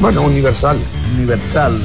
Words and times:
Bueno, 0.00 0.22
universal. 0.22 0.78
Universal. 1.16 1.80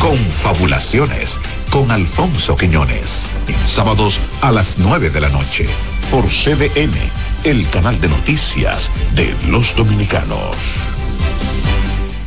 Confabulaciones 0.00 1.40
con 1.70 1.90
Alfonso 1.90 2.56
Quiñones. 2.56 3.26
Sábados 3.66 4.18
a 4.40 4.50
las 4.50 4.78
9 4.78 5.10
de 5.10 5.20
la 5.20 5.28
noche. 5.28 5.68
Por 6.10 6.24
CDN, 6.24 6.94
el 7.44 7.68
canal 7.70 8.00
de 8.00 8.08
noticias 8.08 8.90
de 9.14 9.34
los 9.48 9.74
dominicanos. 9.76 10.56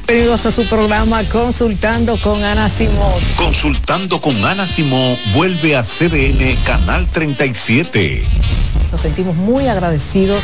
Bienvenidos 0.07 0.46
a 0.46 0.51
su 0.51 0.65
programa 0.67 1.24
Consultando 1.24 2.15
con 2.17 2.44
Ana 2.44 2.69
Simón. 2.69 3.19
Consultando 3.37 4.21
con 4.21 4.46
Ana 4.46 4.67
Simón 4.67 5.17
vuelve 5.33 5.76
a 5.76 5.83
CDN 5.83 6.55
Canal 6.63 7.07
37. 7.07 8.23
Nos 8.92 9.01
sentimos 9.01 9.35
muy 9.35 9.67
agradecidos 9.67 10.44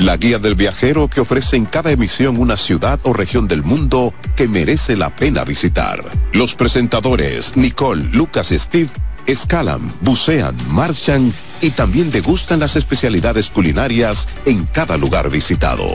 la 0.00 0.16
guía 0.16 0.38
del 0.38 0.54
viajero 0.54 1.08
que 1.08 1.20
ofrece 1.20 1.56
en 1.56 1.66
cada 1.66 1.90
emisión 1.90 2.38
una 2.38 2.56
ciudad 2.56 2.98
o 3.02 3.12
región 3.12 3.46
del 3.46 3.62
mundo 3.62 4.14
que 4.34 4.48
merece 4.48 4.96
la 4.96 5.14
pena 5.14 5.44
visitar. 5.44 6.02
Los 6.32 6.54
presentadores 6.54 7.56
Nicole, 7.56 8.04
Lucas 8.04 8.50
y 8.50 8.58
Steve 8.58 8.88
escalan, 9.26 9.92
bucean, 10.00 10.56
marchan 10.70 11.32
y 11.60 11.70
también 11.70 12.10
degustan 12.10 12.60
las 12.60 12.76
especialidades 12.76 13.50
culinarias 13.50 14.26
en 14.46 14.64
cada 14.64 14.96
lugar 14.96 15.28
visitado. 15.28 15.86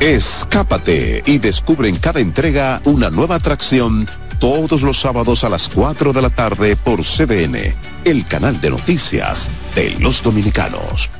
Escápate 0.00 1.22
y 1.26 1.36
descubre 1.36 1.90
en 1.90 1.96
cada 1.96 2.20
entrega 2.20 2.80
una 2.84 3.10
nueva 3.10 3.36
atracción 3.36 4.08
todos 4.40 4.80
los 4.80 4.98
sábados 4.98 5.44
a 5.44 5.50
las 5.50 5.68
4 5.68 6.14
de 6.14 6.22
la 6.22 6.30
tarde 6.30 6.76
por 6.76 7.02
CDN, 7.04 7.74
el 8.04 8.24
canal 8.24 8.60
de 8.60 8.70
noticias 8.70 9.50
de 9.74 9.94
los 10.00 10.22
dominicanos. 10.22 11.10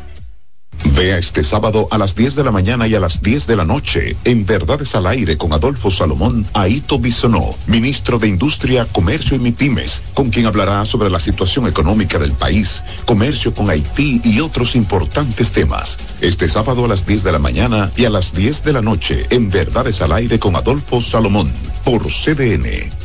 Vea 0.85 1.17
este 1.17 1.45
sábado 1.45 1.89
a 1.91 1.99
las 1.99 2.15
10 2.15 2.35
de 2.35 2.45
la 2.45 2.51
mañana 2.51 2.87
y 2.87 2.95
a 2.95 3.01
las 3.01 3.23
10 3.23 3.47
de 3.47 3.57
la 3.57 3.65
noche 3.65 4.17
en 4.25 4.45
Verdades 4.45 4.95
al 4.95 5.07
Aire 5.07 5.37
con 5.37 5.53
Adolfo 5.53 5.91
Salomón 5.91 6.45
Aito 6.53 6.99
Bisonó, 6.99 7.55
ministro 7.67 8.19
de 8.19 8.29
Industria, 8.29 8.87
Comercio 8.93 9.37
y 9.37 9.41
MIPIMES, 9.41 10.03
con 10.13 10.31
quien 10.31 10.47
hablará 10.47 10.85
sobre 10.85 11.09
la 11.09 11.21
situación 11.21 11.67
económica 11.69 12.19
del 12.19 12.33
país, 12.33 12.83
comercio 13.07 13.55
con 13.55 13.71
Haití 13.71 14.21
y 14.25 14.41
otros 14.41 14.75
importantes 14.75 15.53
temas. 15.53 15.97
Este 16.21 16.49
sábado 16.49 16.85
a 16.85 16.89
las 16.89 17.07
10 17.07 17.23
de 17.23 17.33
la 17.33 17.39
mañana 17.39 17.91
y 17.97 18.05
a 18.05 18.11
las 18.11 18.33
10 18.33 18.65
de 18.65 18.73
la 18.73 18.83
noche 18.83 19.27
en 19.31 19.51
Verdades 19.51 20.03
al 20.03 20.13
Aire 20.13 20.39
con 20.39 20.57
Adolfo 20.57 21.01
Salomón 21.01 21.51
por 21.85 22.03
CDN. 22.03 23.02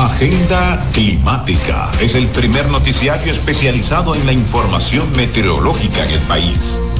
Agenda 0.00 0.82
Climática 0.94 1.90
es 2.00 2.14
el 2.14 2.26
primer 2.28 2.66
noticiario 2.68 3.30
especializado 3.30 4.14
en 4.14 4.24
la 4.24 4.32
información 4.32 5.12
meteorológica 5.14 6.02
en 6.06 6.10
el 6.12 6.20
país. 6.20 6.89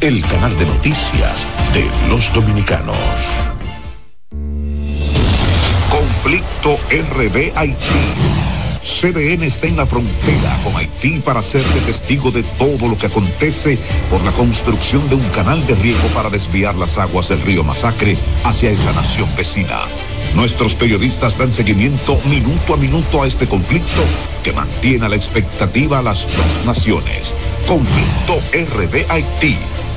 el 0.00 0.22
canal 0.22 0.56
de 0.56 0.64
noticias 0.64 1.44
de 1.72 1.84
los 2.08 2.32
dominicanos. 2.32 2.96
Conflicto 5.90 6.78
RD 6.88 7.52
Haití. 7.56 7.78
CDN 8.80 9.42
está 9.42 9.66
en 9.66 9.76
la 9.76 9.86
frontera 9.86 10.56
con 10.62 10.76
Haití 10.76 11.18
para 11.18 11.40
hacerte 11.40 11.80
testigo 11.80 12.30
de 12.30 12.44
todo 12.44 12.88
lo 12.88 12.96
que 12.96 13.06
acontece 13.06 13.76
por 14.08 14.22
la 14.22 14.30
construcción 14.32 15.08
de 15.08 15.16
un 15.16 15.28
canal 15.30 15.66
de 15.66 15.74
riego 15.74 16.06
para 16.14 16.30
desviar 16.30 16.76
las 16.76 16.96
aguas 16.96 17.28
del 17.28 17.40
río 17.42 17.64
Masacre 17.64 18.16
hacia 18.44 18.70
esa 18.70 18.92
nación 18.92 19.28
vecina. 19.36 19.80
Nuestros 20.34 20.76
periodistas 20.76 21.36
dan 21.36 21.52
seguimiento 21.52 22.18
minuto 22.26 22.74
a 22.74 22.76
minuto 22.76 23.22
a 23.22 23.26
este 23.26 23.48
conflicto 23.48 24.02
que 24.44 24.52
mantiene 24.52 25.06
a 25.06 25.08
la 25.08 25.16
expectativa 25.16 25.98
a 25.98 26.02
las 26.02 26.22
dos 26.24 26.66
naciones. 26.66 27.34
Conflicto 27.66 28.38
RD 28.52 29.10
Haití 29.10 29.58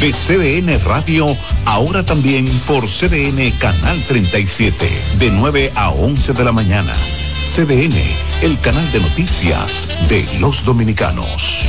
de 0.00 0.12
CDN 0.12 0.82
Radio, 0.86 1.26
ahora 1.66 2.02
también 2.02 2.46
por 2.66 2.86
CDN 2.86 3.50
Canal 3.58 4.02
37, 4.08 4.88
de 5.18 5.30
9 5.30 5.72
a 5.74 5.90
11 5.90 6.32
de 6.32 6.44
la 6.44 6.52
mañana. 6.52 6.94
CDN, 7.54 7.94
el 8.40 8.58
canal 8.60 8.90
de 8.92 9.00
noticias 9.00 9.86
de 10.08 10.26
los 10.40 10.64
dominicanos. 10.64 11.66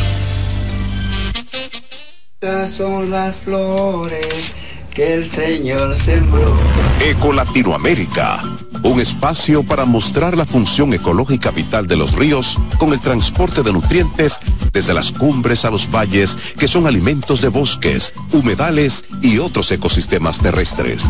Estas 2.40 2.72
son 2.72 3.09
las 3.09 3.40
flores 3.40 4.53
que 4.94 5.13
el 5.16 5.29
Señor 5.29 5.96
sembró. 5.96 6.56
Eco 7.00 7.34
Latinoamérica, 7.34 8.41
un 8.84 9.00
espacio 9.00 9.63
para 9.63 9.85
mostrar 9.85 10.38
la 10.38 10.46
función 10.46 10.94
ecológica 10.94 11.52
vital 11.52 11.88
de 11.88 11.96
los 11.96 12.13
ríos 12.13 12.57
con 12.78 12.94
el 12.94 13.00
transporte 13.00 13.63
de 13.63 13.74
nutrientes 13.74 14.40
desde 14.72 14.94
las 14.94 15.12
cumbres 15.12 15.66
a 15.66 15.72
los 15.72 15.90
valles 15.90 16.35
que 16.57 16.68
son 16.68 16.88
alimentos 16.88 17.41
de 17.41 17.50
bosques, 17.50 18.13
humedales 18.34 19.03
y 19.22 19.40
otros 19.40 19.72
ecosistemas 19.72 20.40
terrestres. 20.40 21.03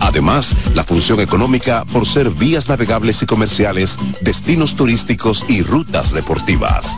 Además, 0.00 0.54
la 0.74 0.84
función 0.84 1.20
económica 1.20 1.84
por 1.92 2.06
ser 2.06 2.30
vías 2.30 2.68
navegables 2.68 3.22
y 3.22 3.26
comerciales, 3.26 3.96
destinos 4.22 4.74
turísticos 4.74 5.44
y 5.48 5.62
rutas 5.62 6.12
deportivas. 6.12 6.96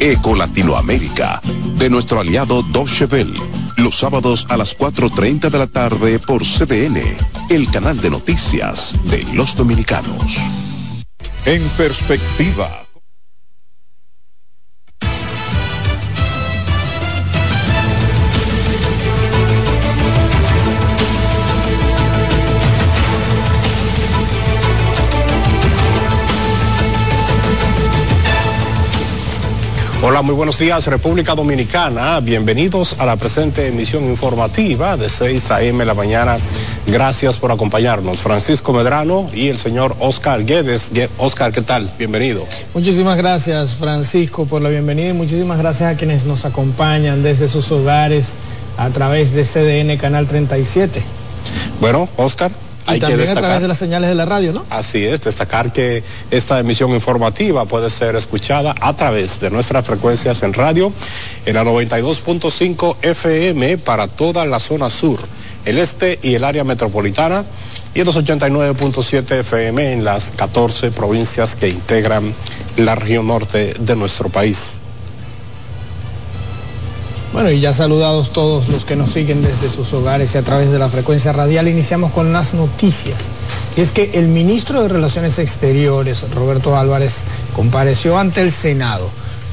Eco 0.00 0.34
Latinoamérica, 0.34 1.40
de 1.78 1.88
nuestro 1.88 2.20
aliado 2.20 2.62
Deutsche 2.62 3.06
los 3.76 3.98
sábados 3.98 4.46
a 4.48 4.56
las 4.56 4.76
4.30 4.76 5.50
de 5.50 5.58
la 5.58 5.66
tarde 5.66 6.18
por 6.18 6.42
CDN, 6.42 7.00
el 7.50 7.70
canal 7.70 8.00
de 8.00 8.10
noticias 8.10 8.96
de 9.04 9.24
los 9.34 9.54
dominicanos. 9.56 10.36
En 11.44 11.62
perspectiva 11.76 12.85
Hola, 30.08 30.22
muy 30.22 30.36
buenos 30.36 30.60
días 30.60 30.86
República 30.86 31.34
Dominicana. 31.34 32.20
Bienvenidos 32.20 33.00
a 33.00 33.06
la 33.06 33.16
presente 33.16 33.66
emisión 33.66 34.04
informativa 34.04 34.96
de 34.96 35.08
6 35.08 35.50
a.m. 35.50 35.84
la 35.84 35.94
mañana. 35.94 36.36
Gracias 36.86 37.40
por 37.40 37.50
acompañarnos. 37.50 38.20
Francisco 38.20 38.72
Medrano 38.72 39.28
y 39.34 39.48
el 39.48 39.58
señor 39.58 39.96
Oscar 39.98 40.44
Guedes. 40.44 40.92
Oscar, 41.18 41.50
¿qué 41.50 41.60
tal? 41.60 41.90
Bienvenido. 41.98 42.46
Muchísimas 42.72 43.16
gracias 43.16 43.74
Francisco 43.74 44.46
por 44.46 44.62
la 44.62 44.68
bienvenida 44.68 45.08
y 45.08 45.12
muchísimas 45.12 45.58
gracias 45.58 45.94
a 45.94 45.98
quienes 45.98 46.24
nos 46.24 46.44
acompañan 46.44 47.24
desde 47.24 47.48
sus 47.48 47.72
hogares 47.72 48.34
a 48.78 48.90
través 48.90 49.32
de 49.32 49.42
CDN 49.42 49.96
Canal 49.98 50.28
37. 50.28 51.02
Bueno, 51.80 52.08
Oscar, 52.16 52.52
y 52.88 53.00
también 53.00 53.28
a 53.30 53.34
través 53.34 53.60
de 53.60 53.68
las 53.68 53.78
señales 53.78 54.08
de 54.08 54.14
la 54.14 54.24
radio, 54.24 54.52
¿no? 54.52 54.64
Así 54.70 55.04
es, 55.04 55.20
destacar 55.22 55.72
que 55.72 56.02
esta 56.30 56.58
emisión 56.60 56.90
informativa 56.90 57.64
puede 57.64 57.90
ser 57.90 58.16
escuchada 58.16 58.74
a 58.80 58.94
través 58.94 59.40
de 59.40 59.50
nuestras 59.50 59.84
frecuencias 59.84 60.42
en 60.42 60.52
radio 60.52 60.92
en 61.44 61.54
la 61.54 61.64
92.5 61.64 62.96
FM 63.02 63.78
para 63.78 64.08
toda 64.08 64.46
la 64.46 64.60
zona 64.60 64.90
sur, 64.90 65.18
el 65.64 65.78
este 65.78 66.18
y 66.22 66.34
el 66.34 66.44
área 66.44 66.64
metropolitana 66.64 67.44
y 67.94 68.00
en 68.00 68.06
los 68.06 68.16
89.7 68.16 69.40
FM 69.40 69.92
en 69.92 70.04
las 70.04 70.30
14 70.36 70.90
provincias 70.90 71.56
que 71.56 71.68
integran 71.68 72.22
la 72.76 72.94
región 72.94 73.26
norte 73.26 73.74
de 73.78 73.96
nuestro 73.96 74.28
país. 74.28 74.85
Bueno, 77.32 77.50
y 77.50 77.60
ya 77.60 77.72
saludados 77.72 78.32
todos 78.32 78.68
los 78.68 78.84
que 78.84 78.96
nos 78.96 79.12
siguen 79.12 79.42
desde 79.42 79.68
sus 79.68 79.92
hogares 79.92 80.34
y 80.34 80.38
a 80.38 80.42
través 80.42 80.70
de 80.70 80.78
la 80.78 80.88
frecuencia 80.88 81.32
radial, 81.32 81.68
iniciamos 81.68 82.12
con 82.12 82.32
las 82.32 82.54
noticias. 82.54 83.26
Y 83.76 83.80
es 83.82 83.92
que 83.92 84.12
el 84.14 84.28
ministro 84.28 84.82
de 84.82 84.88
Relaciones 84.88 85.38
Exteriores, 85.38 86.30
Roberto 86.30 86.78
Álvarez, 86.78 87.20
compareció 87.54 88.18
ante 88.18 88.40
el 88.40 88.52
Senado, 88.52 89.10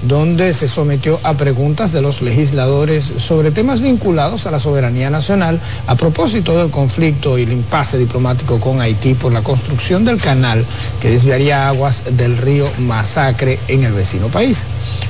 donde 0.07 0.53
se 0.53 0.67
sometió 0.67 1.19
a 1.23 1.35
preguntas 1.35 1.93
de 1.93 2.01
los 2.01 2.21
legisladores 2.21 3.03
sobre 3.03 3.51
temas 3.51 3.81
vinculados 3.81 4.45
a 4.45 4.51
la 4.51 4.59
soberanía 4.59 5.09
nacional 5.09 5.59
a 5.87 5.95
propósito 5.95 6.57
del 6.57 6.69
conflicto 6.69 7.37
y 7.37 7.43
el 7.43 7.53
impasse 7.53 7.97
diplomático 7.97 8.59
con 8.59 8.81
Haití 8.81 9.13
por 9.13 9.31
la 9.31 9.41
construcción 9.41 10.05
del 10.05 10.17
canal 10.17 10.65
que 11.01 11.09
desviaría 11.09 11.67
aguas 11.67 12.17
del 12.17 12.37
río 12.37 12.69
Masacre 12.79 13.59
en 13.67 13.83
el 13.83 13.93
vecino 13.93 14.27
país. 14.27 14.65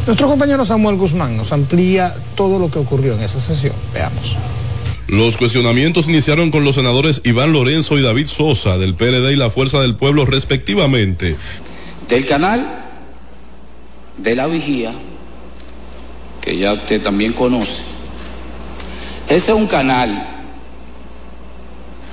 Nuestro 0.06 0.28
compañero 0.28 0.66
Samuel 0.66 0.98
Guzmán 0.98 1.38
nos 1.38 1.52
amplía 1.52 2.14
todo 2.36 2.60
lo 2.60 2.70
que 2.70 2.80
ocurrió 2.80 3.16
en 3.16 3.22
esa 3.22 3.40
sesión. 3.40 3.74
Veamos. 3.94 4.36
Los 5.08 5.38
cuestionamientos 5.38 6.08
iniciaron 6.08 6.50
con 6.50 6.64
los 6.64 6.76
senadores 6.76 7.22
Iván 7.24 7.52
Lorenzo 7.52 7.98
y 7.98 8.02
David 8.02 8.28
Sosa 8.28 8.78
del 8.78 8.96
PLD 8.96 9.32
y 9.32 9.36
la 9.36 9.50
Fuerza 9.50 9.80
del 9.80 9.96
Pueblo 9.96 10.26
respectivamente. 10.26 11.36
Del 12.10 12.26
canal 12.26 12.83
de 14.18 14.36
la 14.36 14.48
vigía, 14.48 14.94
que 16.42 16.58
ya 16.58 16.74
usted 16.74 17.02
también 17.02 17.34
conoce, 17.34 17.84
ese 19.28 19.52
es 19.52 19.58
un 19.58 19.68
canal 19.68 20.30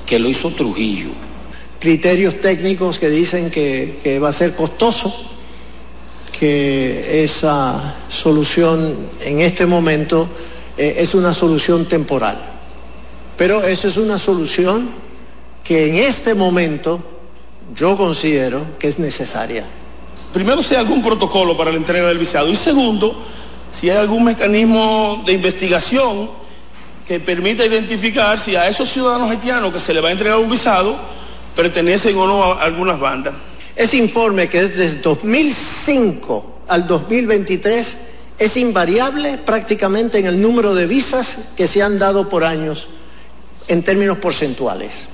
que 0.06 0.18
lo 0.18 0.28
hizo 0.28 0.50
Trujillo. 0.50 1.10
Criterios 1.78 2.40
técnicos 2.40 2.98
que 2.98 3.08
dicen 3.08 3.50
que, 3.50 4.00
que 4.02 4.18
va 4.18 4.28
a 4.28 4.32
ser 4.32 4.54
costoso 4.54 5.14
que 6.40 7.22
esa 7.22 7.96
solución 8.08 8.96
en 9.20 9.40
este 9.40 9.66
momento 9.66 10.28
eh, 10.78 10.96
es 10.98 11.14
una 11.14 11.34
solución 11.34 11.86
temporal. 11.86 12.38
Pero 13.36 13.62
eso 13.62 13.88
es 13.88 13.98
una 13.98 14.18
solución 14.18 14.88
que 15.62 15.88
en 15.88 15.96
este 15.96 16.34
momento 16.34 17.02
yo 17.74 17.96
considero 17.96 18.64
que 18.78 18.88
es 18.88 18.98
necesaria. 18.98 19.64
Primero, 20.32 20.62
si 20.62 20.74
hay 20.74 20.80
algún 20.80 21.02
protocolo 21.02 21.56
para 21.56 21.70
la 21.70 21.76
entrega 21.76 22.08
del 22.08 22.18
visado. 22.18 22.48
Y 22.48 22.56
segundo, 22.56 23.16
si 23.70 23.90
hay 23.90 23.96
algún 23.96 24.24
mecanismo 24.24 25.22
de 25.26 25.32
investigación 25.32 26.30
que 27.06 27.18
permita 27.18 27.64
identificar 27.64 28.38
si 28.38 28.54
a 28.54 28.68
esos 28.68 28.88
ciudadanos 28.88 29.30
haitianos 29.30 29.72
que 29.72 29.80
se 29.80 29.92
les 29.92 30.02
va 30.02 30.08
a 30.08 30.12
entregar 30.12 30.38
un 30.38 30.50
visado 30.50 30.96
pertenecen 31.56 32.16
o 32.16 32.26
no 32.26 32.44
a 32.44 32.62
algunas 32.62 33.00
bandas. 33.00 33.34
Ese 33.74 33.96
informe 33.96 34.48
que 34.48 34.60
es 34.60 34.76
desde 34.76 34.98
2005 35.00 36.60
al 36.68 36.86
2023 36.86 37.98
es 38.38 38.56
invariable 38.56 39.38
prácticamente 39.38 40.18
en 40.18 40.26
el 40.26 40.40
número 40.40 40.74
de 40.74 40.86
visas 40.86 41.52
que 41.56 41.66
se 41.66 41.82
han 41.82 41.98
dado 41.98 42.28
por 42.28 42.44
años 42.44 42.88
en 43.68 43.82
términos 43.82 44.18
porcentuales. 44.18 45.08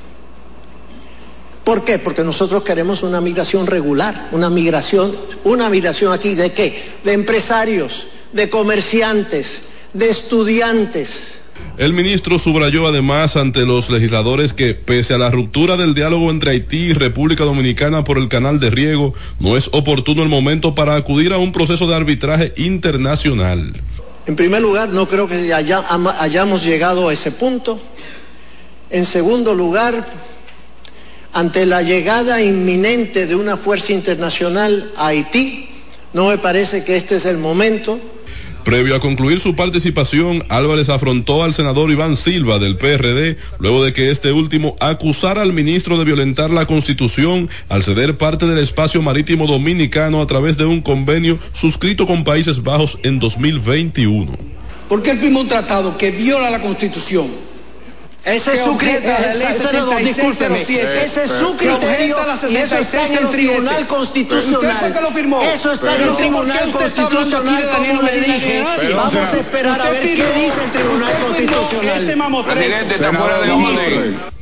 ¿Por 1.67 1.83
qué? 1.83 1.99
Porque 1.99 2.23
nosotros 2.23 2.63
queremos 2.63 3.03
una 3.03 3.21
migración 3.21 3.67
regular, 3.67 4.29
una 4.31 4.49
migración, 4.51 5.13
una 5.43 5.69
migración 5.69 6.13
aquí 6.13 6.37
de 6.37 6.53
qué? 6.53 6.81
De 7.03 7.13
empresarios, 7.13 8.07
de 8.33 8.49
comerciantes, 8.49 9.63
de 9.93 10.09
estudiantes, 10.09 11.41
el 11.77 11.93
ministro 11.93 12.39
subrayó 12.39 12.87
además 12.87 13.37
ante 13.37 13.67
los 13.67 13.91
legisladores 13.91 14.53
que, 14.53 14.75
pese 14.75 15.15
a 15.15 15.19
la 15.19 15.33
ruptura 15.33 15.77
del 15.77 15.95
diálogo 15.95 16.31
entre 16.31 16.53
Haití 16.53 16.77
y 16.77 16.93
República 16.93 17.43
Dominicana 17.43 18.05
por 18.05 18.19
el 18.19 18.29
canal 18.29 18.61
de 18.61 18.71
riego, 18.71 19.13
no 19.41 19.57
es 19.57 19.69
oportuno 19.73 20.23
el 20.23 20.29
momento 20.29 20.75
para 20.75 20.95
acudir 20.95 21.33
a 21.33 21.39
un 21.39 21.51
proceso 21.51 21.89
de 21.89 21.97
arbitraje 21.97 22.53
internacional. 22.57 23.75
En 24.27 24.37
primer 24.37 24.63
lugar, 24.63 24.91
no 24.91 25.09
creo 25.09 25.27
que 25.27 25.53
hayamos 25.53 26.65
llegado 26.65 27.09
a 27.09 27.13
ese 27.13 27.33
punto. 27.33 27.81
En 28.91 29.05
segundo 29.05 29.55
lugar, 29.55 30.07
ante 31.37 31.67
la 31.67 31.83
llegada 31.83 32.43
inminente 32.43 33.27
de 33.27 33.35
una 33.35 33.59
fuerza 33.59 33.93
internacional 33.93 34.91
a 34.97 35.09
Haití, 35.09 35.69
no 36.15 36.31
me 36.31 36.39
parece 36.39 36.83
que 36.83 36.97
este 36.97 37.17
es 37.17 37.27
el 37.27 37.37
momento. 37.37 38.01
Previo 38.65 38.97
a 38.97 39.01
concluir 39.01 39.39
su 39.39 39.55
participación, 39.55 40.47
Álvarez 40.49 40.89
afrontó 40.89 41.45
al 41.45 41.53
senador 41.53 41.91
Iván 41.91 42.17
Silva 42.17 42.59
del 42.59 42.79
PRD 42.79 43.37
luego 43.59 43.85
de 43.85 43.93
que 43.93 44.11
este 44.11 44.33
último 44.33 44.77
acusara 44.81 45.43
al 45.43 45.53
ministro 45.53 45.99
de 45.99 46.07
violentar 46.07 46.49
la 46.49 46.65
constitución 46.65 47.51
al 47.69 47.83
ceder 47.83 48.17
parte 48.17 48.47
del 48.47 48.59
espacio 48.59 49.03
marítimo 49.03 49.47
dominicano 49.47 50.23
a 50.23 50.27
través 50.27 50.57
de 50.57 50.65
un 50.65 50.81
convenio 50.81 51.39
suscrito 51.53 52.07
con 52.07 52.25
Países 52.25 52.63
Bajos 52.63 52.99
en 53.03 53.19
2021. 53.19 54.33
¿Por 54.89 55.03
qué 55.03 55.15
firmó 55.17 55.41
un 55.41 55.49
tratado 55.49 55.99
que 55.99 56.13
viola 56.13 56.51
la 56.51 56.63
constitución? 56.63 57.27
Ese 58.27 58.55
es 58.55 58.65
su 58.65 58.77
criterio. 58.77 59.13
Ese 61.01 61.23
es 61.23 61.31
su 61.31 61.57
criterio. 61.57 62.17
Y 62.51 62.57
eso 62.57 62.79
está 62.79 63.07
en 63.07 63.19
el 63.19 63.29
Tribunal 63.31 63.87
Constitucional. 63.87 64.93
Eso 65.53 65.73
está 65.73 65.95
en 65.95 66.03
el 66.03 66.17
Tribunal 66.17 66.73
Constitucional, 66.73 67.69
como 67.71 68.03
le 68.03 68.21
dije. 68.21 68.65
Vamos 68.97 69.15
a 69.15 69.39
esperar 69.39 69.81
a 69.81 69.91
ver 69.91 70.03
qué 70.03 70.11
dice 70.11 70.65
el 70.65 70.73
Tribunal 70.73 71.13
Constitucional. 71.25 72.05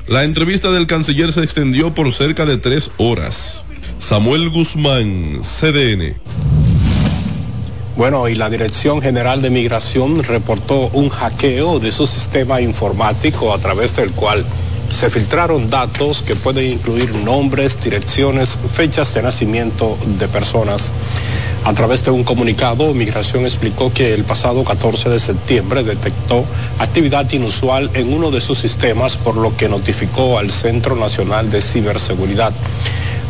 La 0.07 0.25
entrevista 0.25 0.71
del 0.71 0.87
canciller 0.87 1.35
se 1.35 1.43
extendió 1.43 1.95
por 1.95 2.11
cerca 2.15 2.47
de 2.47 2.57
tres 2.57 2.91
horas. 2.97 3.61
Samuel 3.99 4.49
Guzmán, 4.49 5.43
CDN. 5.43 6.15
Bueno, 7.97 8.29
y 8.29 8.35
la 8.35 8.51
Dirección 8.51 9.01
General 9.01 9.41
de 9.41 9.51
Migración 9.51 10.21
reportó 10.25 10.89
un 10.95 11.11
hackeo 11.11 11.79
de 11.79 11.93
su 11.93 12.09
sistema 12.09 12.61
informático 12.61 13.55
a 13.55 13.59
través 13.59 13.95
del 13.95 14.11
cual 14.11 14.45
se 14.91 15.11
filtraron 15.11 15.71
datos 15.71 16.23
que 16.23 16.35
pueden 16.35 16.73
incluir 16.73 17.15
nombres, 17.19 17.81
direcciones, 17.81 18.59
fechas 18.73 19.15
de 19.15 19.23
nacimiento 19.23 19.97
de 20.19 20.27
personas. 20.27 20.93
A 21.65 21.73
través 21.73 22.05
de 22.05 22.11
un 22.11 22.25
comunicado, 22.25 22.93
Migración 22.95 23.45
explicó 23.45 23.93
que 23.93 24.13
el 24.13 24.25
pasado 24.25 24.65
14 24.65 25.09
de 25.09 25.21
septiembre 25.21 25.85
detectó 25.85 26.45
actividad 26.81 27.31
inusual 27.31 27.89
en 27.95 28.13
uno 28.13 28.33
de 28.33 28.41
sus 28.41 28.59
sistemas, 28.59 29.17
por 29.17 29.37
lo 29.37 29.57
que 29.57 29.69
notificó 29.69 30.37
al 30.37 30.51
Centro 30.51 30.97
Nacional 30.97 31.49
de 31.49 31.63
Ciberseguridad. 31.63 32.53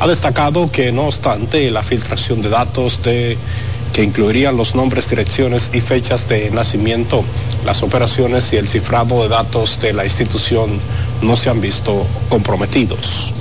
Ha 0.01 0.09
destacado 0.09 0.73
que, 0.73 0.91
no 0.91 1.03
obstante, 1.03 1.71
la 1.71 1.83
filtración 1.83 2.43
de 2.43 2.49
datos 2.49 3.03
de 3.03 3.39
que 3.95 4.03
incluirían 4.03 4.57
los 4.57 4.75
nombres, 4.75 5.09
direcciones 5.09 5.71
y 5.73 5.81
fechas 5.81 6.29
de 6.29 6.51
nacimiento. 6.51 7.23
Las 7.65 7.83
operaciones 7.85 8.53
y 8.53 8.57
el 8.57 8.69
cifrado 8.69 9.23
de 9.23 9.29
datos 9.29 9.81
de 9.81 9.95
la 9.95 10.05
institución 10.05 10.69
no 11.23 11.37
se 11.37 11.49
han 11.49 11.61
visto 11.61 12.05
comprometidos. 12.29 13.33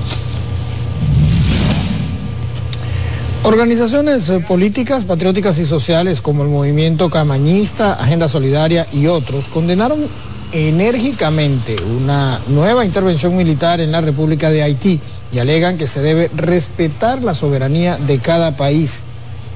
Organizaciones 3.42 4.30
eh, 4.30 4.40
políticas, 4.40 5.04
patrióticas 5.04 5.58
y 5.58 5.66
sociales 5.66 6.22
como 6.22 6.44
el 6.44 6.50
Movimiento 6.50 7.10
Camañista, 7.10 7.94
Agenda 7.94 8.30
Solidaria 8.30 8.88
y 8.94 9.08
otros 9.08 9.46
condenaron 9.48 10.08
enérgicamente 10.54 11.76
una 11.98 12.40
nueva 12.48 12.86
intervención 12.86 13.36
militar 13.36 13.82
en 13.82 13.92
la 13.92 14.02
República 14.02 14.52
de 14.52 14.62
Haití 14.62 15.02
y 15.34 15.40
alegan 15.40 15.80
que 15.80 15.88
se 15.88 16.04
debe 16.04 16.30
respetar 16.36 17.24
la 17.24 17.34
soberanía 17.34 17.98
de 17.98 18.20
cada 18.20 18.56
país 18.56 19.02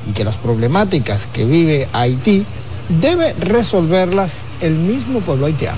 y 0.09 0.13
que 0.13 0.23
las 0.23 0.35
problemáticas 0.35 1.27
que 1.27 1.45
vive 1.45 1.87
Haití 1.93 2.45
debe 3.01 3.33
resolverlas 3.33 4.45
el 4.61 4.73
mismo 4.73 5.19
pueblo 5.19 5.47
haitiano. 5.47 5.77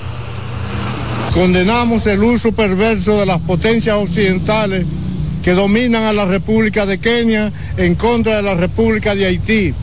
Condenamos 1.34 2.06
el 2.06 2.22
uso 2.22 2.52
perverso 2.52 3.18
de 3.18 3.26
las 3.26 3.40
potencias 3.40 3.96
occidentales 3.96 4.84
que 5.42 5.52
dominan 5.52 6.04
a 6.04 6.12
la 6.12 6.24
República 6.24 6.86
de 6.86 6.98
Kenia 6.98 7.52
en 7.76 7.94
contra 7.94 8.36
de 8.36 8.42
la 8.42 8.54
República 8.54 9.14
de 9.14 9.26
Haití, 9.26 9.74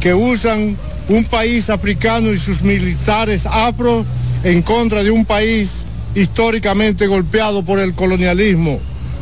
que 0.00 0.14
usan 0.14 0.76
un 1.08 1.24
país 1.24 1.68
africano 1.68 2.32
y 2.32 2.38
sus 2.38 2.62
militares 2.62 3.44
afro 3.46 4.04
en 4.42 4.62
contra 4.62 5.02
de 5.02 5.10
un 5.10 5.24
país 5.24 5.84
históricamente 6.14 7.06
golpeado 7.06 7.64
por 7.64 7.78
el 7.78 7.94
colonialismo, 7.94 8.78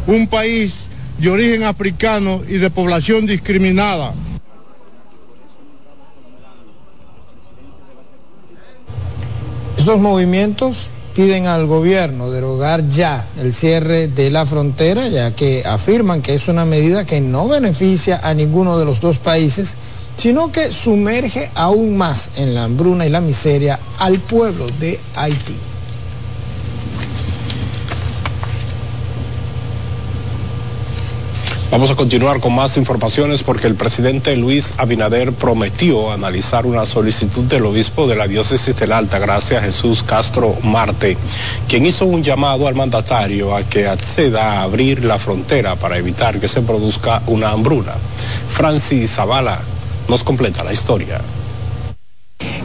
un 0.06 0.26
país 0.26 0.88
de 1.18 1.30
origen 1.30 1.62
africano 1.62 2.42
y 2.48 2.58
de 2.58 2.70
población 2.70 3.26
discriminada. 3.26 4.12
Estos 9.82 10.00
movimientos 10.00 10.90
piden 11.12 11.46
al 11.48 11.66
gobierno 11.66 12.30
derogar 12.30 12.88
ya 12.88 13.26
el 13.36 13.52
cierre 13.52 14.06
de 14.06 14.30
la 14.30 14.46
frontera, 14.46 15.08
ya 15.08 15.34
que 15.34 15.64
afirman 15.66 16.22
que 16.22 16.36
es 16.36 16.46
una 16.46 16.64
medida 16.64 17.04
que 17.04 17.20
no 17.20 17.48
beneficia 17.48 18.20
a 18.22 18.32
ninguno 18.32 18.78
de 18.78 18.84
los 18.84 19.00
dos 19.00 19.18
países, 19.18 19.74
sino 20.16 20.52
que 20.52 20.70
sumerge 20.70 21.50
aún 21.56 21.96
más 21.96 22.30
en 22.36 22.54
la 22.54 22.62
hambruna 22.62 23.06
y 23.06 23.10
la 23.10 23.20
miseria 23.20 23.76
al 23.98 24.20
pueblo 24.20 24.68
de 24.78 25.00
Haití. 25.16 25.71
Vamos 31.72 31.90
a 31.90 31.96
continuar 31.96 32.38
con 32.40 32.54
más 32.54 32.76
informaciones 32.76 33.42
porque 33.42 33.66
el 33.66 33.76
presidente 33.76 34.36
Luis 34.36 34.74
Abinader 34.76 35.32
prometió 35.32 36.12
analizar 36.12 36.66
una 36.66 36.84
solicitud 36.84 37.44
del 37.44 37.64
obispo 37.64 38.06
de 38.06 38.14
la 38.14 38.26
diócesis 38.26 38.76
de 38.76 38.86
la 38.86 38.98
Alta 38.98 39.18
Gracia, 39.18 39.62
Jesús 39.62 40.02
Castro 40.02 40.54
Marte, 40.64 41.16
quien 41.68 41.86
hizo 41.86 42.04
un 42.04 42.22
llamado 42.22 42.68
al 42.68 42.74
mandatario 42.74 43.56
a 43.56 43.62
que 43.62 43.88
acceda 43.88 44.52
a 44.58 44.62
abrir 44.64 45.02
la 45.02 45.18
frontera 45.18 45.74
para 45.76 45.96
evitar 45.96 46.38
que 46.38 46.46
se 46.46 46.60
produzca 46.60 47.22
una 47.26 47.48
hambruna. 47.52 47.94
Francis 48.50 49.12
Zavala 49.12 49.58
nos 50.10 50.22
completa 50.24 50.62
la 50.62 50.74
historia. 50.74 51.22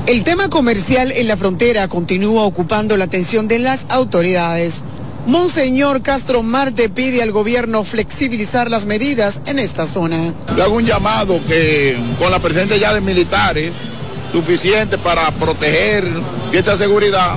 El 0.05 0.25
tema 0.25 0.49
comercial 0.49 1.13
en 1.13 1.29
la 1.29 1.37
frontera 1.37 1.87
continúa 1.87 2.43
ocupando 2.43 2.97
la 2.97 3.05
atención 3.05 3.47
de 3.47 3.59
las 3.59 3.85
autoridades. 3.87 4.83
Monseñor 5.27 6.01
Castro 6.01 6.41
Marte 6.41 6.87
pide 6.87 7.21
al 7.21 7.33
gobierno 7.33 7.83
flexibilizar 7.83 8.71
las 8.71 8.85
medidas 8.85 9.41
en 9.45 9.59
esta 9.59 9.85
zona. 9.85 10.33
Le 10.55 10.63
hago 10.63 10.75
un 10.77 10.85
llamado 10.85 11.41
que 11.45 11.97
con 12.17 12.31
la 12.31 12.39
presencia 12.39 12.77
ya 12.77 12.93
de 12.93 13.01
militares 13.01 13.73
suficiente 14.31 14.97
para 14.97 15.29
proteger 15.31 16.05
esta 16.53 16.77
seguridad 16.77 17.35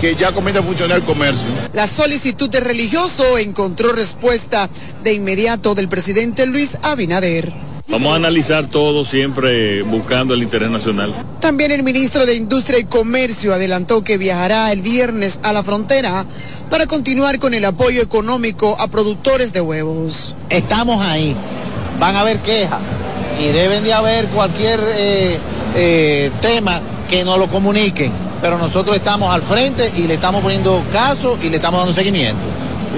que 0.00 0.14
ya 0.14 0.32
comienza 0.32 0.60
a 0.60 0.62
funcionar 0.62 0.96
el 0.98 1.04
comercio. 1.04 1.44
La 1.74 1.86
solicitud 1.86 2.48
de 2.48 2.60
religioso 2.60 3.36
encontró 3.36 3.92
respuesta 3.92 4.70
de 5.04 5.12
inmediato 5.12 5.74
del 5.74 5.88
presidente 5.88 6.46
Luis 6.46 6.78
Abinader. 6.82 7.67
Vamos 7.90 8.12
a 8.12 8.16
analizar 8.16 8.66
todo 8.66 9.06
siempre 9.06 9.80
buscando 9.80 10.34
el 10.34 10.42
interés 10.42 10.70
nacional. 10.70 11.10
También 11.40 11.70
el 11.70 11.82
ministro 11.82 12.26
de 12.26 12.34
Industria 12.34 12.78
y 12.78 12.84
Comercio 12.84 13.54
adelantó 13.54 14.04
que 14.04 14.18
viajará 14.18 14.70
el 14.72 14.82
viernes 14.82 15.40
a 15.42 15.54
la 15.54 15.62
frontera 15.62 16.26
para 16.68 16.86
continuar 16.86 17.38
con 17.38 17.54
el 17.54 17.64
apoyo 17.64 18.02
económico 18.02 18.76
a 18.78 18.88
productores 18.88 19.54
de 19.54 19.62
huevos. 19.62 20.34
Estamos 20.50 21.02
ahí, 21.02 21.34
van 21.98 22.14
a 22.14 22.20
haber 22.20 22.40
quejas 22.40 22.80
y 23.42 23.46
deben 23.52 23.82
de 23.82 23.94
haber 23.94 24.26
cualquier 24.26 24.80
eh, 24.84 25.38
eh, 25.74 26.30
tema 26.42 26.82
que 27.08 27.24
nos 27.24 27.38
lo 27.38 27.48
comuniquen, 27.48 28.12
pero 28.42 28.58
nosotros 28.58 28.96
estamos 28.96 29.32
al 29.32 29.40
frente 29.40 29.90
y 29.96 30.02
le 30.02 30.14
estamos 30.14 30.42
poniendo 30.42 30.84
caso 30.92 31.38
y 31.42 31.48
le 31.48 31.56
estamos 31.56 31.80
dando 31.80 31.94
seguimiento. 31.94 32.42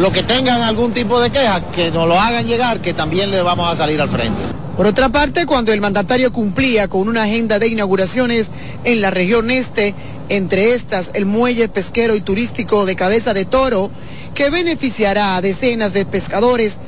Los 0.01 0.11
que 0.11 0.25
tengan 0.25 0.63
algún 0.63 0.93
tipo 0.93 1.21
de 1.21 1.31
queja, 1.31 1.61
que 1.71 1.93
nos 1.93 2.09
lo 2.09 2.19
hagan 2.19 2.45
llegar, 2.45 2.81
que 2.81 2.93
también 2.93 3.31
le 3.31 3.41
vamos 3.41 3.73
a 3.73 3.77
salir 3.77 4.01
al 4.01 4.09
frente. 4.09 4.60
Por 4.81 4.87
otra 4.87 5.11
parte, 5.11 5.45
cuando 5.45 5.75
el 5.75 5.83
mandatario 5.83 6.33
cumplía 6.33 6.89
con 6.89 7.07
una 7.07 7.25
agenda 7.25 7.59
de 7.59 7.69
inauguraciones 7.69 8.51
en 8.85 9.03
la 9.03 9.11
región 9.11 9.51
este, 9.51 9.95
entre 10.31 10.73
estas 10.73 11.11
el 11.13 11.27
muelle 11.27 11.69
pesquero 11.69 12.17
y 12.17 12.23
turístico 12.23 12.87
de 12.87 12.97
Cabeza 12.97 13.35
de 13.35 13.45
Toro, 13.45 13.91
que 14.35 14.49
beneficiará 14.49 15.37
a 15.37 15.43
decenas 15.43 15.93
de 15.93 16.07
pescadores, 16.07 16.79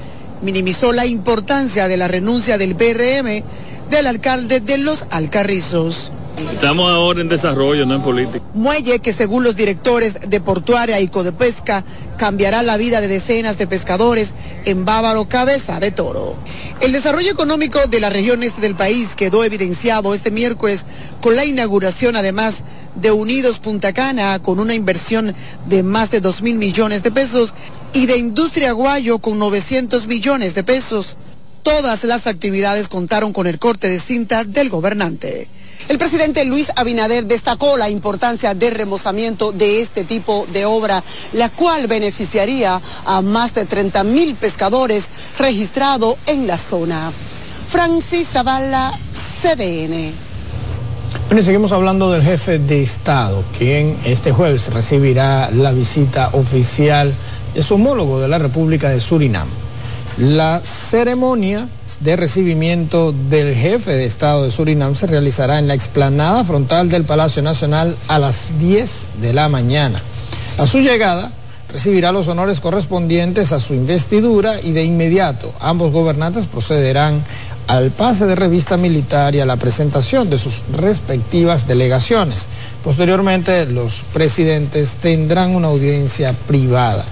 minimizó 0.40 0.94
la 0.94 1.04
importancia 1.04 1.87
de 1.87 1.99
la 1.99 2.08
renuncia 2.08 2.56
del 2.56 2.76
PRM 2.76 3.44
del 3.90 4.06
alcalde 4.06 4.61
de 4.61 4.78
Los 4.78 5.04
Alcarrizos. 5.11 6.12
Estamos 6.50 6.90
ahora 6.90 7.20
en 7.20 7.28
desarrollo, 7.28 7.87
no 7.87 7.94
en 7.96 8.02
política. 8.02 8.44
Muelle 8.54 9.00
que 9.00 9.12
según 9.12 9.44
los 9.44 9.56
directores 9.56 10.14
de 10.28 10.40
Portuaria 10.40 11.00
y 11.00 11.08
Codepesca 11.08 11.84
cambiará 12.16 12.62
la 12.62 12.76
vida 12.76 13.00
de 13.00 13.08
decenas 13.08 13.58
de 13.58 13.66
pescadores 13.66 14.32
en 14.64 14.84
Bávaro 14.84 15.28
Cabeza 15.28 15.80
de 15.80 15.90
Toro. 15.90 16.37
El 16.80 16.92
desarrollo 16.92 17.30
económico 17.30 17.78
de 17.88 18.00
la 18.00 18.11
región 18.11 18.42
este 18.42 18.61
del 18.61 18.75
país 18.75 19.14
quedó 19.16 19.44
evidenciado 19.44 20.14
este 20.14 20.30
miércoles 20.30 20.87
con 21.20 21.37
la 21.37 21.44
inauguración 21.44 22.16
además 22.16 22.62
de 22.94 23.11
Unidos 23.11 23.58
Punta 23.58 23.92
Cana 23.92 24.38
con 24.40 24.61
una 24.61 24.75
inversión 24.75 25.34
de 25.66 25.82
más 25.82 26.11
de 26.11 26.20
2 26.20 26.42
mil 26.42 26.56
millones 26.56 27.02
de 27.02 27.11
pesos 27.11 27.54
y 27.92 28.06
de 28.06 28.18
Industria 28.18 28.72
Guayo 28.72 29.18
con 29.18 29.38
900 29.38 30.06
millones 30.06 30.54
de 30.54 30.64
pesos. 30.64 31.16
Todas 31.62 32.04
las 32.04 32.26
actividades 32.26 32.88
contaron 32.88 33.32
con 33.32 33.46
el 33.46 33.58
corte 33.58 33.88
de 33.88 33.99
cinta 33.99 34.44
del 34.44 34.68
gobernante. 34.68 35.49
El 35.88 35.98
presidente 35.98 36.44
Luis 36.44 36.70
Abinader 36.76 37.26
destacó 37.26 37.76
la 37.76 37.90
importancia 37.90 38.54
del 38.54 38.74
remozamiento 38.74 39.52
de 39.52 39.82
este 39.82 40.04
tipo 40.04 40.46
de 40.52 40.64
obra, 40.64 41.02
la 41.32 41.48
cual 41.48 41.86
beneficiaría 41.86 42.80
a 43.04 43.20
más 43.20 43.54
de 43.54 43.64
30 43.64 44.04
mil 44.04 44.34
pescadores 44.34 45.10
registrados 45.38 46.16
en 46.26 46.46
la 46.46 46.56
zona. 46.56 47.12
Francis 47.68 48.28
Zavala, 48.28 48.92
CDN. 49.12 50.12
Bueno, 51.28 51.42
seguimos 51.42 51.72
hablando 51.72 52.10
del 52.12 52.22
jefe 52.22 52.58
de 52.58 52.82
Estado, 52.82 53.42
quien 53.56 53.96
este 54.04 54.32
jueves 54.32 54.72
recibirá 54.72 55.50
la 55.50 55.72
visita 55.72 56.30
oficial 56.32 57.12
de 57.54 57.62
su 57.62 57.74
homólogo 57.74 58.20
de 58.20 58.28
la 58.28 58.38
República 58.38 58.90
de 58.90 59.00
Surinam. 59.00 59.48
La 60.23 60.61
ceremonia 60.62 61.67
de 61.99 62.14
recibimiento 62.14 63.11
del 63.11 63.57
jefe 63.57 63.91
de 63.91 64.05
Estado 64.05 64.45
de 64.45 64.52
Surinam 64.52 64.95
se 64.95 65.09
realizará 65.09 65.59
en 65.59 65.67
la 65.67 65.75
explanada 65.75 66.45
frontal 66.45 66.88
del 66.88 67.02
Palacio 67.02 67.43
Nacional 67.43 67.93
a 68.07 68.21
las 68.21 68.61
10 68.61 69.21
de 69.21 69.33
la 69.33 69.49
mañana. 69.49 69.99
A 70.59 70.69
su 70.69 70.79
llegada, 70.79 71.33
recibirá 71.73 72.12
los 72.12 72.29
honores 72.29 72.61
correspondientes 72.61 73.50
a 73.50 73.59
su 73.59 73.75
investidura 73.75 74.61
y 74.61 74.71
de 74.71 74.85
inmediato 74.85 75.52
ambos 75.59 75.91
gobernantes 75.91 76.47
procederán 76.47 77.21
al 77.67 77.91
pase 77.91 78.25
de 78.26 78.37
revista 78.37 78.76
militar 78.76 79.35
y 79.35 79.41
a 79.41 79.45
la 79.47 79.57
presentación 79.57 80.31
de 80.31 80.38
sus 80.38 80.62
respectivas 80.76 81.67
delegaciones. 81.67 82.47
Posteriormente, 82.85 83.67
los 83.67 84.02
presidentes 84.12 84.93
tendrán 85.02 85.57
una 85.57 85.67
audiencia 85.67 86.33
privada. 86.47 87.05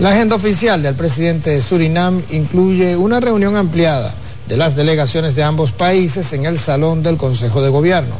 La 0.00 0.10
agenda 0.10 0.36
oficial 0.36 0.82
del 0.82 0.94
presidente 0.94 1.50
de 1.50 1.60
Surinam 1.62 2.20
incluye 2.30 2.96
una 2.96 3.20
reunión 3.20 3.56
ampliada 3.56 4.12
de 4.48 4.56
las 4.56 4.74
delegaciones 4.74 5.36
de 5.36 5.42
ambos 5.42 5.70
países 5.70 6.32
en 6.32 6.46
el 6.46 6.58
salón 6.58 7.02
del 7.02 7.16
Consejo 7.18 7.62
de 7.62 7.68
Gobierno. 7.68 8.14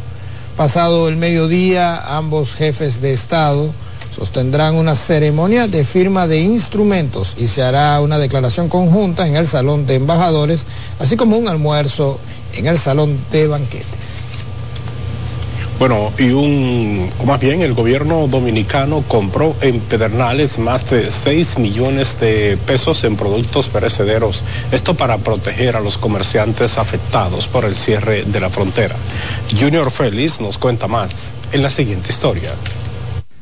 Pasado 0.57 1.09
el 1.09 1.17
mediodía, 1.17 2.17
ambos 2.17 2.55
jefes 2.55 3.01
de 3.01 3.13
Estado 3.13 3.71
sostendrán 4.15 4.75
una 4.75 4.95
ceremonia 4.95 5.67
de 5.67 5.83
firma 5.85 6.29
de 6.29 6.41
instrumentos 6.41 7.35
y 7.39 7.49
se 7.49 7.63
hará 7.63 8.01
una 8.01 8.19
declaración 8.19 8.69
conjunta 8.69 9.27
en 9.27 9.35
el 9.35 9.47
salón 9.47 9.87
de 9.87 9.95
embajadores, 9.95 10.67
así 10.99 11.17
como 11.17 11.39
un 11.39 11.49
almuerzo 11.49 12.21
en 12.55 12.67
el 12.67 12.79
salón 12.79 13.19
de 13.33 13.49
banquetes. 13.49 14.22
Bueno, 15.83 16.13
y 16.17 16.31
un, 16.31 17.11
más 17.27 17.41
bien 17.41 17.61
el 17.61 17.75
gobierno 17.75 18.29
dominicano 18.29 19.03
compró 19.09 19.57
en 19.63 19.81
Pedernales 19.81 20.61
más 20.61 20.89
de 20.89 21.11
6 21.11 21.59
millones 21.59 22.21
de 22.21 22.57
pesos 22.69 23.03
en 23.03 23.17
productos 23.17 23.67
perecederos. 23.67 24.45
Esto 24.71 24.95
para 24.95 25.19
proteger 25.19 25.75
a 25.75 25.81
los 25.81 25.99
comerciantes 25.99 26.79
afectados 26.79 27.49
por 27.49 27.65
el 27.65 27.75
cierre 27.75 28.23
de 28.23 28.39
la 28.39 28.49
frontera. 28.49 28.95
Junior 29.59 29.91
Félix 29.91 30.41
nos 30.41 30.57
cuenta 30.57 30.87
más 30.87 31.33
en 31.51 31.65
la 31.65 31.71
siguiente 31.71 32.13
historia. 32.13 32.53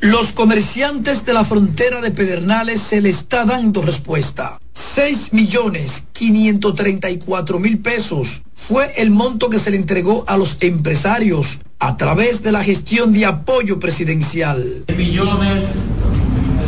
Los 0.00 0.32
comerciantes 0.32 1.26
de 1.26 1.34
la 1.34 1.44
frontera 1.44 2.00
de 2.00 2.10
Pedernales 2.10 2.80
se 2.80 3.02
le 3.02 3.10
está 3.10 3.44
dando 3.44 3.82
respuesta. 3.82 4.58
6 4.72 5.34
millones 5.34 6.06
534 6.12 7.58
mil 7.58 7.80
pesos 7.80 8.40
fue 8.54 8.94
el 8.96 9.10
monto 9.10 9.50
que 9.50 9.58
se 9.58 9.70
le 9.70 9.76
entregó 9.76 10.24
a 10.26 10.38
los 10.38 10.56
empresarios 10.60 11.58
a 11.78 11.98
través 11.98 12.42
de 12.42 12.50
la 12.50 12.64
gestión 12.64 13.12
de 13.12 13.26
apoyo 13.26 13.78
presidencial. 13.78 14.86
millones 14.96 15.64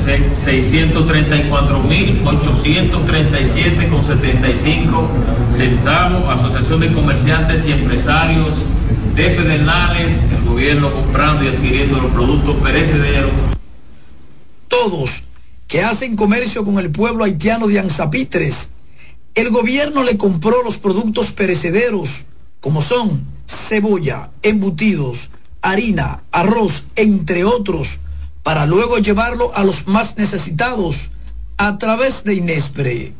634 0.04 1.82
mil 1.84 2.20
837 2.26 3.88
con 3.88 4.04
75 4.04 5.10
centavos, 5.56 6.38
Asociación 6.38 6.80
de 6.80 6.92
Comerciantes 6.92 7.66
y 7.66 7.72
Empresarios 7.72 8.56
de 9.14 9.30
Pedernales, 9.30 10.22
el 10.30 10.44
gobierno 10.44 10.92
comprando 10.92 11.44
y 11.44 11.48
adquiriendo 11.48 12.00
los 12.00 12.12
productos 12.12 12.56
perecederos. 12.62 13.32
Todos 14.68 15.24
que 15.68 15.82
hacen 15.82 16.16
comercio 16.16 16.64
con 16.64 16.78
el 16.78 16.90
pueblo 16.90 17.24
haitiano 17.24 17.66
de 17.66 17.78
Anzapitres, 17.78 18.68
el 19.34 19.50
gobierno 19.50 20.02
le 20.02 20.18
compró 20.18 20.62
los 20.62 20.76
productos 20.76 21.32
perecederos, 21.32 22.26
como 22.60 22.82
son 22.82 23.24
cebolla, 23.46 24.30
embutidos, 24.42 25.30
harina, 25.62 26.22
arroz, 26.32 26.84
entre 26.96 27.44
otros, 27.44 28.00
para 28.42 28.66
luego 28.66 28.98
llevarlo 28.98 29.54
a 29.54 29.64
los 29.64 29.86
más 29.86 30.18
necesitados 30.18 31.10
a 31.56 31.78
través 31.78 32.24
de 32.24 32.34
Inespre. 32.34 33.14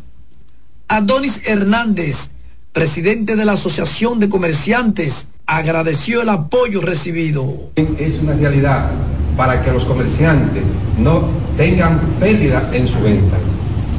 Adonis 0.88 1.40
Hernández, 1.46 2.30
presidente 2.72 3.36
de 3.36 3.44
la 3.44 3.52
Asociación 3.52 4.18
de 4.18 4.28
Comerciantes, 4.28 5.28
agradeció 5.46 6.22
el 6.22 6.28
apoyo 6.30 6.80
recibido. 6.80 7.70
Es 7.76 8.20
una 8.20 8.34
realidad 8.34 8.90
para 9.36 9.62
que 9.62 9.70
los 9.70 9.84
comerciantes 9.84 10.62
no 10.98 11.28
tengan 11.56 12.00
pérdida 12.18 12.70
en 12.72 12.88
su 12.88 13.00
venta. 13.00 13.36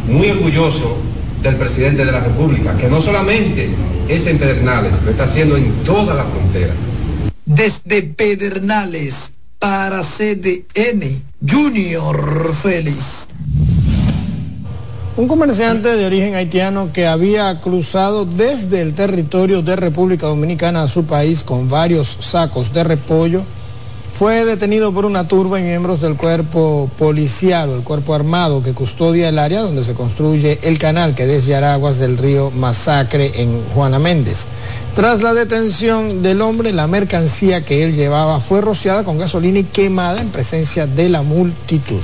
Muy 0.08 0.30
orgulloso 0.30 0.98
del 1.42 1.56
presidente 1.56 2.06
de 2.06 2.12
la 2.12 2.22
República, 2.22 2.75
que 2.77 2.88
no 2.88 3.01
solamente 3.01 3.70
es 4.08 4.27
en 4.27 4.38
Pedernales, 4.38 4.92
lo 5.03 5.12
está 5.12 5.24
haciendo 5.25 5.58
en 5.58 5.72
toda 5.84 6.15
la 6.15 6.24
frontera. 6.24 6.74
Desde 7.46 8.03
Pedernales 8.03 9.34
para 9.60 10.01
CDN, 10.01 11.22
Junior 11.48 12.53
Félix. 12.53 13.27
Un 15.15 15.27
comerciante 15.27 15.89
de 15.89 16.08
origen 16.08 16.34
haitiano 16.34 16.89
que 16.91 17.05
había 17.05 17.62
cruzado 17.62 18.25
desde 18.25 18.82
el 18.82 18.96
territorio 18.96 19.62
de 19.62 19.75
República 19.75 20.25
Dominicana 20.25 20.82
a 20.82 20.88
su 20.88 21.05
país 21.05 21.43
con 21.43 21.70
varios 21.70 22.17
sacos 22.20 22.74
de 22.74 22.84
repollo 22.84 23.43
fue 24.17 24.43
detenido 24.43 24.91
por 24.91 25.05
una 25.05 25.27
turba 25.27 25.60
y 25.60 25.63
miembros 25.63 26.01
del 26.01 26.15
cuerpo 26.15 26.89
policial 26.98 27.70
o 27.70 27.75
el 27.75 27.84
cuerpo 27.84 28.15
armado 28.15 28.63
que 28.63 28.74
custodia 28.74 29.29
el 29.29 29.38
área 29.38 29.62
donde 29.62 29.84
se 29.84 29.93
construye 29.93 30.58
el 30.63 30.79
canal 30.79 31.13
que 31.13 31.27
desviará 31.27 31.75
aguas 31.75 32.00
del 32.00 32.17
río 32.17 32.50
Masacre 32.50 33.39
en 33.39 33.62
Juana 33.75 34.00
Méndez. 34.00 34.48
Tras 34.96 35.22
la 35.22 35.36
detención 35.36 36.24
del 36.24 36.41
hombre, 36.41 36.72
la 36.72 36.88
mercancía 36.88 37.63
que 37.63 37.84
él 37.84 37.93
llevaba 37.93 38.39
fue 38.39 38.62
rociada 38.62 39.03
con 39.03 39.20
gasolina 39.20 39.60
y 39.60 39.63
quemada 39.63 40.22
en 40.22 40.29
presencia 40.29 40.88
de 40.88 41.10
la 41.10 41.22
multitud. 41.22 42.01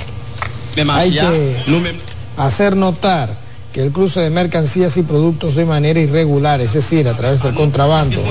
Demasiado. 0.76 1.30
Hay 1.30 1.40
que 1.40 2.19
hacer 2.40 2.76
notar 2.76 3.30
que 3.74 3.84
el 3.84 3.92
cruce 3.92 4.22
de 4.22 4.30
mercancías 4.30 4.98
y 4.98 5.04
productos 5.04 5.56
de 5.56 5.66
manera 5.66 6.00
irregular, 6.00 6.60
es 6.62 6.74
decir, 6.74 7.08
a 7.08 7.16
través 7.16 7.44
del 7.44 7.54
contrabando, 7.54 8.24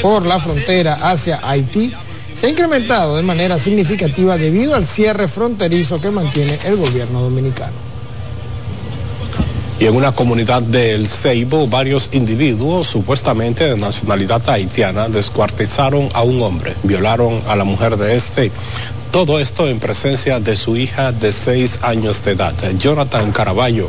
por 0.00 0.24
la 0.24 0.38
frontera 0.38 0.94
hacia 0.94 1.40
Haití, 1.42 1.92
se 2.34 2.46
ha 2.46 2.50
incrementado 2.50 3.16
de 3.16 3.22
manera 3.22 3.58
significativa 3.58 4.38
debido 4.38 4.74
al 4.74 4.86
cierre 4.86 5.28
fronterizo 5.28 6.00
que 6.00 6.10
mantiene 6.10 6.58
el 6.64 6.76
gobierno 6.76 7.20
dominicano. 7.20 7.88
Y 9.80 9.86
en 9.86 9.94
una 9.94 10.10
comunidad 10.10 10.62
del 10.62 11.06
Ceibo, 11.06 11.68
varios 11.68 12.10
individuos, 12.12 12.88
supuestamente 12.88 13.64
de 13.64 13.76
nacionalidad 13.76 14.48
haitiana, 14.48 15.08
descuartizaron 15.08 16.08
a 16.14 16.22
un 16.22 16.42
hombre, 16.42 16.74
violaron 16.82 17.40
a 17.46 17.54
la 17.54 17.62
mujer 17.62 17.96
de 17.96 18.16
este. 18.16 18.50
Todo 19.12 19.40
esto 19.40 19.66
en 19.66 19.80
presencia 19.80 20.38
de 20.38 20.54
su 20.54 20.76
hija 20.76 21.12
de 21.12 21.32
seis 21.32 21.80
años 21.82 22.22
de 22.24 22.32
edad. 22.32 22.54
Jonathan 22.78 23.32
Caraballo 23.32 23.88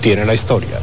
tiene 0.00 0.24
la 0.24 0.34
historia. 0.34 0.78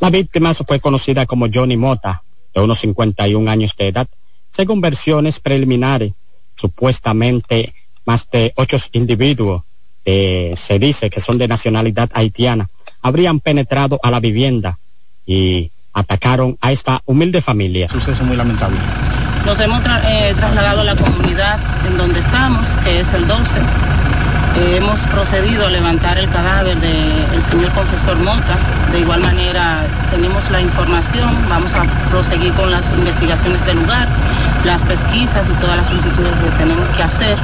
La 0.00 0.10
víctima 0.10 0.52
fue 0.52 0.78
conocida 0.78 1.24
como 1.24 1.46
Johnny 1.52 1.78
Mota, 1.78 2.22
de 2.54 2.60
unos 2.60 2.78
51 2.80 3.50
años 3.50 3.74
de 3.74 3.88
edad. 3.88 4.06
Según 4.50 4.82
versiones 4.82 5.40
preliminares, 5.40 6.12
supuestamente 6.54 7.72
más 8.04 8.28
de 8.30 8.52
ocho 8.56 8.76
individuos, 8.92 9.62
eh, 10.04 10.52
se 10.54 10.78
dice 10.78 11.08
que 11.08 11.20
son 11.20 11.38
de 11.38 11.48
nacionalidad 11.48 12.10
haitiana, 12.12 12.68
habrían 13.00 13.40
penetrado 13.40 13.98
a 14.02 14.10
la 14.10 14.20
vivienda 14.20 14.78
y 15.26 15.70
atacaron 15.94 16.58
a 16.60 16.70
esta 16.70 17.00
humilde 17.06 17.40
familia. 17.40 17.88
Suceso 17.88 18.24
muy 18.24 18.36
lamentable. 18.36 18.78
Nos 19.46 19.60
hemos 19.60 19.82
eh, 19.86 20.34
trasladado 20.36 20.82
a 20.82 20.84
la 20.84 20.96
comunidad 20.96 21.58
en 21.86 21.96
donde 21.96 22.20
estamos, 22.20 22.68
que 22.84 23.00
es 23.00 23.12
el 23.14 23.26
12. 23.26 23.58
Eh, 23.58 24.76
hemos 24.76 25.00
procedido 25.06 25.66
a 25.66 25.70
levantar 25.70 26.18
el 26.18 26.28
cadáver 26.28 26.76
del 26.80 27.44
señor 27.44 27.70
confesor 27.72 28.16
Mota. 28.18 28.56
De 28.92 29.00
igual 29.00 29.20
manera, 29.20 29.84
tenemos 30.10 30.50
la 30.50 30.60
información, 30.60 31.30
vamos 31.48 31.74
a 31.74 31.84
proseguir 32.10 32.52
con 32.54 32.70
las 32.70 32.86
investigaciones 32.98 33.64
del 33.64 33.76
lugar, 33.76 34.08
las 34.64 34.82
pesquisas 34.82 35.48
y 35.48 35.52
todas 35.60 35.76
las 35.76 35.86
solicitudes 35.86 36.32
que 36.42 36.50
tenemos 36.58 36.88
que 36.96 37.02
hacer 37.02 37.36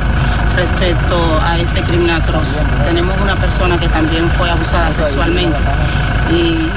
respecto 0.56 1.40
a 1.44 1.58
este 1.58 1.82
crimen 1.82 2.10
atroz. 2.10 2.62
Tenemos 2.84 3.14
una 3.22 3.36
persona 3.36 3.78
que 3.78 3.88
también 3.88 4.28
fue 4.30 4.50
abusada 4.50 4.92
sexualmente 4.92 5.58
y 6.30 6.68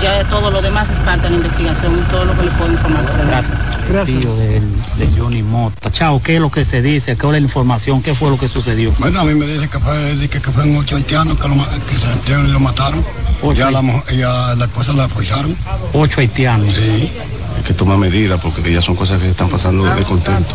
ya 0.00 0.24
todo 0.28 0.50
lo 0.50 0.60
demás 0.62 0.90
es 0.90 1.00
parte 1.00 1.22
de 1.22 1.30
la 1.30 1.36
investigación 1.36 1.98
y 1.98 2.10
todo 2.10 2.24
lo 2.24 2.36
que 2.36 2.44
le 2.44 2.50
puedo 2.52 2.72
informar. 2.72 3.04
Gracias. 3.26 3.58
Gracias. 3.88 4.20
Tío 4.20 4.36
de, 4.36 4.60
de, 4.60 5.08
Johnny 5.16 5.42
Mota. 5.42 5.90
Chao, 5.90 6.20
¿qué 6.22 6.36
es 6.36 6.40
lo 6.40 6.50
que 6.50 6.64
se 6.64 6.82
dice? 6.82 7.16
¿Qué 7.16 7.26
es 7.26 7.32
la 7.32 7.38
información? 7.38 8.02
¿Qué 8.02 8.14
fue 8.14 8.30
lo 8.30 8.38
que 8.38 8.48
sucedió? 8.48 8.92
Bueno, 8.98 9.20
a 9.20 9.24
mí 9.24 9.34
me 9.34 9.46
dice 9.46 9.68
que 9.68 9.78
fue, 9.78 10.16
que, 10.28 10.40
que 10.40 10.50
fueron 10.50 10.76
ocho 10.76 10.96
haitianos 10.96 11.38
que, 11.38 11.48
lo, 11.48 11.54
que 11.54 11.98
se 11.98 12.32
y 12.32 12.52
lo 12.52 12.60
mataron. 12.60 13.04
Ocho. 13.42 13.58
Ya 13.58 13.70
la, 13.70 13.82
ya 14.12 14.54
la 14.56 14.64
esposa 14.64 14.92
la 14.92 15.08
forzaron. 15.08 15.56
Ocho 15.92 16.20
haitianos. 16.20 16.74
Sí. 16.74 17.12
Hay 17.56 17.62
que 17.62 17.74
tomar 17.74 17.98
medidas 17.98 18.40
porque 18.40 18.72
ya 18.72 18.82
son 18.82 18.96
cosas 18.96 19.20
que 19.20 19.30
están 19.30 19.48
pasando 19.48 19.84
de 19.84 20.02
contento. 20.02 20.54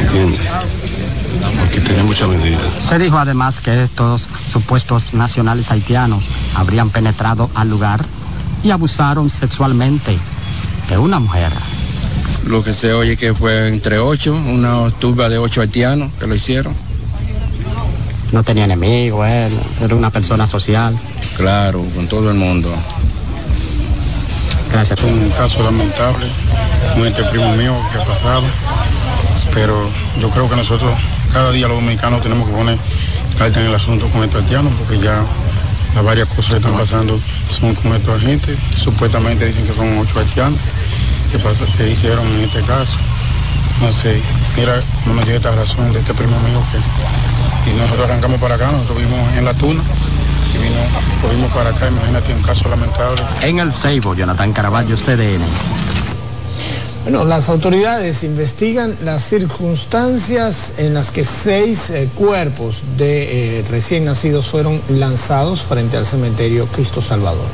¿Entiendes? 0.00 0.40
Porque 1.60 1.80
tiene 1.80 2.02
mucha 2.02 2.26
medida. 2.26 2.58
Se 2.80 2.98
dijo 2.98 3.18
además 3.18 3.60
que 3.60 3.82
estos 3.82 4.28
supuestos 4.52 5.14
nacionales 5.14 5.70
haitianos 5.70 6.24
habrían 6.54 6.90
penetrado 6.90 7.50
al 7.54 7.70
lugar 7.70 8.04
y 8.62 8.70
abusaron 8.70 9.30
sexualmente 9.30 10.18
de 10.88 10.98
una 10.98 11.18
mujer. 11.18 11.52
Lo 12.46 12.62
que 12.62 12.74
se 12.74 12.92
oye 12.92 13.16
que 13.16 13.34
fue 13.34 13.68
entre 13.68 13.98
ocho, 13.98 14.34
una 14.34 14.90
turba 14.90 15.28
de 15.28 15.38
ocho 15.38 15.60
haitianos 15.60 16.12
que 16.18 16.26
lo 16.26 16.34
hicieron. 16.34 16.74
No 18.32 18.42
tenía 18.42 18.64
enemigo, 18.64 19.24
él 19.24 19.52
era 19.80 19.94
una 19.94 20.10
persona 20.10 20.46
social. 20.46 20.96
Claro, 21.36 21.84
con 21.94 22.06
todo 22.08 22.30
el 22.30 22.36
mundo. 22.36 22.72
Gracias. 24.72 25.00
Un 25.02 25.30
caso 25.30 25.62
lamentable, 25.62 26.26
un 26.96 27.06
entre 27.06 27.24
primo 27.24 27.50
mío 27.56 27.74
que 27.92 27.98
ha 27.98 28.04
pasado, 28.04 28.42
pero 29.56 29.88
yo 30.20 30.28
creo 30.28 30.50
que 30.50 30.56
nosotros 30.56 30.92
cada 31.32 31.50
día 31.50 31.66
los 31.66 31.78
dominicanos 31.80 32.20
tenemos 32.20 32.46
que 32.46 32.54
poner 32.54 32.78
carta 33.38 33.58
en 33.58 33.68
el 33.68 33.74
asunto 33.74 34.06
con 34.08 34.22
estos 34.22 34.42
haitianos 34.42 34.70
porque 34.76 35.00
ya 35.00 35.24
las 35.94 36.04
varias 36.04 36.28
cosas 36.28 36.52
que 36.52 36.56
están 36.58 36.76
pasando 36.76 37.18
son 37.50 37.74
con 37.74 37.94
estos 37.94 38.22
agentes. 38.22 38.58
Supuestamente 38.76 39.46
dicen 39.46 39.66
que 39.66 39.72
son 39.72 39.96
ocho 39.96 40.20
haitianos 40.20 40.60
que, 41.32 41.38
pasó, 41.38 41.64
que 41.78 41.90
hicieron 41.90 42.26
en 42.26 42.40
este 42.42 42.60
caso. 42.64 42.98
No 43.80 43.90
sé, 43.90 44.20
mira, 44.58 44.78
no 45.06 45.14
me 45.14 45.24
dio 45.24 45.36
esta 45.36 45.52
razón 45.52 45.90
de 45.90 46.00
este 46.00 46.12
primo 46.12 46.38
mío 46.40 46.62
que 46.70 47.70
y 47.70 47.74
nosotros 47.74 48.10
arrancamos 48.10 48.38
para 48.38 48.56
acá, 48.56 48.70
nosotros 48.70 48.98
vivimos 48.98 49.32
en 49.36 49.44
la 49.46 49.54
tuna 49.54 49.82
y 50.54 50.58
vino, 50.58 50.76
volvimos 51.22 51.50
para 51.52 51.70
acá, 51.70 51.88
imagínate 51.88 52.34
un 52.34 52.42
caso 52.42 52.68
lamentable. 52.68 53.22
En 53.40 53.58
el 53.58 53.72
Ceibo, 53.72 54.14
Jonathan 54.14 54.52
Caraballo, 54.52 54.96
CDN. 54.96 56.05
Bueno, 57.06 57.24
las 57.24 57.48
autoridades 57.50 58.24
investigan 58.24 58.96
las 59.04 59.22
circunstancias 59.22 60.72
en 60.78 60.92
las 60.92 61.12
que 61.12 61.24
seis 61.24 61.88
eh, 61.90 62.08
cuerpos 62.16 62.82
de 62.98 63.60
eh, 63.60 63.64
recién 63.70 64.06
nacidos 64.06 64.48
fueron 64.48 64.80
lanzados 64.88 65.62
frente 65.62 65.96
al 65.96 66.04
cementerio 66.04 66.66
Cristo 66.66 67.00
Salvador. 67.00 67.46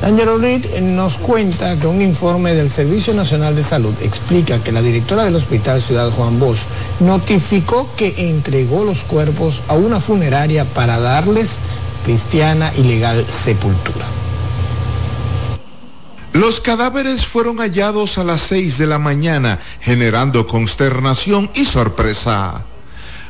Angelo 0.00 0.38
Reed 0.38 0.78
nos 0.80 1.16
cuenta 1.16 1.74
que 1.74 1.88
un 1.88 2.02
informe 2.02 2.54
del 2.54 2.70
Servicio 2.70 3.14
Nacional 3.14 3.56
de 3.56 3.64
Salud 3.64 3.94
explica 4.00 4.60
que 4.62 4.70
la 4.70 4.80
directora 4.80 5.24
del 5.24 5.34
Hospital 5.34 5.82
Ciudad 5.82 6.10
Juan 6.10 6.38
Bosch 6.38 6.62
notificó 7.00 7.88
que 7.96 8.14
entregó 8.30 8.84
los 8.84 9.02
cuerpos 9.02 9.62
a 9.66 9.74
una 9.74 9.98
funeraria 9.98 10.64
para 10.66 11.00
darles 11.00 11.58
cristiana 12.04 12.72
y 12.76 12.84
legal 12.84 13.26
sepultura. 13.28 14.04
Los 16.34 16.60
cadáveres 16.60 17.24
fueron 17.24 17.58
hallados 17.58 18.18
a 18.18 18.24
las 18.24 18.40
6 18.40 18.78
de 18.78 18.88
la 18.88 18.98
mañana, 18.98 19.60
generando 19.80 20.48
consternación 20.48 21.48
y 21.54 21.64
sorpresa. 21.64 22.64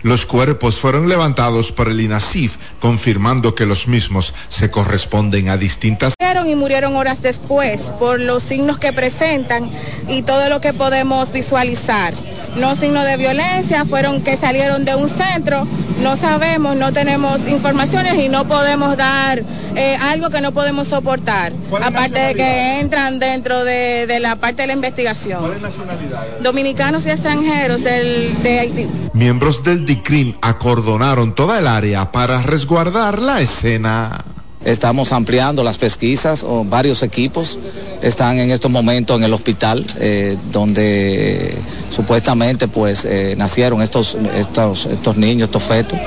Los 0.03 0.25
cuerpos 0.25 0.81
fueron 0.81 1.07
levantados 1.07 1.71
por 1.71 1.89
el 1.89 2.01
INASIF, 2.01 2.57
confirmando 2.81 3.55
que 3.55 3.67
los 3.67 3.89
mismos 3.89 4.33
se 4.49 4.71
corresponden 4.71 5.51
a 5.51 5.59
distintas... 5.59 6.15
y 6.47 6.55
murieron 6.55 6.97
horas 6.97 7.21
después 7.21 7.93
por 7.99 8.23
los 8.23 8.43
signos 8.43 8.79
que 8.79 8.95
presentan 8.95 9.71
y 10.09 10.23
todo 10.23 10.49
lo 10.49 10.63
que 10.63 10.73
podemos 10.73 11.31
visualizar. 11.31 12.15
No 12.57 12.77
signos 12.77 13.05
de 13.05 13.17
violencia, 13.17 13.85
fueron 13.85 14.23
que 14.23 14.37
salieron 14.37 14.85
de 14.85 14.95
un 14.95 15.09
centro, 15.09 15.67
no 16.03 16.17
sabemos, 16.17 16.77
no 16.77 16.93
tenemos 16.93 17.49
informaciones 17.49 18.15
y 18.15 18.29
no 18.29 18.47
podemos 18.47 18.97
dar 18.97 19.43
eh, 19.75 19.97
algo 20.01 20.31
que 20.31 20.41
no 20.41 20.53
podemos 20.53 20.89
soportar, 20.89 21.53
aparte 21.83 22.19
de 22.19 22.35
que 22.35 22.81
entran 22.81 23.19
dentro 23.19 23.65
de, 23.65 24.07
de, 24.07 24.21
la 24.21 24.37
parte 24.37 24.63
de 24.63 24.69
la 24.69 24.75
investigación. 24.75 25.41
¿Cuáles 25.41 25.63
nacionalidades? 25.63 26.43
Dominicanos 26.43 27.07
y 27.07 27.11
extranjeros 27.11 27.83
del, 27.83 28.43
de 28.43 28.61
Haití. 28.61 28.87
Miembros 29.13 29.65
del 29.65 29.85
DICRIM 29.85 30.37
acordonaron 30.41 31.35
toda 31.35 31.59
el 31.59 31.67
área 31.67 32.13
para 32.13 32.41
resguardar 32.43 33.19
la 33.19 33.41
escena. 33.41 34.25
Estamos 34.65 35.13
ampliando 35.13 35.63
las 35.63 35.77
pesquisas, 35.77 36.43
o 36.43 36.65
varios 36.65 37.03
equipos 37.03 37.59
están 38.03 38.39
en 38.39 38.51
estos 38.51 38.71
momentos 38.71 39.17
en 39.19 39.25
el 39.25 39.33
hospital 39.33 39.85
eh, 39.99 40.37
donde 40.53 41.57
supuestamente 41.95 42.67
pues 42.69 43.05
eh, 43.05 43.35
nacieron 43.37 43.83
estos, 43.83 44.17
estos, 44.35 44.87
estos 44.87 45.17
niños, 45.17 45.49
estos 45.49 45.63
fetos. 45.63 45.99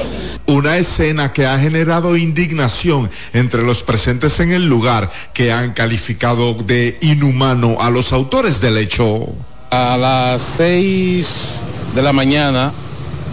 Una 0.47 0.77
escena 0.77 1.33
que 1.33 1.45
ha 1.45 1.59
generado 1.59 2.15
indignación 2.17 3.09
entre 3.33 3.63
los 3.63 3.83
presentes 3.83 4.39
en 4.39 4.51
el 4.51 4.65
lugar 4.65 5.11
que 5.33 5.51
han 5.51 5.73
calificado 5.73 6.53
de 6.53 6.97
inhumano 7.01 7.77
a 7.79 7.89
los 7.89 8.13
autores 8.13 8.61
del 8.61 8.77
hecho. 8.77 9.27
A 9.71 9.97
las 9.97 10.41
seis 10.41 11.61
de 11.93 12.01
la 12.01 12.13
mañana 12.13 12.71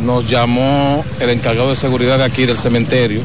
nos 0.04 0.28
llamó 0.28 1.04
el 1.20 1.30
encargado 1.30 1.70
de 1.70 1.76
seguridad 1.76 2.18
de 2.18 2.24
aquí 2.24 2.46
del 2.46 2.58
cementerio, 2.58 3.20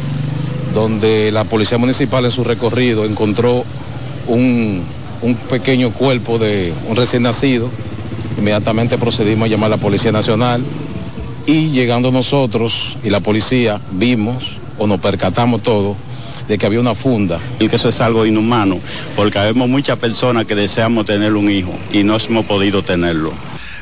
donde 0.73 1.31
la 1.31 1.43
policía 1.43 1.77
municipal 1.77 2.25
en 2.25 2.31
su 2.31 2.43
recorrido 2.43 3.05
encontró 3.05 3.63
un, 4.27 4.83
un 5.21 5.35
pequeño 5.35 5.91
cuerpo 5.91 6.37
de 6.37 6.73
un 6.87 6.95
recién 6.95 7.23
nacido. 7.23 7.69
Inmediatamente 8.37 8.97
procedimos 8.97 9.47
a 9.47 9.49
llamar 9.49 9.67
a 9.67 9.75
la 9.75 9.81
Policía 9.81 10.11
Nacional 10.11 10.63
y 11.45 11.71
llegando 11.71 12.11
nosotros 12.11 12.97
y 13.03 13.09
la 13.09 13.19
policía 13.19 13.81
vimos 13.91 14.57
o 14.77 14.87
nos 14.87 14.99
percatamos 14.99 15.63
todo 15.63 15.95
de 16.47 16.57
que 16.57 16.65
había 16.65 16.79
una 16.79 16.95
funda. 16.95 17.39
Y 17.59 17.69
que 17.69 17.75
eso 17.75 17.89
es 17.89 18.01
algo 18.01 18.25
inhumano, 18.25 18.79
porque 19.15 19.39
vemos 19.39 19.69
muchas 19.69 19.97
personas 19.99 20.45
que 20.45 20.55
deseamos 20.55 21.05
tener 21.05 21.35
un 21.35 21.49
hijo 21.49 21.71
y 21.93 22.03
no 22.03 22.17
hemos 22.17 22.45
podido 22.45 22.81
tenerlo. 22.81 23.31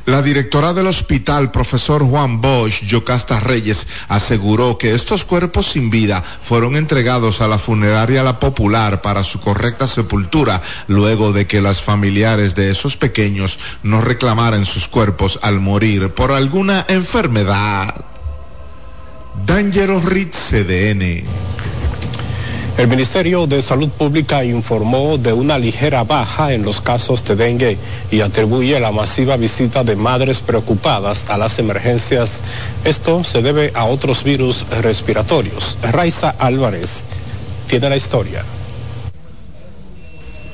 La 0.08 0.22
directora 0.22 0.72
del 0.72 0.88
hospital, 0.88 1.52
profesor 1.52 2.02
Juan 2.02 2.40
Bosch 2.40 2.82
Yocasta 2.84 3.42
Reyes, 3.42 3.88
aseguró 4.08 4.78
que 4.78 4.96
estos 4.96 5.26
cuerpos 5.26 5.66
sin 5.68 5.90
vida 5.90 6.24
fueron 6.24 6.78
entregados 6.78 7.42
a 7.42 7.48
la 7.50 7.60
funeraria 7.60 8.24
La 8.24 8.40
Popular 8.40 9.02
para 9.02 9.26
su 9.26 9.42
correcta 9.42 9.86
sepultura, 9.86 10.62
luego 10.88 11.34
de 11.34 11.46
que 11.46 11.60
las 11.60 11.82
familiares 11.82 12.56
de 12.56 12.72
esos 12.72 12.96
pequeños 12.96 13.60
no 13.84 14.00
reclamaran 14.00 14.66
sus 14.66 14.88
cuerpos 14.88 15.40
al 15.42 15.60
morir 15.60 16.14
por 16.14 16.32
alguna 16.32 16.86
enfermedad. 16.88 18.06
Dangerous 19.46 20.06
Ritz 20.06 20.38
CDN. 20.52 21.26
El 22.78 22.88
Ministerio 22.88 23.48
de 23.48 23.64
Salud 23.64 23.90
Pública 23.90 24.46
informó 24.46 25.18
de 25.18 25.34
una 25.34 25.58
ligera 25.58 26.04
baja 26.04 26.54
en 26.54 26.62
los 26.62 26.80
casos 26.80 27.26
de 27.26 27.36
dengue 27.36 27.76
y 28.12 28.22
atribuye 28.22 28.80
la 28.80 28.92
masiva 28.92 29.36
visita 29.36 29.84
de 29.84 29.96
madres 29.96 30.42
preocupadas 30.42 31.28
a 31.32 31.40
las 31.40 31.58
emergencias. 31.58 32.42
Esto 32.86 33.24
se 33.24 33.42
debe 33.42 33.72
a 33.74 33.86
otros 33.86 34.24
virus 34.24 34.64
respiratorios. 34.82 35.76
Raiza 35.82 36.36
Álvarez 36.38 37.04
tiene 37.68 37.90
la 37.90 37.98
historia. 37.98 38.44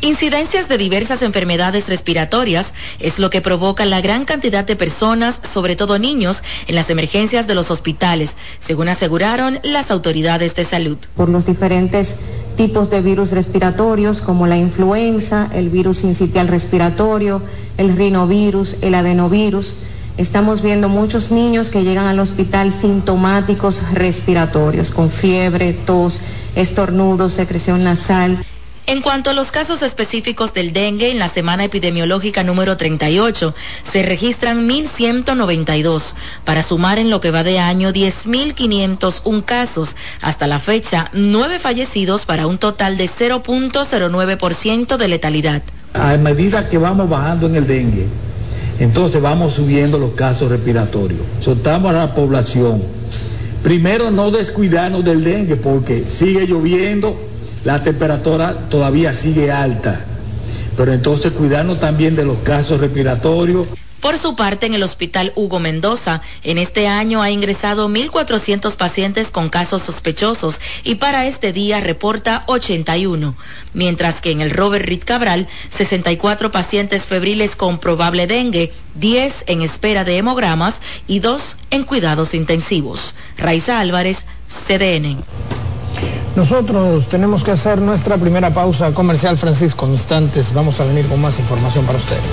Incidencias 0.03 0.67
de 0.67 0.77
diversas 0.77 1.21
enfermedades 1.21 1.87
respiratorias 1.87 2.73
es 2.99 3.19
lo 3.19 3.29
que 3.29 3.39
provoca 3.39 3.85
la 3.85 4.01
gran 4.01 4.25
cantidad 4.25 4.65
de 4.65 4.75
personas, 4.75 5.39
sobre 5.53 5.77
todo 5.77 5.97
niños, 5.97 6.43
en 6.67 6.75
las 6.75 6.89
emergencias 6.89 7.47
de 7.47 7.55
los 7.55 7.71
hospitales, 7.71 8.35
según 8.59 8.89
aseguraron 8.89 9.59
las 9.63 9.91
autoridades 9.91 10.55
de 10.55 10.65
salud. 10.65 10.97
Por 11.15 11.29
los 11.29 11.45
diferentes 11.45 12.19
tipos 12.57 12.89
de 12.89 12.99
virus 12.99 13.31
respiratorios 13.31 14.19
como 14.19 14.45
la 14.45 14.57
influenza, 14.57 15.49
el 15.53 15.69
virus 15.69 15.99
sincitial 15.99 16.49
respiratorio, 16.49 17.41
el 17.77 17.95
rinovirus, 17.95 18.83
el 18.83 18.95
adenovirus. 18.95 19.75
Estamos 20.17 20.63
viendo 20.63 20.89
muchos 20.89 21.31
niños 21.31 21.69
que 21.69 21.85
llegan 21.85 22.07
al 22.07 22.19
hospital 22.19 22.73
sintomáticos 22.73 23.93
respiratorios, 23.93 24.91
con 24.91 25.09
fiebre, 25.09 25.71
tos, 25.71 26.19
estornudos, 26.57 27.31
secreción 27.31 27.85
nasal. 27.85 28.43
En 28.85 29.01
cuanto 29.01 29.29
a 29.29 29.33
los 29.33 29.51
casos 29.51 29.81
específicos 29.81 30.53
del 30.53 30.73
dengue, 30.73 31.09
en 31.09 31.17
la 31.17 31.29
semana 31.29 31.63
epidemiológica 31.63 32.43
número 32.43 32.75
38 32.75 33.55
se 33.89 34.03
registran 34.03 34.67
1.192, 34.67 36.15
para 36.43 36.63
sumar 36.63 36.99
en 36.99 37.09
lo 37.09 37.21
que 37.21 37.31
va 37.31 37.43
de 37.43 37.59
año 37.59 37.93
10.501 37.93 39.45
casos. 39.45 39.95
Hasta 40.21 40.47
la 40.47 40.59
fecha, 40.59 41.09
nueve 41.13 41.59
fallecidos 41.59 42.25
para 42.25 42.45
un 42.45 42.57
total 42.57 42.97
de 42.97 43.05
0.09% 43.05 44.97
de 44.97 45.07
letalidad. 45.07 45.61
A 45.93 46.17
medida 46.17 46.67
que 46.67 46.77
vamos 46.77 47.09
bajando 47.09 47.47
en 47.47 47.55
el 47.55 47.65
dengue, 47.65 48.05
entonces 48.79 49.21
vamos 49.21 49.53
subiendo 49.53 49.97
los 49.97 50.11
casos 50.11 50.49
respiratorios. 50.49 51.21
Soltamos 51.39 51.91
a 51.91 51.93
la 51.93 52.13
población. 52.13 52.83
Primero 53.63 54.11
no 54.11 54.29
descuidarnos 54.29 55.05
del 55.05 55.23
dengue 55.23 55.55
porque 55.55 56.03
sigue 56.05 56.45
lloviendo 56.45 57.17
la 57.63 57.83
temperatura 57.83 58.53
todavía 58.69 59.13
sigue 59.13 59.51
alta. 59.51 60.01
Pero 60.75 60.91
entonces 60.91 61.33
cuidarnos 61.33 61.79
también 61.79 62.15
de 62.15 62.25
los 62.25 62.39
casos 62.39 62.79
respiratorios. 62.79 63.67
Por 64.03 64.17
su 64.17 64.35
parte, 64.35 64.65
en 64.65 64.73
el 64.73 64.83
Hospital 64.83 65.31
Hugo 65.35 65.61
Mendoza, 65.61 66.21
en 66.43 66.57
este 66.57 66.89
año 66.89 67.21
ha 67.21 67.31
ingresado 67.31 67.87
1.400 67.87 68.75
pacientes 68.75 69.29
con 69.29 69.47
casos 69.47 69.81
sospechosos 69.83 70.59
y 70.83 70.95
para 70.95 71.25
este 71.25 71.53
día 71.53 71.79
reporta 71.79 72.43
81, 72.47 73.37
mientras 73.73 74.19
que 74.19 74.31
en 74.31 74.41
el 74.41 74.51
Robert 74.51 74.85
Reed 74.85 75.03
Cabral, 75.05 75.47
64 75.69 76.51
pacientes 76.51 77.05
febriles 77.05 77.55
con 77.55 77.79
probable 77.79 78.27
dengue, 78.27 78.73
10 78.95 79.45
en 79.47 79.61
espera 79.61 80.03
de 80.03 80.17
hemogramas 80.17 80.81
y 81.07 81.19
2 81.19 81.55
en 81.71 81.85
cuidados 81.85 82.33
intensivos. 82.33 83.15
Raiza 83.37 83.79
Álvarez, 83.79 84.25
CDN. 84.49 85.23
Nosotros 86.35 87.07
tenemos 87.09 87.43
que 87.43 87.51
hacer 87.51 87.79
nuestra 87.79 88.17
primera 88.17 88.49
pausa 88.49 88.91
comercial, 88.91 89.37
Francisco. 89.37 89.85
En 89.85 89.91
instantes 89.91 90.51
vamos 90.51 90.79
a 90.79 90.85
venir 90.85 91.05
con 91.07 91.21
más 91.21 91.39
información 91.39 91.85
para 91.85 91.99
ustedes. 91.99 92.23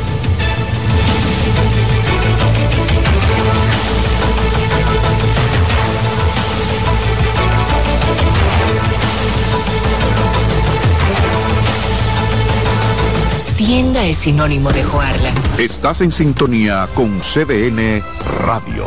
Tienda 13.59 14.03
es 14.07 14.17
sinónimo 14.17 14.73
de 14.73 14.83
Joarla. 14.83 15.31
Estás 15.59 16.01
en 16.01 16.11
sintonía 16.11 16.89
con 16.95 17.21
CDN 17.21 18.03
Radio. 18.45 18.87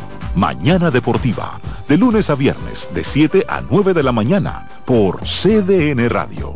Mañana 0.35 0.91
Deportiva, 0.91 1.59
de 1.87 1.97
lunes 1.97 2.29
a 2.29 2.35
viernes, 2.35 2.87
de 2.93 3.03
7 3.03 3.45
a 3.47 3.61
9 3.61 3.93
de 3.93 4.03
la 4.03 4.11
mañana, 4.11 4.67
por 4.85 5.21
CDN 5.21 6.09
Radio. 6.09 6.55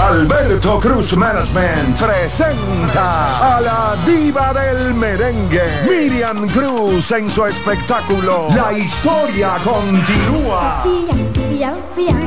Alberto 0.00 0.80
Cruz 0.80 1.16
Management 1.16 1.96
presenta 1.96 3.56
a 3.56 3.60
la 3.60 3.96
diva 4.04 4.52
del 4.52 4.94
merengue, 4.94 5.62
Miriam 5.88 6.48
Cruz 6.48 7.10
en 7.12 7.30
su 7.30 7.46
espectáculo 7.46 8.48
La 8.54 8.72
historia 8.72 9.54
continúa. 9.64 10.82
Miriam, 10.84 11.76
Miriam, 11.96 12.24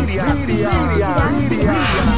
Miriam, 0.48 1.48
Miriam. 1.50 2.17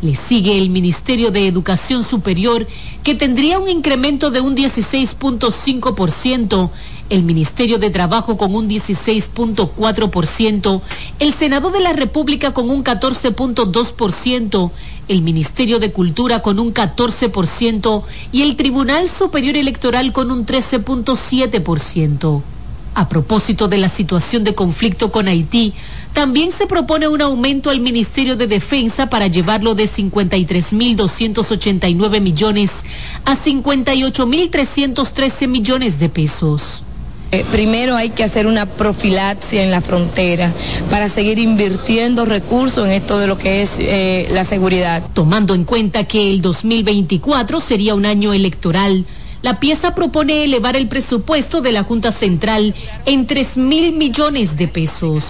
Le 0.00 0.14
sigue 0.14 0.56
el 0.56 0.70
Ministerio 0.70 1.30
de 1.30 1.46
Educación 1.46 2.04
Superior, 2.04 2.66
que 3.02 3.14
tendría 3.14 3.58
un 3.58 3.68
incremento 3.68 4.30
de 4.30 4.40
un 4.40 4.56
16.5%, 4.56 6.70
el 7.10 7.22
Ministerio 7.22 7.78
de 7.78 7.90
Trabajo 7.90 8.36
con 8.36 8.52
un 8.54 8.68
16.4%, 8.68 10.82
el 11.18 11.32
Senado 11.32 11.70
de 11.70 11.80
la 11.80 11.92
República 11.92 12.52
con 12.52 12.70
un 12.70 12.84
14.2%, 12.84 14.70
el 15.08 15.22
Ministerio 15.22 15.78
de 15.78 15.92
Cultura 15.92 16.42
con 16.42 16.58
un 16.58 16.74
14% 16.74 18.02
y 18.32 18.42
el 18.42 18.56
Tribunal 18.56 19.08
Superior 19.08 19.56
Electoral 19.56 20.12
con 20.12 20.30
un 20.30 20.44
13.7%. 20.44 22.42
A 22.94 23.08
propósito 23.08 23.68
de 23.68 23.78
la 23.78 23.88
situación 23.88 24.44
de 24.44 24.54
conflicto 24.56 25.12
con 25.12 25.28
Haití, 25.28 25.72
también 26.14 26.50
se 26.50 26.66
propone 26.66 27.06
un 27.06 27.22
aumento 27.22 27.70
al 27.70 27.78
Ministerio 27.80 28.34
de 28.34 28.48
Defensa 28.48 29.08
para 29.08 29.28
llevarlo 29.28 29.76
de 29.76 29.84
53.289 29.84 32.20
millones 32.20 32.72
a 33.24 33.36
58.313 33.36 35.46
millones 35.46 36.00
de 36.00 36.08
pesos. 36.08 36.82
Eh, 37.30 37.44
primero 37.52 37.94
hay 37.94 38.08
que 38.08 38.24
hacer 38.24 38.46
una 38.46 38.64
profilaxia 38.64 39.62
en 39.62 39.70
la 39.70 39.82
frontera 39.82 40.50
para 40.88 41.10
seguir 41.10 41.38
invirtiendo 41.38 42.24
recursos 42.24 42.86
en 42.86 42.92
esto 42.92 43.18
de 43.18 43.26
lo 43.26 43.36
que 43.36 43.60
es 43.60 43.76
eh, 43.78 44.28
la 44.30 44.44
seguridad. 44.44 45.02
Tomando 45.12 45.54
en 45.54 45.64
cuenta 45.64 46.04
que 46.04 46.30
el 46.30 46.40
2024 46.40 47.60
sería 47.60 47.94
un 47.94 48.06
año 48.06 48.32
electoral, 48.32 49.04
la 49.42 49.60
pieza 49.60 49.94
propone 49.94 50.42
elevar 50.42 50.74
el 50.74 50.88
presupuesto 50.88 51.60
de 51.60 51.72
la 51.72 51.84
Junta 51.84 52.12
Central 52.12 52.74
en 53.04 53.26
3 53.26 53.58
mil 53.58 53.92
millones 53.92 54.56
de 54.56 54.66
pesos. 54.66 55.24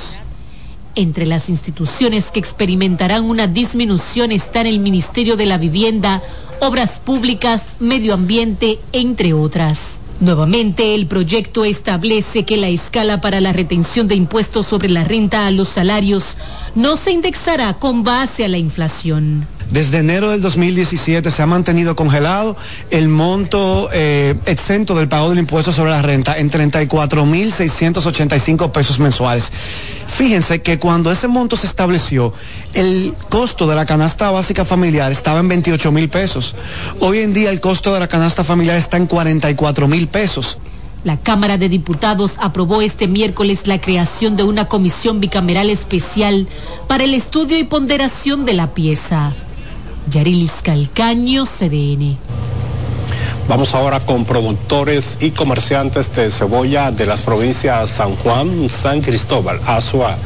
Entre 0.95 1.27
las 1.27 1.49
instituciones 1.49 2.31
que 2.31 2.39
experimentarán 2.39 3.25
una 3.25 3.49
disminución 3.49 4.31
están 4.31 4.67
el 4.67 4.79
Ministerio 4.79 5.37
de 5.37 5.47
la 5.47 5.59
Vivienda, 5.59 6.23
Obras 6.61 7.01
Públicas, 7.01 7.67
Medio 7.81 8.15
Ambiente, 8.15 8.79
entre 8.93 9.33
otras. 9.33 9.99
Nuevamente, 10.21 10.97
el 10.97 11.07
proyecto 11.07 11.65
establece 11.65 12.45
que 12.45 12.57
la 12.57 12.69
escala 12.69 13.21
para 13.21 13.41
la 13.41 13.53
retención 13.53 14.09
de 14.09 14.17
impuestos 14.17 14.67
sobre 14.67 14.89
la 14.89 15.05
renta 15.05 15.47
a 15.47 15.53
los 15.53 15.69
salarios 15.69 16.37
no 16.75 16.97
se 16.97 17.13
indexará 17.13 17.75
con 17.75 18.03
base 18.03 18.45
a 18.45 18.49
la 18.49 18.59
inflación. 18.59 19.47
Desde 19.71 19.99
enero 19.99 20.31
del 20.31 20.41
2017 20.41 21.31
se 21.31 21.43
ha 21.43 21.47
mantenido 21.47 21.95
congelado 21.95 22.57
el 22.91 23.09
monto 23.09 23.91
eh, 23.93 24.35
exento 24.47 24.95
del 24.95 25.09
pago 25.09 25.29
del 25.29 25.41
impuesto 25.41 25.73
sobre 25.73 25.91
la 25.91 26.01
renta 26.01 26.39
en 26.39 26.51
34.685 26.51 28.73
pesos 28.73 28.99
mensuales. 28.99 29.53
Fíjense 30.07 30.63
que 30.63 30.79
cuando 30.79 31.13
ese 31.13 31.29
monto 31.29 31.59
se 31.59 31.67
estableció, 31.67 32.33
el 32.73 33.15
costo 33.29 33.67
de 33.67 33.77
la 33.77 33.85
canasta 33.85 34.31
básica 34.31 34.65
familiar 34.65 35.13
estaba 35.13 35.41
en 35.41 35.49
28 35.49 35.93
mil 35.93 36.09
pesos. 36.09 36.55
Hoy 37.01 37.19
en 37.19 37.35
día 37.35 37.51
el 37.51 37.61
costo 37.61 37.93
de 37.93 38.01
la 38.01 38.09
canasta 38.09 38.45
familiar 38.45 38.77
está 38.77 38.97
en 38.97 39.07
44 39.07 39.87
mil 39.87 40.09
pesos. 40.09 40.57
La 41.05 41.19
Cámara 41.19 41.59
de 41.59 41.69
Diputados 41.69 42.37
aprobó 42.41 42.81
este 42.81 43.07
miércoles 43.07 43.67
la 43.67 43.79
creación 43.81 44.37
de 44.37 44.45
una 44.45 44.65
comisión 44.65 45.21
bicameral 45.21 45.69
especial 45.69 46.49
para 46.89 47.05
el 47.05 47.13
estudio 47.13 47.59
y 47.59 47.65
ponderación 47.65 48.47
de 48.47 48.55
la 48.55 48.69
pieza. 48.69 49.35
Yarilis 50.11 50.63
Calcaño, 50.63 51.45
CDN. 51.45 52.17
Vamos 53.49 53.75
ahora 53.75 54.01
con 54.01 54.25
productores 54.25 55.19
y 55.21 55.31
comerciantes 55.31 56.15
de 56.15 56.31
cebolla 56.31 56.91
de 56.91 57.07
las 57.07 57.23
provincias 57.23 57.91
San 57.91 58.15
Juan, 58.17 58.69
San 58.69 59.01
Cristóbal, 59.01 59.59
Azua, 59.67 60.17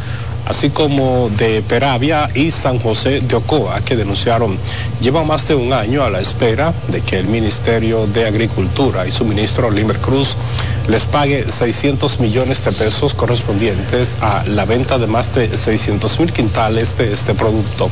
así 0.47 0.71
como 0.71 1.31
de 1.31 1.63
Peravia 1.63 2.29
y 2.35 2.51
San 2.51 2.79
José 2.79 3.21
de 3.21 3.37
Ocoa, 3.37 3.81
que 3.81 3.97
denunciaron 3.97 4.57
llevan 5.01 5.27
más 5.27 5.47
de 5.49 5.55
un 5.55 5.73
año 5.73 6.03
a 6.03 6.11
la 6.11 6.21
espera 6.21 6.73
de 6.89 7.01
que 7.01 7.19
el 7.19 7.27
Ministerio 7.27 8.07
de 8.09 8.27
Agricultura 8.27 9.07
y 9.07 9.13
su 9.13 9.25
ministro 9.25 9.71
Limber 9.71 9.99
Cruz 9.99 10.37
les 10.89 11.05
pague 11.05 11.49
600 11.49 12.19
millones 12.21 12.65
de 12.65 12.73
pesos 12.73 13.15
correspondientes 13.15 14.17
a 14.21 14.45
la 14.49 14.65
venta 14.65 14.99
de 14.99 15.07
más 15.07 15.35
de 15.35 15.57
600 15.57 16.19
mil 16.21 16.33
quintales 16.33 16.99
de 16.99 17.13
este 17.13 17.35
producto. 17.35 17.89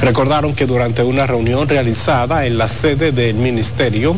Recordaron 0.00 0.54
que 0.54 0.66
durante 0.66 1.02
una 1.02 1.26
reunión 1.26 1.68
realizada 1.68 2.46
en 2.46 2.58
la 2.58 2.68
sede 2.68 3.12
del 3.12 3.34
ministerio 3.34 4.16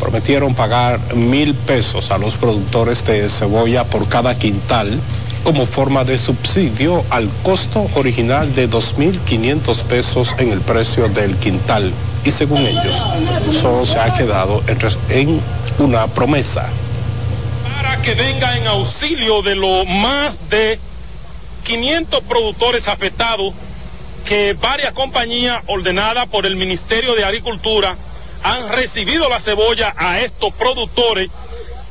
prometieron 0.00 0.54
pagar 0.54 1.00
mil 1.14 1.54
pesos 1.54 2.10
a 2.10 2.18
los 2.18 2.36
productores 2.36 3.04
de 3.04 3.28
cebolla 3.28 3.84
por 3.84 4.08
cada 4.08 4.38
quintal 4.38 5.00
como 5.46 5.64
forma 5.64 6.02
de 6.04 6.18
subsidio 6.18 7.04
al 7.10 7.28
costo 7.44 7.88
original 7.94 8.52
de 8.56 8.68
2.500 8.68 9.84
pesos 9.84 10.34
en 10.38 10.50
el 10.50 10.60
precio 10.60 11.08
del 11.08 11.36
quintal. 11.36 11.92
Y 12.24 12.32
según 12.32 12.66
ellos, 12.66 13.00
solo 13.52 13.86
se 13.86 13.96
ha 13.96 14.12
quedado 14.12 14.60
en, 15.08 15.40
una 15.78 16.08
promesa. 16.08 16.68
Para 17.62 18.02
que 18.02 18.14
venga 18.14 18.56
en 18.56 18.66
auxilio 18.66 19.42
de 19.42 19.54
los 19.54 19.86
más 19.86 20.36
de 20.50 20.80
500 21.62 22.22
productores 22.22 22.88
afectados 22.88 23.54
que 24.26 24.54
varias 24.54 24.92
compañías 24.92 25.62
ordenadas 25.68 26.26
por 26.26 26.46
el 26.46 26.56
Ministerio 26.56 27.14
de 27.14 27.24
Agricultura 27.24 27.96
han 28.42 28.68
recibido 28.70 29.28
la 29.28 29.40
cebolla 29.40 29.94
a 29.96 30.20
estos 30.20 30.52
productores 30.54 31.30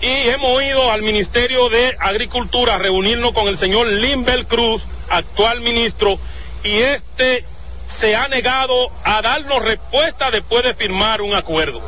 y 0.02 0.30
hemos 0.30 0.62
ido 0.62 0.92
al 0.92 1.02
Ministerio 1.02 1.70
de 1.70 1.96
Agricultura 2.00 2.76
a 2.76 2.78
reunirnos 2.78 3.32
con 3.32 3.48
el 3.48 3.58
señor 3.58 3.88
Limbel 3.88 4.46
Cruz, 4.46 4.84
actual 5.10 5.62
ministro, 5.62 6.20
y 6.64 6.78
este 6.78 7.46
se 7.88 8.16
ha 8.16 8.28
negado 8.28 8.92
a 9.06 9.22
darnos 9.22 9.64
respuesta 9.64 10.30
después 10.30 10.64
de 10.64 10.74
firmar 10.74 11.22
un 11.22 11.34
acuerdo. 11.34 11.82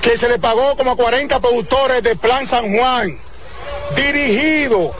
Que 0.00 0.16
se 0.16 0.28
le 0.28 0.38
pagó 0.38 0.76
como 0.76 0.92
a 0.92 0.96
40 0.96 1.40
productores 1.40 2.04
de 2.04 2.14
Plan 2.14 2.46
San 2.46 2.72
Juan, 2.72 3.18
dirigido 3.96 4.94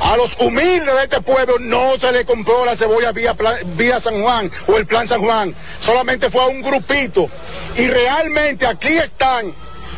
a 0.00 0.16
los 0.16 0.36
humildes 0.38 0.94
de 0.94 1.02
este 1.04 1.20
pueblo 1.20 1.58
no 1.60 1.96
se 1.98 2.12
le 2.12 2.24
compró 2.24 2.64
la 2.64 2.76
cebolla 2.76 3.12
vía, 3.12 3.34
vía 3.76 4.00
San 4.00 4.20
Juan 4.22 4.50
o 4.66 4.76
el 4.76 4.86
Plan 4.86 5.08
San 5.08 5.22
Juan. 5.22 5.54
Solamente 5.80 6.30
fue 6.30 6.42
a 6.42 6.46
un 6.46 6.62
grupito. 6.62 7.28
Y 7.76 7.88
realmente 7.88 8.66
aquí 8.66 8.96
están 8.96 9.52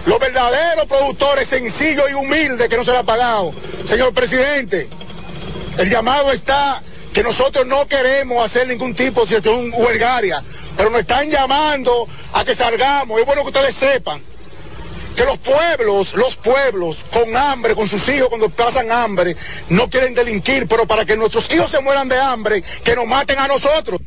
los 0.07 0.19
verdaderos 0.19 0.87
productores 0.87 1.49
sencillos 1.49 2.05
y 2.11 2.15
humildes 2.15 2.69
que 2.69 2.77
no 2.77 2.85
se 2.85 2.93
le 2.93 2.99
ha 2.99 3.03
pagado. 3.03 3.53
Señor 3.85 4.15
presidente, 4.15 4.89
el 5.79 5.91
llamado 5.91 6.33
está 6.33 6.83
que 7.13 7.23
nosotros 7.23 7.67
no 7.67 7.87
queremos 7.87 8.45
hacer 8.45 8.69
ningún 8.69 8.95
tipo 8.95 9.25
de 9.25 9.41
huelgaria, 9.41 10.43
pero 10.77 10.91
nos 10.91 11.01
están 11.01 11.31
llamando 11.31 12.07
a 12.33 12.45
que 12.45 12.55
salgamos. 12.55 13.19
Es 13.19 13.27
bueno 13.27 13.43
que 13.43 13.49
ustedes 13.49 13.75
sepan 13.75 14.23
que 15.19 15.25
los 15.25 15.39
pueblos, 15.39 16.15
los 16.15 16.37
pueblos 16.37 17.05
con 17.13 17.37
hambre, 17.37 17.75
con 17.75 17.89
sus 17.89 18.09
hijos 18.09 18.29
cuando 18.29 18.49
pasan 18.51 18.93
hambre, 18.93 19.37
no 19.69 19.91
quieren 19.91 20.15
delinquir, 20.15 20.69
pero 20.69 20.87
para 20.87 21.05
que 21.05 21.17
nuestros 21.17 21.53
hijos 21.53 21.73
se 21.73 21.81
mueran 21.81 22.09
de 22.09 22.21
hambre, 22.21 22.63
que 22.85 22.95
nos 22.95 23.05
maten 23.05 23.37
a 23.41 23.49
nosotros. 23.49 24.01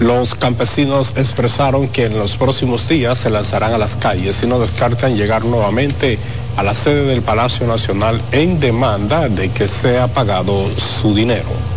Los 0.00 0.34
campesinos 0.34 1.12
expresaron 1.16 1.88
que 1.88 2.06
en 2.06 2.18
los 2.18 2.38
próximos 2.38 2.88
días 2.88 3.18
se 3.18 3.28
lanzarán 3.28 3.74
a 3.74 3.78
las 3.78 3.96
calles 3.96 4.42
y 4.42 4.46
no 4.46 4.58
descartan 4.58 5.14
llegar 5.14 5.44
nuevamente 5.44 6.18
a 6.56 6.62
la 6.62 6.72
sede 6.72 7.04
del 7.04 7.20
Palacio 7.20 7.66
Nacional 7.66 8.18
en 8.32 8.60
demanda 8.60 9.28
de 9.28 9.50
que 9.50 9.68
sea 9.68 10.08
pagado 10.08 10.64
su 10.78 11.14
dinero. 11.14 11.73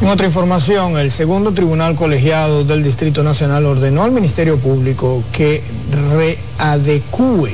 En 0.00 0.08
otra 0.08 0.26
información, 0.26 0.98
el 0.98 1.10
segundo 1.10 1.52
tribunal 1.52 1.94
colegiado 1.94 2.64
del 2.64 2.82
Distrito 2.82 3.22
Nacional 3.22 3.64
ordenó 3.64 4.02
al 4.02 4.10
Ministerio 4.10 4.58
Público 4.58 5.22
que 5.32 5.62
readecúe 6.12 7.50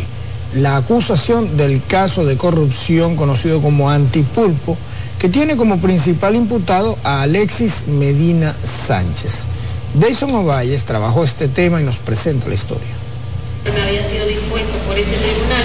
la 0.55 0.79
acusación 0.79 1.57
del 1.57 1.83
caso 1.87 2.25
de 2.25 2.37
corrupción 2.37 3.15
conocido 3.15 3.61
como 3.61 3.91
Antipulpo, 3.91 4.77
que 5.19 5.29
tiene 5.29 5.57
como 5.57 5.79
principal 5.79 6.35
imputado 6.35 6.97
a 7.05 7.23
Alexis 7.23 7.87
Medina 7.89 8.57
Sánchez. 8.65 9.45
Deison 9.95 10.35
Ovalles 10.35 10.85
trabajó 10.85 11.25
este 11.25 11.47
tema 11.47 11.81
y 11.81 11.85
nos 11.85 11.97
presenta 11.97 12.49
la 12.49 12.55
historia. 12.55 12.89
había 13.67 14.03
sido 14.03 14.27
dispuesto 14.27 14.77
por 14.89 14.97
este 14.99 15.15
tribunal. 15.15 15.65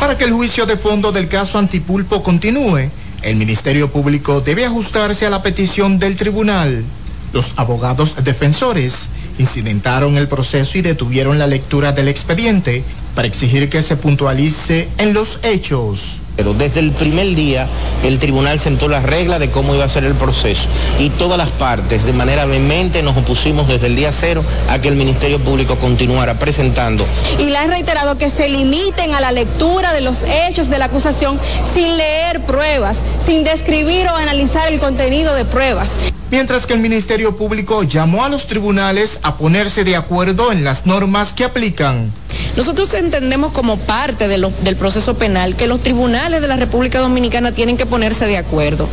Para 0.00 0.18
que 0.18 0.24
el 0.24 0.32
juicio 0.32 0.66
de 0.66 0.76
fondo 0.76 1.12
del 1.12 1.28
caso 1.28 1.58
Antipulpo 1.58 2.22
continúe, 2.22 2.90
el 3.22 3.36
Ministerio 3.36 3.90
Público 3.90 4.40
debe 4.40 4.64
ajustarse 4.64 5.26
a 5.26 5.30
la 5.30 5.42
petición 5.42 5.98
del 5.98 6.16
tribunal. 6.16 6.84
Los 7.32 7.54
abogados 7.56 8.14
defensores 8.24 9.08
incidentaron 9.38 10.16
el 10.16 10.28
proceso 10.28 10.78
y 10.78 10.82
detuvieron 10.82 11.38
la 11.38 11.46
lectura 11.46 11.92
del 11.92 12.08
expediente 12.08 12.82
para 13.14 13.28
exigir 13.28 13.68
que 13.68 13.82
se 13.82 13.96
puntualice 13.96 14.88
en 14.98 15.12
los 15.12 15.40
hechos. 15.42 16.20
Pero 16.36 16.52
desde 16.52 16.80
el 16.80 16.92
primer 16.92 17.34
día 17.34 17.66
el 18.04 18.18
tribunal 18.18 18.60
sentó 18.60 18.88
las 18.88 19.02
reglas 19.02 19.40
de 19.40 19.50
cómo 19.50 19.74
iba 19.74 19.84
a 19.84 19.88
ser 19.88 20.04
el 20.04 20.14
proceso 20.14 20.68
y 20.98 21.10
todas 21.10 21.38
las 21.38 21.50
partes 21.50 22.04
de 22.04 22.12
manera 22.12 22.44
vehemente 22.44 23.02
nos 23.02 23.16
opusimos 23.16 23.66
desde 23.68 23.86
el 23.86 23.96
día 23.96 24.12
cero 24.12 24.44
a 24.68 24.78
que 24.78 24.88
el 24.88 24.96
Ministerio 24.96 25.38
Público 25.38 25.76
continuara 25.76 26.38
presentando. 26.38 27.06
Y 27.38 27.44
le 27.44 27.56
han 27.56 27.70
reiterado 27.70 28.18
que 28.18 28.30
se 28.30 28.48
limiten 28.48 29.14
a 29.14 29.20
la 29.20 29.32
lectura 29.32 29.92
de 29.92 30.02
los 30.02 30.18
hechos 30.24 30.68
de 30.68 30.78
la 30.78 30.86
acusación 30.86 31.40
sin 31.74 31.96
leer 31.96 32.44
pruebas, 32.44 32.98
sin 33.24 33.42
describir 33.42 34.08
o 34.08 34.16
analizar 34.16 34.70
el 34.70 34.78
contenido 34.78 35.34
de 35.34 35.44
pruebas 35.44 35.88
mientras 36.30 36.66
que 36.66 36.74
el 36.74 36.80
Ministerio 36.80 37.36
Público 37.36 37.82
llamó 37.84 38.24
a 38.24 38.28
los 38.28 38.46
tribunales 38.46 39.20
a 39.22 39.36
ponerse 39.36 39.84
de 39.84 39.96
acuerdo 39.96 40.52
en 40.52 40.64
las 40.64 40.86
normas 40.86 41.32
que 41.32 41.44
aplican. 41.44 42.12
Nosotros 42.56 42.92
entendemos 42.94 43.52
como 43.52 43.76
parte 43.76 44.28
de 44.28 44.36
del 44.36 44.76
proceso 44.76 45.14
penal 45.14 45.56
que 45.56 45.66
los 45.66 45.82
tribunales 45.82 46.40
de 46.40 46.48
la 46.48 46.56
República 46.56 46.98
Dominicana 46.98 47.52
tienen 47.52 47.76
que 47.76 47.86
ponerse 47.86 48.26
de 48.26 48.36
acuerdo, 48.36 48.86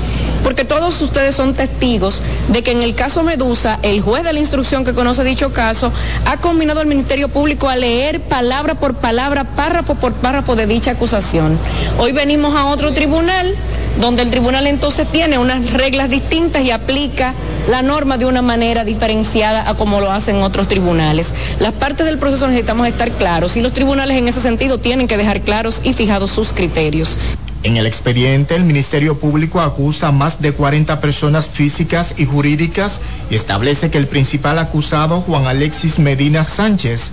porque 0.43 0.63
todos 0.63 1.01
ustedes 1.01 1.35
son 1.35 1.53
testigos 1.53 2.21
de 2.47 2.63
que 2.63 2.71
en 2.71 2.81
el 2.81 2.95
caso 2.95 3.23
Medusa, 3.23 3.79
el 3.83 4.01
juez 4.01 4.23
de 4.23 4.33
la 4.33 4.39
instrucción 4.39 4.85
que 4.85 4.93
conoce 4.93 5.23
dicho 5.23 5.53
caso 5.53 5.91
ha 6.25 6.37
combinado 6.37 6.79
al 6.79 6.87
Ministerio 6.87 7.29
Público 7.29 7.69
a 7.69 7.75
leer 7.75 8.21
palabra 8.21 8.75
por 8.75 8.95
palabra, 8.95 9.43
párrafo 9.43 9.95
por 9.95 10.13
párrafo 10.13 10.55
de 10.55 10.65
dicha 10.65 10.91
acusación. 10.91 11.59
Hoy 11.99 12.11
venimos 12.13 12.55
a 12.55 12.65
otro 12.65 12.93
tribunal 12.93 13.53
donde 13.99 14.23
el 14.23 14.31
tribunal 14.31 14.67
entonces 14.67 15.07
tiene 15.11 15.37
unas 15.37 15.71
reglas 15.71 16.09
distintas 16.09 16.63
y 16.63 16.71
aplica 16.71 17.33
la 17.69 17.81
norma 17.81 18.17
de 18.17 18.25
una 18.25 18.41
manera 18.41 18.83
diferenciada 18.83 19.69
a 19.69 19.75
como 19.75 20.01
lo 20.01 20.11
hacen 20.11 20.41
otros 20.41 20.67
tribunales. 20.67 21.33
Las 21.59 21.73
partes 21.73 22.05
del 22.05 22.17
proceso 22.17 22.47
necesitamos 22.47 22.87
estar 22.87 23.11
claros 23.33 23.57
y 23.57 23.61
los 23.61 23.73
tribunales 23.73 24.15
en 24.19 24.27
ese 24.27 24.41
sentido 24.41 24.77
tienen 24.77 25.07
que 25.07 25.17
dejar 25.17 25.41
claros 25.41 25.81
y 25.83 25.93
fijados 25.93 26.29
sus 26.29 26.53
criterios. 26.53 27.17
En 27.63 27.77
el 27.77 27.87
expediente, 27.87 28.55
el 28.55 28.63
Ministerio 28.63 29.17
Público 29.17 29.59
acusa 29.59 30.09
a 30.09 30.11
más 30.11 30.39
de 30.39 30.51
40 30.53 31.01
personas 31.01 31.47
físicas 31.47 32.13
y 32.17 32.25
jurídicas 32.25 33.01
y 33.31 33.35
establece 33.35 33.89
que 33.89 33.97
el 33.97 34.05
principal 34.05 34.59
acusado, 34.59 35.19
Juan 35.21 35.47
Alexis 35.47 35.97
Medina 35.97 36.43
Sánchez, 36.43 37.09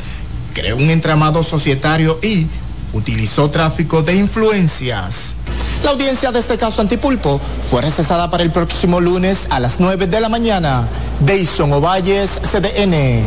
creó 0.53 0.77
un 0.77 0.91
entramado 0.91 1.43
societario 1.43 2.19
y 2.23 2.47
utilizó 2.93 3.49
tráfico 3.49 4.03
de 4.03 4.17
influencias. 4.17 5.37
La 5.83 5.91
audiencia 5.91 6.33
de 6.33 6.41
este 6.41 6.59
caso 6.59 6.83
antipulpo 6.83 7.41
fue 7.71 7.81
recesada 7.81 8.31
para 8.31 8.43
el 8.43 8.53
próximo 8.53 9.01
lunes 9.01 9.47
a 9.49 9.59
las 9.59 9.81
9 9.81 10.07
de 10.07 10.21
la 10.21 10.29
mañana. 10.29 10.87
Deison 11.21 11.73
Ovalles, 11.73 12.41
CDN. 12.43 13.25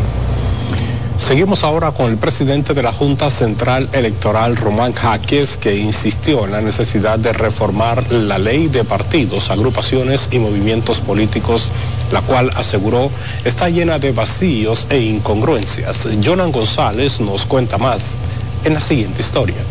Seguimos 1.23 1.63
ahora 1.63 1.93
con 1.93 2.11
el 2.11 2.17
presidente 2.17 2.73
de 2.73 2.83
la 2.83 2.91
Junta 2.91 3.29
Central 3.29 3.87
Electoral, 3.93 4.57
Román 4.57 4.91
Jaques, 4.91 5.55
que 5.55 5.73
insistió 5.77 6.43
en 6.43 6.51
la 6.51 6.59
necesidad 6.59 7.17
de 7.17 7.31
reformar 7.31 8.11
la 8.11 8.37
ley 8.37 8.67
de 8.67 8.83
partidos, 8.83 9.49
agrupaciones 9.49 10.27
y 10.31 10.39
movimientos 10.39 10.99
políticos, 10.99 11.69
la 12.11 12.21
cual 12.21 12.51
aseguró 12.57 13.09
está 13.45 13.69
llena 13.69 13.99
de 13.99 14.11
vacíos 14.11 14.85
e 14.89 14.97
incongruencias. 14.99 16.09
Jonan 16.21 16.51
González 16.51 17.21
nos 17.21 17.45
cuenta 17.45 17.77
más 17.77 18.17
en 18.65 18.73
la 18.73 18.81
siguiente 18.81 19.21
historia. 19.21 19.63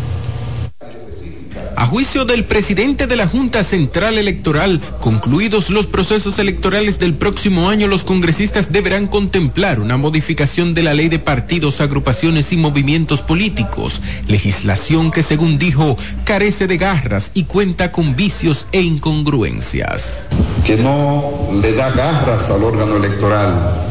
A 1.82 1.86
juicio 1.86 2.24
del 2.24 2.44
presidente 2.44 3.08
de 3.08 3.16
la 3.16 3.26
Junta 3.26 3.64
Central 3.64 4.16
Electoral, 4.16 4.80
concluidos 5.00 5.68
los 5.68 5.88
procesos 5.88 6.38
electorales 6.38 7.00
del 7.00 7.14
próximo 7.14 7.68
año, 7.68 7.88
los 7.88 8.04
congresistas 8.04 8.70
deberán 8.70 9.08
contemplar 9.08 9.80
una 9.80 9.96
modificación 9.96 10.74
de 10.74 10.84
la 10.84 10.94
ley 10.94 11.08
de 11.08 11.18
partidos, 11.18 11.80
agrupaciones 11.80 12.52
y 12.52 12.56
movimientos 12.56 13.20
políticos, 13.20 14.00
legislación 14.28 15.10
que 15.10 15.24
según 15.24 15.58
dijo 15.58 15.98
carece 16.22 16.68
de 16.68 16.76
garras 16.78 17.32
y 17.34 17.46
cuenta 17.46 17.90
con 17.90 18.14
vicios 18.14 18.64
e 18.70 18.80
incongruencias. 18.80 20.28
Que 20.64 20.76
no 20.76 21.48
le 21.60 21.72
da 21.72 21.90
garras 21.90 22.48
al 22.52 22.62
órgano 22.62 22.96
electoral. 22.96 23.88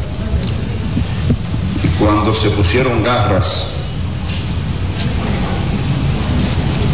Y 1.83 1.87
cuando 2.01 2.33
se 2.33 2.51
pusieron 2.51 3.03
garras 3.03 3.80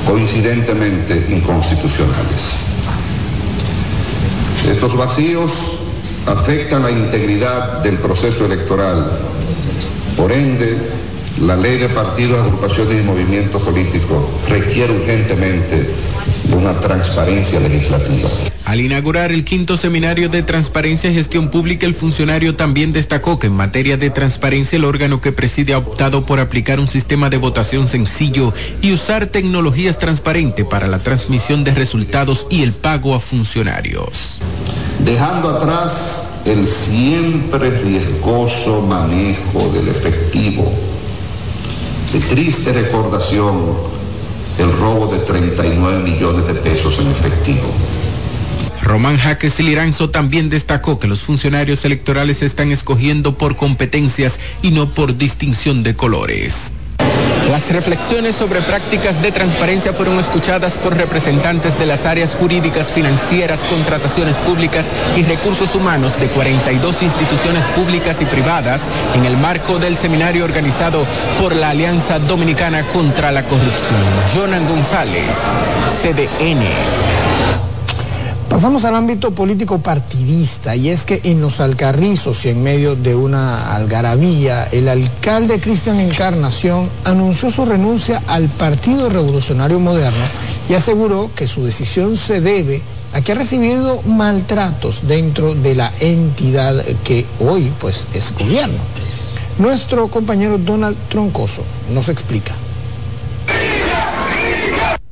coincidentemente 0.08 1.28
inconstitucionales. 1.30 2.56
Estos 4.72 4.96
vacíos 4.96 5.52
afectan 6.26 6.84
la 6.84 6.92
integridad 6.92 7.84
del 7.84 7.98
proceso 7.98 8.46
electoral. 8.46 9.12
Por 10.16 10.32
ende, 10.32 10.78
la 11.42 11.56
ley 11.56 11.78
de 11.78 11.90
partidos, 11.90 12.40
agrupaciones 12.40 13.02
y 13.02 13.04
movimientos 13.04 13.62
políticos 13.62 14.26
requiere 14.50 14.94
urgentemente 14.94 15.94
una 16.56 16.74
transparencia 16.80 17.60
legislativa. 17.60 18.30
Al 18.68 18.82
inaugurar 18.82 19.32
el 19.32 19.46
quinto 19.46 19.78
seminario 19.78 20.28
de 20.28 20.44
transparencia 20.44 21.10
y 21.10 21.14
gestión 21.14 21.50
pública, 21.50 21.86
el 21.86 21.96
funcionario 21.96 22.58
también 22.58 22.92
destacó 22.92 23.40
que 23.40 23.48
en 23.48 23.56
materia 23.56 23.96
de 23.96 24.10
transparencia 24.10 24.76
el 24.76 24.84
órgano 24.84 25.22
que 25.22 25.32
preside 25.32 25.72
ha 25.72 25.78
optado 25.78 26.26
por 26.26 26.42
aplicar 26.42 26.82
un 26.82 26.90
sistema 26.90 27.30
de 27.30 27.38
votación 27.38 27.88
sencillo 27.88 28.54
y 28.82 28.92
usar 28.92 29.28
tecnologías 29.28 29.98
transparentes 30.00 30.66
para 30.66 30.88
la 30.88 31.00
transmisión 31.00 31.64
de 31.64 31.76
resultados 31.76 32.46
y 32.50 32.62
el 32.62 32.74
pago 32.74 33.16
a 33.16 33.22
funcionarios. 33.22 34.42
Dejando 35.00 35.48
atrás 35.48 36.42
el 36.44 36.68
siempre 36.68 37.70
riesgoso 37.70 38.82
manejo 38.82 39.70
del 39.70 39.88
efectivo, 39.88 40.70
de 42.12 42.20
triste 42.20 42.74
recordación, 42.74 43.56
el 44.60 44.70
robo 44.74 45.08
de 45.08 45.20
39 45.20 46.04
millones 46.04 46.48
de 46.48 46.56
pesos 46.56 47.00
en 47.00 47.08
efectivo 47.08 47.74
Román 48.88 49.18
Jaques 49.18 49.60
Liranzo 49.60 50.12
también 50.12 50.50
destacó 50.50 50.98
que 50.98 51.10
los 51.10 51.20
funcionarios 51.20 51.84
electorales 51.84 52.42
están 52.42 52.72
escogiendo 52.72 53.38
por 53.38 53.58
competencias 53.58 54.40
y 54.62 54.72
no 54.72 54.94
por 54.94 55.18
distinción 55.18 55.84
de 55.84 55.94
colores. 55.96 56.72
Las 57.52 57.70
reflexiones 57.72 58.36
sobre 58.36 58.62
prácticas 58.62 59.22
de 59.22 59.34
transparencia 59.34 59.94
fueron 59.94 60.18
escuchadas 60.20 60.78
por 60.78 60.96
representantes 60.96 61.78
de 61.78 61.86
las 61.86 62.06
áreas 62.06 62.36
jurídicas, 62.36 62.94
financieras, 62.94 63.66
contrataciones 63.66 64.38
públicas 64.38 64.92
y 65.18 65.24
recursos 65.24 65.76
humanos 65.76 66.18
de 66.18 66.28
42 66.28 67.04
instituciones 67.04 67.66
públicas 67.68 68.22
y 68.22 68.26
privadas 68.26 68.88
en 69.16 69.26
el 69.26 69.36
marco 69.36 69.80
del 69.80 69.98
seminario 69.98 70.46
organizado 70.46 71.06
por 71.42 71.56
la 71.56 71.72
Alianza 71.72 72.20
Dominicana 72.20 72.84
contra 72.94 73.32
la 73.32 73.44
Corrupción. 73.44 74.02
Jonan 74.34 74.66
González, 74.68 75.36
CDN. 76.02 77.27
Pasamos 78.58 78.86
al 78.86 78.96
ámbito 78.96 79.30
político 79.36 79.78
partidista 79.78 80.76
y 80.76 80.90
es 80.90 81.06
que 81.06 81.22
en 81.26 81.42
los 81.42 81.60
Alcarrizos 81.60 82.44
y 82.44 82.50
en 82.50 82.64
medio 82.64 82.96
de 82.96 83.14
una 83.14 83.76
algarabía, 83.76 84.64
el 84.72 84.90
alcalde 84.90 85.60
Cristian 85.60 86.00
Encarnación 86.00 86.90
anunció 87.04 87.52
su 87.52 87.66
renuncia 87.66 88.20
al 88.26 88.48
Partido 88.48 89.10
Revolucionario 89.12 89.80
Moderno 89.80 90.26
y 90.72 90.74
aseguró 90.74 91.30
que 91.36 91.46
su 91.46 91.66
decisión 91.66 92.18
se 92.18 92.42
debe 92.42 92.82
a 93.14 93.22
que 93.22 93.34
ha 93.34 93.36
recibido 93.36 94.02
maltratos 94.08 95.08
dentro 95.08 95.54
de 95.54 95.76
la 95.76 95.92
entidad 96.00 96.84
que 97.04 97.28
hoy 97.40 97.72
pues 97.80 98.08
es 98.16 98.34
gobierno. 98.40 98.80
Nuestro 99.60 100.08
compañero 100.08 100.58
Donald 100.58 100.98
Troncoso 101.10 101.62
nos 101.94 102.10
explica. 102.10 102.54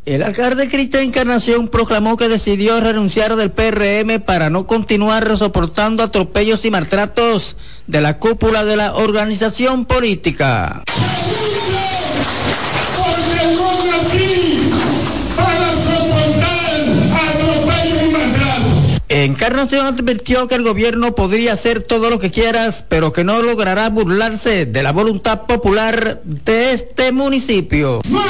El 0.05 0.21
alcalde 0.21 0.69
Cristian 0.69 1.05
Encarnación 1.05 1.67
proclamó 1.67 2.15
que 2.15 2.29
decidió 2.29 2.79
renunciar 2.79 3.35
del 3.35 3.49
PRM 3.49 4.21
para 4.23 4.51
no 4.51 4.67
continuar 4.67 5.35
soportando 5.35 6.03
atropellos 6.03 6.63
y 6.63 6.69
maltratos 6.69 7.55
de 7.87 8.01
la 8.01 8.19
cúpula 8.19 8.63
de 8.63 8.75
la 8.75 8.93
organización 8.93 9.85
política. 9.85 10.83
Encarnación 19.09 19.87
advirtió 19.87 20.47
que 20.47 20.53
el 20.53 20.63
gobierno 20.63 21.15
podría 21.15 21.53
hacer 21.53 21.81
todo 21.81 22.11
lo 22.11 22.19
que 22.19 22.29
quieras, 22.29 22.83
pero 22.87 23.11
que 23.11 23.23
no 23.23 23.41
logrará 23.41 23.89
burlarse 23.89 24.67
de 24.67 24.83
la 24.83 24.91
voluntad 24.91 25.47
popular 25.47 26.21
de 26.23 26.73
este 26.73 27.11
municipio. 27.11 28.01
No 28.07 28.21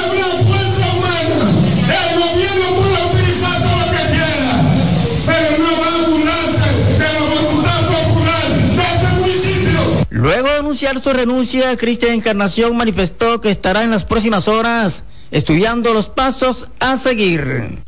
habrá 10.33 10.41
fuerza 10.41 10.59
anunciar 10.59 11.01
su 11.01 11.13
renuncia, 11.13 11.77
Cristian 11.77 12.13
Encarnación 12.13 12.75
manifestó 12.75 13.39
que 13.41 13.51
estará 13.51 13.83
en 13.83 13.91
las 13.91 14.05
próximas 14.05 14.47
horas 14.47 15.03
estudiando 15.31 15.93
los 15.93 16.07
pasos 16.07 16.67
a 16.79 16.97
seguir. 16.97 17.79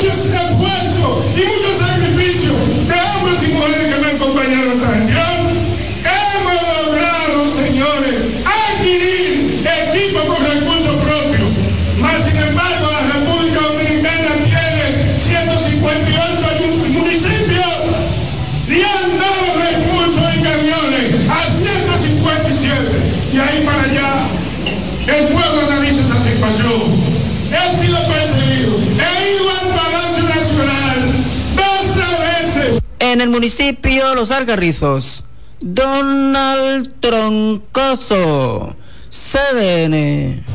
El 33.28 33.34
municipio 33.34 34.16
Los 34.16 34.32
Algarrizos, 34.32 35.22
Donald 35.60 36.94
Troncoso, 37.02 38.74
CDN. 39.12 40.46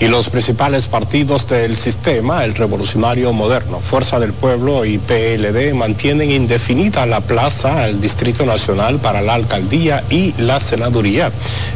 Y 0.00 0.08
los 0.08 0.30
principales 0.30 0.86
partidos 0.86 1.46
del 1.48 1.76
sistema, 1.76 2.46
el 2.46 2.54
Revolucionario 2.54 3.34
Moderno, 3.34 3.78
Fuerza 3.80 4.18
del 4.20 4.32
Pueblo 4.32 4.86
y 4.86 4.96
PLD, 4.96 5.74
mantienen 5.74 6.30
indefinida 6.30 7.04
la 7.04 7.20
plaza, 7.20 7.86
el 7.86 8.00
Distrito 8.00 8.46
Nacional 8.46 8.98
para 9.00 9.20
la 9.20 9.34
alcaldía 9.34 10.02
y 10.08 10.32
la 10.38 10.60
senaduría, 10.60 11.30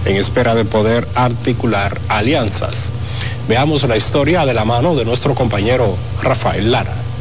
en 0.07 0.17
espera 0.17 0.55
de 0.55 0.65
poder 0.65 1.07
articular 1.15 2.01
alianzas. 2.09 2.91
Veamos 3.49 3.83
la 3.83 3.99
historia 3.99 4.47
de 4.47 4.55
la 4.55 4.65
mano 4.65 4.97
de 4.97 5.05
nuestro 5.05 5.35
compañero 5.35 5.95
Rafael 6.23 6.73
Lara. 6.73 7.12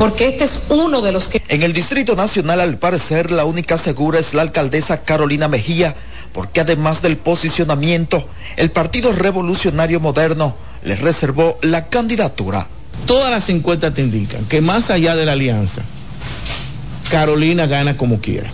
Porque 0.00 0.28
este 0.28 0.44
es 0.44 0.62
uno 0.70 1.02
de 1.02 1.12
los 1.12 1.26
que... 1.26 1.42
En 1.48 1.62
el 1.62 1.74
Distrito 1.74 2.16
Nacional, 2.16 2.60
al 2.60 2.78
parecer, 2.78 3.30
la 3.30 3.44
única 3.44 3.76
segura 3.76 4.18
es 4.18 4.32
la 4.32 4.40
alcaldesa 4.40 5.02
Carolina 5.02 5.46
Mejía, 5.46 5.94
porque 6.32 6.62
además 6.62 7.02
del 7.02 7.18
posicionamiento, 7.18 8.26
el 8.56 8.70
Partido 8.70 9.12
Revolucionario 9.12 10.00
Moderno 10.00 10.56
le 10.84 10.96
reservó 10.96 11.58
la 11.60 11.88
candidatura. 11.88 12.66
Todas 13.04 13.30
las 13.30 13.50
encuestas 13.50 13.92
te 13.92 14.00
indican 14.00 14.46
que 14.46 14.62
más 14.62 14.88
allá 14.88 15.14
de 15.16 15.26
la 15.26 15.32
alianza, 15.32 15.82
Carolina 17.10 17.66
gana 17.66 17.98
como 17.98 18.22
quiera. 18.22 18.50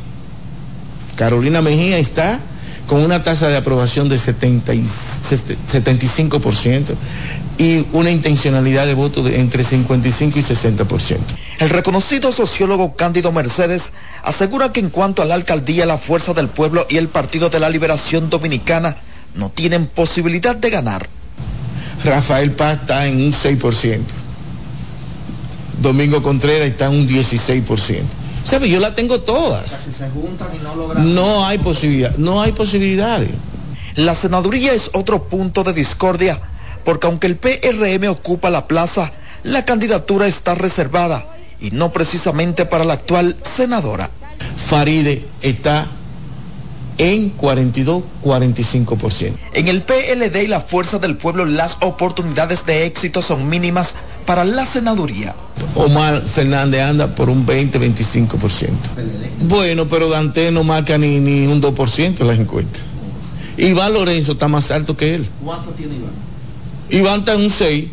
Carolina 1.15 1.63
Mejía 1.63 1.99
está 1.99 2.41
con 2.89 3.03
una 3.03 3.23
tasa 3.23 3.49
de 3.49 3.57
aprobación 3.57 4.09
de 4.09 4.19
70 4.19 4.75
y 4.75 4.83
75% 4.83 6.97
y 7.59 7.87
una 7.93 8.11
intencionalidad 8.11 8.87
de 8.87 8.95
voto 8.95 9.23
de 9.23 9.41
entre 9.41 9.65
55 9.65 10.39
y 10.39 10.43
60%. 10.43 11.19
El 11.59 11.71
reconocido 11.71 12.33
sociólogo 12.33 12.97
Cándido 12.97 13.33
Mercedes 13.33 13.91
asegura 14.23 14.73
que 14.73 14.81
en 14.81 14.91
cuanto 14.91 15.23
a 15.23 15.25
la 15.25 15.35
alcaldía, 15.35 15.87
la 15.87 15.99
Fuerza 15.99 16.35
del 16.35 16.49
Pueblo 16.49 16.87
y 16.89 16.97
el 16.97 17.09
Partido 17.09 17.49
de 17.49 17.61
la 17.61 17.71
Liberación 17.71 18.29
Dominicana 18.29 18.97
no 19.35 19.51
tienen 19.51 19.87
posibilidad 19.87 20.57
de 20.57 20.71
ganar. 20.71 21.09
Rafael 22.05 22.53
Paz 22.53 22.81
está 22.81 23.07
en 23.07 23.21
un 23.21 23.33
6%. 23.33 24.01
Domingo 25.81 26.23
Contreras 26.23 26.69
está 26.69 26.87
en 26.87 26.93
un 26.93 27.09
16%. 27.09 28.03
¿Sabe? 28.45 28.69
Yo 28.69 28.81
la 28.81 28.95
tengo 28.95 29.21
todas. 29.21 29.71
se 29.71 30.09
juntan 30.11 30.49
y 30.55 30.63
no 30.63 30.75
logran. 30.75 31.15
No 31.15 31.45
hay 31.47 31.59
posibilidad, 31.59 32.17
no 32.17 32.41
hay 32.41 32.53
posibilidades. 32.53 33.31
La 33.97 34.15
senaduría 34.15 34.73
es 34.73 34.91
otro 34.93 35.25
punto 35.25 35.65
de 35.65 35.73
discordia, 35.73 36.41
porque 36.87 37.09
aunque 37.09 37.27
el 37.27 37.37
PRM 37.37 38.09
ocupa 38.09 38.49
la 38.49 38.67
plaza, 38.69 39.13
la 39.43 39.65
candidatura 39.65 40.29
está 40.29 40.55
reservada 40.55 41.27
y 41.61 41.73
no 41.73 41.93
precisamente 41.93 42.65
para 42.65 42.85
la 42.85 42.95
actual 42.95 43.37
senadora. 43.43 44.09
Faride 44.57 45.27
está 45.43 45.89
en 46.97 47.37
42-45%. 47.37 49.33
En 49.53 49.67
el 49.67 49.83
PLD 49.83 50.45
y 50.45 50.47
la 50.47 50.61
Fuerza 50.61 51.01
del 51.01 51.17
Pueblo 51.17 51.45
las 51.45 51.77
oportunidades 51.81 52.65
de 52.67 52.87
éxito 52.87 53.21
son 53.21 53.49
mínimas 53.49 53.95
para 54.25 54.45
la 54.45 54.65
senaduría. 54.65 55.35
Omar 55.75 56.23
Fernández 56.23 56.83
anda 56.83 57.17
por 57.17 57.29
un 57.29 57.45
20-25%. 57.45 58.71
Bueno, 59.41 59.89
pero 59.89 60.09
Dante 60.09 60.53
no 60.53 60.63
marca 60.63 60.99
ni, 60.99 61.19
ni 61.19 61.49
un 61.49 61.61
2% 61.61 62.21
en 62.21 62.27
las 62.29 62.39
encuestas. 62.39 62.83
Iván 63.57 63.93
Lorenzo 63.93 64.33
está 64.33 64.47
más 64.47 64.71
alto 64.71 64.97
que 64.97 65.17
él. 65.17 65.29
¿Cuánto 65.43 65.71
tiene 65.71 65.97
Iván? 65.97 66.36
Iván 66.91 67.21
está 67.21 67.35
en 67.35 67.43
un 67.43 67.51
6. 67.51 67.89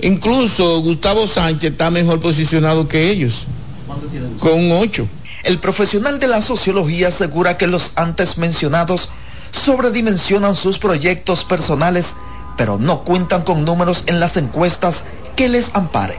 Incluso 0.00 0.80
Gustavo 0.80 1.26
Sánchez 1.26 1.72
está 1.72 1.90
mejor 1.90 2.20
posicionado 2.20 2.88
que 2.88 3.10
ellos. 3.10 3.46
¿Cuánto 3.86 4.06
tiene 4.06 4.28
Con 4.38 4.52
un 4.54 4.72
8. 4.72 5.08
El 5.44 5.58
profesional 5.58 6.18
de 6.20 6.28
la 6.28 6.42
sociología 6.42 7.08
asegura 7.08 7.58
que 7.58 7.66
los 7.66 7.92
antes 7.96 8.38
mencionados 8.38 9.08
sobredimensionan 9.52 10.54
sus 10.54 10.78
proyectos 10.78 11.44
personales, 11.44 12.14
pero 12.56 12.78
no 12.78 13.04
cuentan 13.04 13.42
con 13.42 13.64
números 13.64 14.04
en 14.06 14.20
las 14.20 14.36
encuestas 14.36 15.04
que 15.36 15.48
les 15.48 15.74
amparen. 15.74 16.18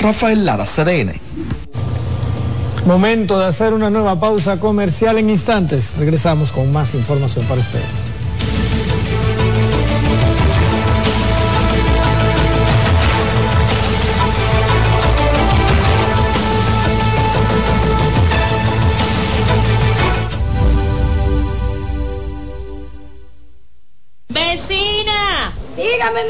Rafael 0.00 0.44
Lara, 0.44 0.64
CDN. 0.64 1.20
Momento 2.86 3.38
de 3.38 3.46
hacer 3.46 3.72
una 3.72 3.88
nueva 3.88 4.20
pausa 4.20 4.60
comercial 4.60 5.16
en 5.18 5.30
instantes. 5.30 5.94
Regresamos 5.96 6.52
con 6.52 6.70
más 6.72 6.94
información 6.94 7.46
para 7.46 7.60
ustedes. 7.60 8.03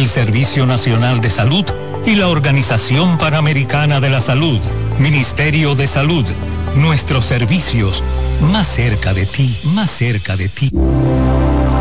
el 0.00 0.08
Servicio 0.08 0.64
Nacional 0.64 1.20
de 1.20 1.28
Salud 1.28 1.64
y 2.06 2.14
la 2.14 2.28
Organización 2.28 3.18
Panamericana 3.18 4.00
de 4.00 4.08
la 4.08 4.22
Salud. 4.22 4.58
Ministerio 4.98 5.74
de 5.74 5.86
Salud, 5.86 6.24
nuestros 6.74 7.26
servicios 7.26 8.02
más 8.50 8.66
cerca 8.66 9.12
de 9.12 9.26
ti, 9.26 9.54
más 9.74 9.90
cerca 9.90 10.36
de 10.36 10.48
ti. 10.48 10.70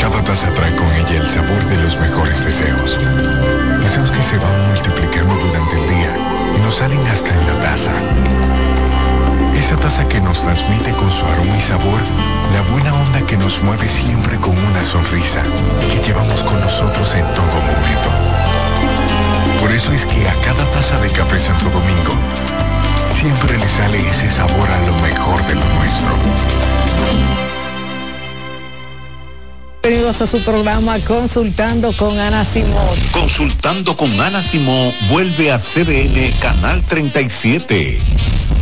Cada 0.01 0.21
taza 0.21 0.53
trae 0.53 0.75
con 0.75 0.91
ella 0.95 1.21
el 1.21 1.29
sabor 1.29 1.63
de 1.63 1.77
los 1.77 1.97
mejores 1.97 2.43
deseos. 2.43 2.99
Deseos 3.81 4.11
que 4.11 4.21
se 4.21 4.37
van 4.37 4.67
multiplicando 4.73 5.33
durante 5.35 5.81
el 5.81 5.89
día 5.89 6.17
y 6.57 6.61
nos 6.61 6.75
salen 6.75 6.99
hasta 7.07 7.33
en 7.33 7.47
la 7.47 7.59
taza. 7.61 8.48
Esa 9.69 9.77
taza 9.77 10.07
que 10.07 10.19
nos 10.19 10.41
transmite 10.41 10.91
con 10.93 11.11
su 11.13 11.23
aroma 11.23 11.55
y 11.55 11.61
sabor 11.61 12.01
la 12.55 12.61
buena 12.71 12.91
onda 12.91 13.21
que 13.27 13.37
nos 13.37 13.61
mueve 13.61 13.87
siempre 13.87 14.35
con 14.37 14.57
una 14.57 14.83
sonrisa 14.83 15.43
y 15.85 15.91
que 15.91 16.07
llevamos 16.07 16.43
con 16.43 16.59
nosotros 16.59 17.13
en 17.13 17.23
todo 17.35 17.45
momento. 17.45 18.09
Por 19.59 19.71
eso 19.71 19.91
es 19.91 20.07
que 20.07 20.27
a 20.27 20.33
cada 20.41 20.65
taza 20.71 20.99
de 21.01 21.11
café 21.11 21.39
Santo 21.39 21.69
Domingo 21.69 22.13
siempre 23.21 23.59
le 23.59 23.67
sale 23.67 23.99
ese 24.09 24.27
sabor 24.27 24.67
a 24.67 24.79
lo 24.87 24.95
mejor 25.03 25.45
de 25.45 25.53
lo 25.53 25.65
nuestro. 25.75 26.17
Bienvenidos 29.83 30.19
a 30.23 30.25
su 30.25 30.43
programa 30.43 30.97
Consultando 31.01 31.93
con 31.93 32.17
Ana 32.17 32.43
Simón. 32.43 32.97
Consultando 33.11 33.95
con 33.95 34.19
Ana 34.19 34.41
Simón 34.41 34.91
vuelve 35.11 35.51
a 35.51 35.59
CDN 35.59 36.31
Canal 36.39 36.83
37. 36.85 37.99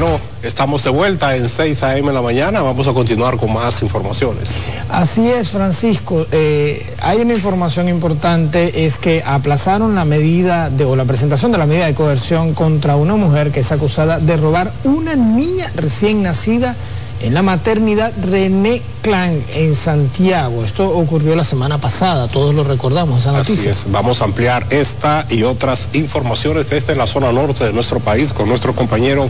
Bueno, 0.00 0.20
estamos 0.44 0.84
de 0.84 0.90
vuelta 0.90 1.34
en 1.34 1.48
6 1.48 1.82
a.m. 1.82 2.06
en 2.06 2.14
la 2.14 2.22
mañana. 2.22 2.62
Vamos 2.62 2.86
a 2.86 2.92
continuar 2.94 3.36
con 3.36 3.52
más 3.52 3.82
informaciones. 3.82 4.48
Así 4.90 5.28
es, 5.28 5.48
Francisco. 5.48 6.24
Eh, 6.30 6.86
hay 7.02 7.18
una 7.18 7.34
información 7.34 7.88
importante, 7.88 8.86
es 8.86 8.98
que 8.98 9.24
aplazaron 9.26 9.96
la 9.96 10.04
medida 10.04 10.70
de, 10.70 10.84
o 10.84 10.94
la 10.94 11.04
presentación 11.04 11.50
de 11.50 11.58
la 11.58 11.66
medida 11.66 11.86
de 11.86 11.94
coerción 11.94 12.54
contra 12.54 12.94
una 12.94 13.16
mujer 13.16 13.50
que 13.50 13.58
es 13.58 13.72
acusada 13.72 14.20
de 14.20 14.36
robar 14.36 14.72
una 14.84 15.16
niña 15.16 15.68
recién 15.74 16.22
nacida 16.22 16.76
en 17.20 17.34
la 17.34 17.42
maternidad 17.42 18.12
René 18.30 18.82
Clan 19.02 19.42
en 19.54 19.74
Santiago. 19.74 20.64
Esto 20.64 20.88
ocurrió 20.88 21.34
la 21.36 21.44
semana 21.44 21.78
pasada, 21.78 22.28
todos 22.28 22.54
lo 22.54 22.64
recordamos, 22.64 23.20
esa 23.20 23.32
noticia. 23.32 23.72
Así 23.72 23.86
es, 23.86 23.92
vamos 23.92 24.20
a 24.20 24.24
ampliar 24.24 24.66
esta 24.70 25.26
y 25.30 25.42
otras 25.42 25.88
informaciones 25.92 26.70
desde 26.70 26.94
la 26.94 27.06
zona 27.06 27.32
norte 27.32 27.64
de 27.64 27.72
nuestro 27.72 28.00
país 28.00 28.32
con 28.32 28.48
nuestro 28.48 28.74
compañero 28.74 29.28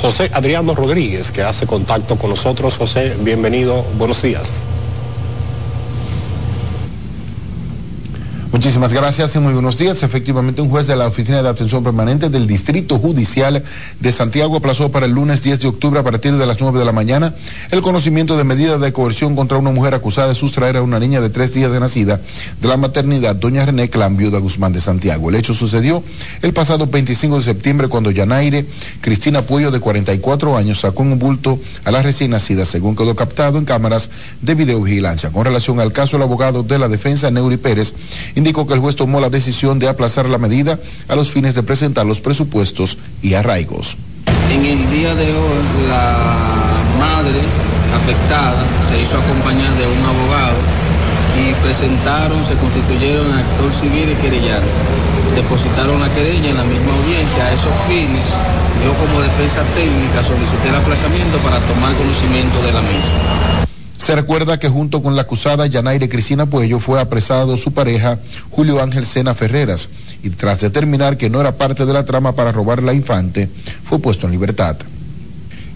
José 0.00 0.30
Adriano 0.32 0.74
Rodríguez, 0.74 1.30
que 1.30 1.42
hace 1.42 1.66
contacto 1.66 2.16
con 2.16 2.30
nosotros. 2.30 2.76
José, 2.78 3.16
bienvenido, 3.20 3.84
buenos 3.98 4.22
días. 4.22 4.64
Muchísimas 8.50 8.94
gracias 8.94 9.36
y 9.36 9.38
muy 9.40 9.52
buenos 9.52 9.76
días. 9.76 10.02
Efectivamente, 10.02 10.62
un 10.62 10.70
juez 10.70 10.86
de 10.86 10.96
la 10.96 11.06
Oficina 11.06 11.42
de 11.42 11.50
Atención 11.50 11.84
Permanente 11.84 12.30
del 12.30 12.46
Distrito 12.46 12.98
Judicial 12.98 13.62
de 14.00 14.10
Santiago 14.10 14.56
aplazó 14.56 14.90
para 14.90 15.04
el 15.04 15.12
lunes 15.12 15.42
10 15.42 15.60
de 15.60 15.68
octubre 15.68 16.00
a 16.00 16.02
partir 16.02 16.34
de 16.34 16.46
las 16.46 16.58
9 16.58 16.78
de 16.78 16.86
la 16.86 16.92
mañana 16.92 17.34
el 17.70 17.82
conocimiento 17.82 18.38
de 18.38 18.44
medida 18.44 18.78
de 18.78 18.90
coerción 18.90 19.36
contra 19.36 19.58
una 19.58 19.70
mujer 19.70 19.92
acusada 19.92 20.28
de 20.28 20.34
sustraer 20.34 20.78
a 20.78 20.82
una 20.82 20.98
niña 20.98 21.20
de 21.20 21.28
tres 21.28 21.52
días 21.52 21.70
de 21.70 21.78
nacida 21.78 22.22
de 22.58 22.68
la 22.68 22.78
maternidad 22.78 23.36
Doña 23.36 23.66
René 23.66 23.90
Clan, 23.90 24.16
viuda 24.16 24.38
Guzmán 24.38 24.72
de 24.72 24.80
Santiago. 24.80 25.28
El 25.28 25.34
hecho 25.34 25.52
sucedió 25.52 26.02
el 26.40 26.54
pasado 26.54 26.86
25 26.86 27.36
de 27.36 27.42
septiembre 27.42 27.88
cuando 27.88 28.10
Yanaire 28.10 28.64
Cristina 29.02 29.42
Puello, 29.42 29.70
de 29.70 29.80
44 29.80 30.56
años, 30.56 30.80
sacó 30.80 31.02
un 31.02 31.18
bulto 31.18 31.60
a 31.84 31.90
la 31.90 32.00
recién 32.00 32.30
nacida, 32.30 32.64
según 32.64 32.96
quedó 32.96 33.14
captado 33.14 33.58
en 33.58 33.66
cámaras 33.66 34.08
de 34.40 34.54
videovigilancia. 34.54 35.30
Con 35.30 35.44
relación 35.44 35.80
al 35.80 35.92
caso, 35.92 36.16
el 36.16 36.22
abogado 36.22 36.62
de 36.62 36.78
la 36.78 36.88
defensa, 36.88 37.30
Neuri 37.30 37.58
Pérez, 37.58 37.92
indicó 38.38 38.68
que 38.68 38.74
el 38.74 38.80
juez 38.80 38.94
tomó 38.94 39.20
la 39.20 39.30
decisión 39.30 39.80
de 39.80 39.88
aplazar 39.88 40.28
la 40.28 40.38
medida 40.38 40.78
a 41.08 41.16
los 41.16 41.32
fines 41.32 41.56
de 41.56 41.64
presentar 41.64 42.06
los 42.06 42.20
presupuestos 42.20 42.96
y 43.20 43.34
arraigos. 43.34 43.96
En 44.50 44.64
el 44.64 44.90
día 44.90 45.12
de 45.16 45.26
hoy, 45.26 45.62
la 45.90 46.78
madre 46.98 47.42
afectada 47.92 48.62
se 48.88 49.02
hizo 49.02 49.18
acompañar 49.18 49.74
de 49.74 49.86
un 49.90 50.04
abogado 50.06 50.56
y 51.34 51.52
presentaron, 51.66 52.38
se 52.46 52.54
constituyeron 52.54 53.26
actor 53.32 53.72
civil 53.72 54.08
y 54.10 54.14
querellante. 54.22 54.70
Depositaron 55.34 56.00
la 56.00 56.08
querella 56.14 56.50
en 56.50 56.56
la 56.58 56.64
misma 56.64 56.94
audiencia. 56.94 57.44
A 57.44 57.52
esos 57.52 57.74
fines, 57.88 58.30
yo 58.84 58.94
como 59.02 59.20
defensa 59.20 59.62
técnica 59.74 60.22
solicité 60.22 60.68
el 60.68 60.76
aplazamiento 60.76 61.38
para 61.38 61.58
tomar 61.66 61.92
conocimiento 61.94 62.62
de 62.62 62.72
la 62.72 62.82
misma. 62.82 63.67
Se 64.08 64.16
recuerda 64.16 64.58
que 64.58 64.70
junto 64.70 65.02
con 65.02 65.16
la 65.16 65.20
acusada 65.20 65.66
Yanaire 65.66 66.08
Cristina 66.08 66.46
Puello 66.46 66.78
fue 66.78 66.98
apresado 66.98 67.58
su 67.58 67.74
pareja 67.74 68.18
Julio 68.48 68.82
Ángel 68.82 69.04
Sena 69.04 69.34
Ferreras 69.34 69.90
y 70.22 70.30
tras 70.30 70.62
determinar 70.62 71.18
que 71.18 71.28
no 71.28 71.42
era 71.42 71.58
parte 71.58 71.84
de 71.84 71.92
la 71.92 72.06
trama 72.06 72.34
para 72.34 72.50
robar 72.50 72.82
la 72.82 72.94
infante, 72.94 73.50
fue 73.84 73.98
puesto 73.98 74.26
en 74.26 74.32
libertad. 74.32 74.78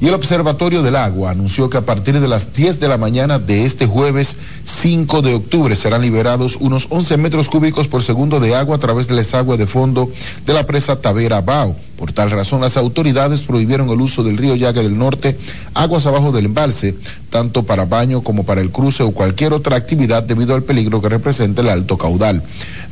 Y 0.03 0.09
el 0.09 0.15
Observatorio 0.15 0.83
del 0.83 0.97
Agua 0.97 1.31
anunció 1.31 1.71
que 1.71 1.77
a 1.77 1.87
partir 1.87 2.19
de 2.19 2.27
las 2.27 2.53
10 2.53 2.81
de 2.81 2.89
la 2.89 2.99
mañana 2.99 3.39
de 3.39 3.65
este 3.65 3.87
jueves 3.87 4.35
5 4.65 5.23
de 5.23 5.35
octubre 5.35 5.77
serán 5.77 6.03
liberados 6.03 6.57
unos 6.59 6.89
11 6.91 7.19
metros 7.19 7.49
cúbicos 7.49 7.87
por 7.87 8.03
segundo 8.03 8.41
de 8.41 8.57
agua 8.57 8.75
a 8.75 8.79
través 8.81 9.07
del 9.07 9.19
desagüe 9.19 9.57
de 9.57 9.69
fondo 9.69 10.11
de 10.45 10.55
la 10.55 10.67
presa 10.67 11.01
Tavera 11.01 11.41
Bao. 11.41 11.77
Por 11.97 12.11
tal 12.11 12.33
razón, 12.33 12.63
las 12.63 12.77
autoridades 12.77 13.43
prohibieron 13.43 13.91
el 13.91 14.01
uso 14.01 14.25
del 14.25 14.39
río 14.39 14.57
Yaga 14.57 14.83
del 14.83 14.99
Norte, 14.99 15.39
aguas 15.73 16.05
abajo 16.05 16.33
del 16.33 16.47
embalse, 16.47 16.97
tanto 17.31 17.63
para 17.63 17.85
baño 17.85 18.23
como 18.23 18.43
para 18.43 18.61
el 18.61 18.73
cruce 18.73 19.05
o 19.05 19.13
cualquier 19.13 19.53
otra 19.53 19.77
actividad 19.77 20.25
debido 20.25 20.57
al 20.57 20.65
peligro 20.65 21.01
que 21.01 21.11
representa 21.11 21.63
el 21.63 21.69
alto 21.69 21.97
caudal. 21.97 22.43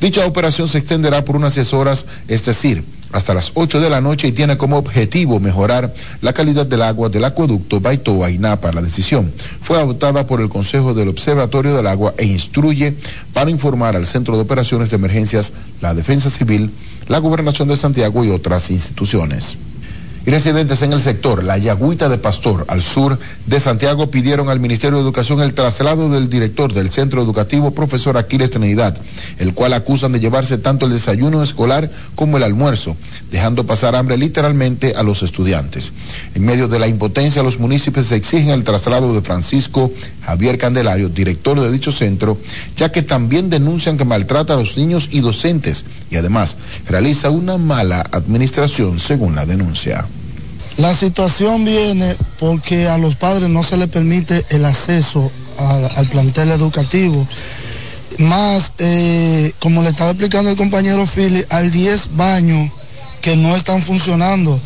Dicha 0.01 0.25
operación 0.25 0.69
se 0.69 0.79
extenderá 0.79 1.25
por 1.25 1.35
unas 1.35 1.57
10 1.57 1.75
horas, 1.75 2.07
es 2.29 2.45
decir, 2.45 2.85
hasta 3.13 3.35
las 3.35 3.53
8 3.55 3.81
de 3.81 3.91
la 3.91 4.01
noche 4.01 4.29
y 4.29 4.33
tiene 4.33 4.57
como 4.57 4.77
objetivo 4.77 5.41
mejorar 5.41 5.93
la 6.21 6.33
calidad 6.33 6.67
del 6.67 6.83
agua 6.83 7.09
del 7.09 7.25
acueducto 7.25 7.81
Baitoa 7.81 8.31
y 8.31 8.39
Napa. 8.39 8.73
La 8.73 8.83
decisión 8.83 9.33
fue 9.63 9.79
adoptada 9.79 10.27
por 10.27 10.41
el 10.41 10.49
Consejo 10.49 10.95
del 10.95 11.09
Observatorio 11.09 11.75
del 11.75 11.87
Agua 11.87 12.15
e 12.17 12.25
instruye 12.25 12.95
para 13.33 13.51
informar 13.51 13.97
al 13.97 14.07
Centro 14.07 14.37
de 14.37 14.43
Operaciones 14.43 14.91
de 14.91 14.97
Emergencias, 14.97 15.53
la 15.81 15.95
Defensa 15.95 16.31
Civil, 16.31 16.71
la 17.09 17.19
Gobernación 17.19 17.69
de 17.69 17.77
Santiago 17.77 18.25
y 18.25 18.31
otras 18.31 18.71
instituciones 18.71 19.59
y 20.27 20.31
residentes 20.31 20.83
en 20.83 20.93
el 20.93 21.01
sector 21.01 21.43
La 21.43 21.57
Yagüita 21.57 22.09
de 22.09 22.19
Pastor, 22.19 22.65
al 22.69 22.83
sur 22.83 23.19
de 23.47 23.61
Santiago, 23.61 24.11
pidieron 24.11 24.49
al 24.49 24.61
Ministerio 24.61 24.99
de 24.99 25.05
Educación 25.05 25.41
el 25.41 25.55
traslado 25.55 26.11
del 26.11 26.29
director 26.29 26.73
del 26.73 26.91
centro 26.91 27.23
educativo, 27.23 27.71
profesor 27.71 28.17
Aquiles 28.19 28.51
Trinidad, 28.51 28.99
el 29.39 29.55
cual 29.55 29.73
acusan 29.73 30.13
de 30.13 30.21
llevarse 30.21 30.59
tanto 30.59 30.87
el 30.87 30.93
desayuno 30.93 31.43
escolar 31.43 31.91
como 32.15 32.37
el 32.37 32.43
almuerzo, 32.43 32.97
dejando 33.31 33.67
pasar 33.67 33.97
hambre 33.97 34.17
literalmente 34.17 34.95
a 34.95 35.03
los 35.03 35.23
estudiantes. 35.23 35.93
En 36.35 36.45
medio 36.45 36.69
de 36.69 36.79
la 36.79 36.89
impotencia, 36.89 37.43
los 37.43 37.59
municipios 37.59 38.13
exigen 38.13 38.51
el 38.51 38.65
traslado 38.65 39.15
de 39.15 39.23
Francisco 39.23 39.91
Javier 40.25 40.59
Candelario, 40.59 41.09
director 41.09 41.61
de 41.61 41.73
dicho 41.73 41.93
centro, 41.93 42.39
ya 42.77 42.93
que 42.93 43.03
también 43.03 43.51
denuncian 43.51 43.97
que 43.97 44.05
maltrata 44.05 44.55
a 44.55 44.57
los 44.57 44.77
niños 44.77 45.09
y 45.11 45.21
docentes 45.21 45.85
y 46.11 46.17
además 46.17 46.57
realiza 46.87 47.31
una 47.31 47.57
mala 47.57 48.01
administración 48.13 48.99
según 48.99 49.35
la 49.35 49.47
denuncia. 49.47 50.07
La 50.81 50.95
situación 50.95 51.67
viene 51.67 52.17
porque 52.39 52.89
a 52.89 52.97
los 52.97 53.15
padres 53.15 53.51
no 53.51 53.63
se 53.63 53.77
les 53.77 53.89
permite 53.89 54.47
el 54.49 54.65
acceso 54.65 55.31
al, 55.59 56.09
plantel 56.09 56.51
educativo. 56.51 57.29
Más, 58.17 58.73
eh, 58.79 59.53
como 59.59 59.83
le 59.83 59.91
estaba 59.91 60.13
explicando 60.13 60.49
el 60.49 60.57
compañero 60.57 61.05
Philly, 61.05 61.45
hay 61.51 61.69
10 61.69 62.17
baños 62.17 62.73
que 63.21 63.37
no 63.37 63.55
están 63.57 63.83
funcionando. 63.83 64.59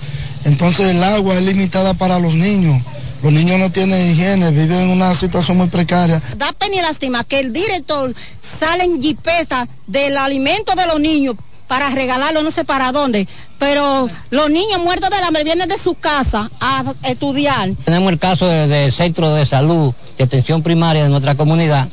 Entonces 0.44 0.86
el 0.90 1.02
agua 1.02 1.34
es 1.34 1.42
limitada 1.42 1.94
para 1.94 2.20
los 2.20 2.36
niños. 2.36 2.80
Los 3.20 3.32
niños 3.32 3.58
no 3.58 3.72
tienen 3.72 4.12
higiene, 4.12 4.52
viven 4.52 4.82
en 4.82 4.90
una 4.90 5.16
situación 5.16 5.56
muy 5.56 5.66
precaria. 5.66 6.22
Da 6.36 6.52
pena 6.52 6.76
y 6.76 6.80
lástima 6.80 7.24
que 7.24 7.40
el 7.40 7.52
director 7.52 8.14
sale 8.40 8.84
en 8.84 9.02
jipeta 9.02 9.66
del 9.88 10.16
alimento 10.16 10.76
de 10.76 10.86
los 10.86 11.00
niños 11.00 11.34
para 11.74 11.90
regalarlo 11.90 12.40
no 12.44 12.52
sé 12.52 12.64
para 12.64 12.92
dónde, 12.92 13.26
pero 13.58 14.08
los 14.30 14.48
niños 14.48 14.80
muertos 14.80 15.10
de 15.10 15.16
hambre 15.16 15.42
vienen 15.42 15.68
de 15.68 15.76
su 15.76 15.96
casa 15.96 16.48
a 16.60 16.84
estudiar. 17.02 17.70
Tenemos 17.84 18.12
el 18.12 18.20
caso 18.20 18.46
del 18.46 18.92
centro 18.92 19.34
de 19.34 19.44
salud, 19.44 19.92
de 20.16 20.22
atención 20.22 20.62
primaria 20.62 21.02
de 21.02 21.08
nuestra 21.08 21.34
comunidad, 21.34 21.88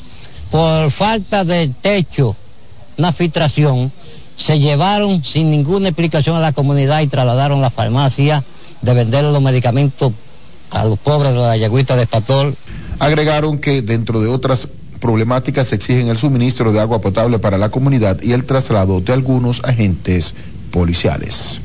por 0.52 0.92
falta 0.92 1.44
de 1.46 1.72
techo, 1.82 2.36
una 2.96 3.12
filtración, 3.12 3.92
se 4.38 4.60
llevaron 4.60 5.26
sin 5.26 5.50
ninguna 5.50 5.88
explicación 5.88 6.36
a 6.36 6.42
la 6.42 6.52
comunidad 6.52 7.02
y 7.02 7.08
trasladaron 7.08 7.60
la 7.60 7.72
farmacia 7.72 8.44
de 8.84 8.94
vender 8.94 9.24
los 9.24 9.42
medicamentos 9.42 10.12
a 10.70 10.86
los 10.86 11.00
pobres 11.00 11.34
de 11.34 11.40
la 11.40 11.58
yagüita 11.58 11.96
de 11.96 12.06
Pastor. 12.06 12.54
Agregaron 13.00 13.58
que 13.58 13.82
dentro 13.82 14.22
de 14.22 14.28
otras 14.28 14.68
problemáticas 15.02 15.74
exigen 15.74 16.08
el 16.08 16.18
suministro 16.18 16.72
de 16.72 16.80
agua 16.80 17.02
potable 17.02 17.40
para 17.40 17.58
la 17.58 17.70
comunidad 17.70 18.22
y 18.22 18.32
el 18.32 18.46
traslado 18.46 19.02
de 19.02 19.12
algunos 19.12 19.62
agentes 19.66 20.34
policiales. 20.72 21.60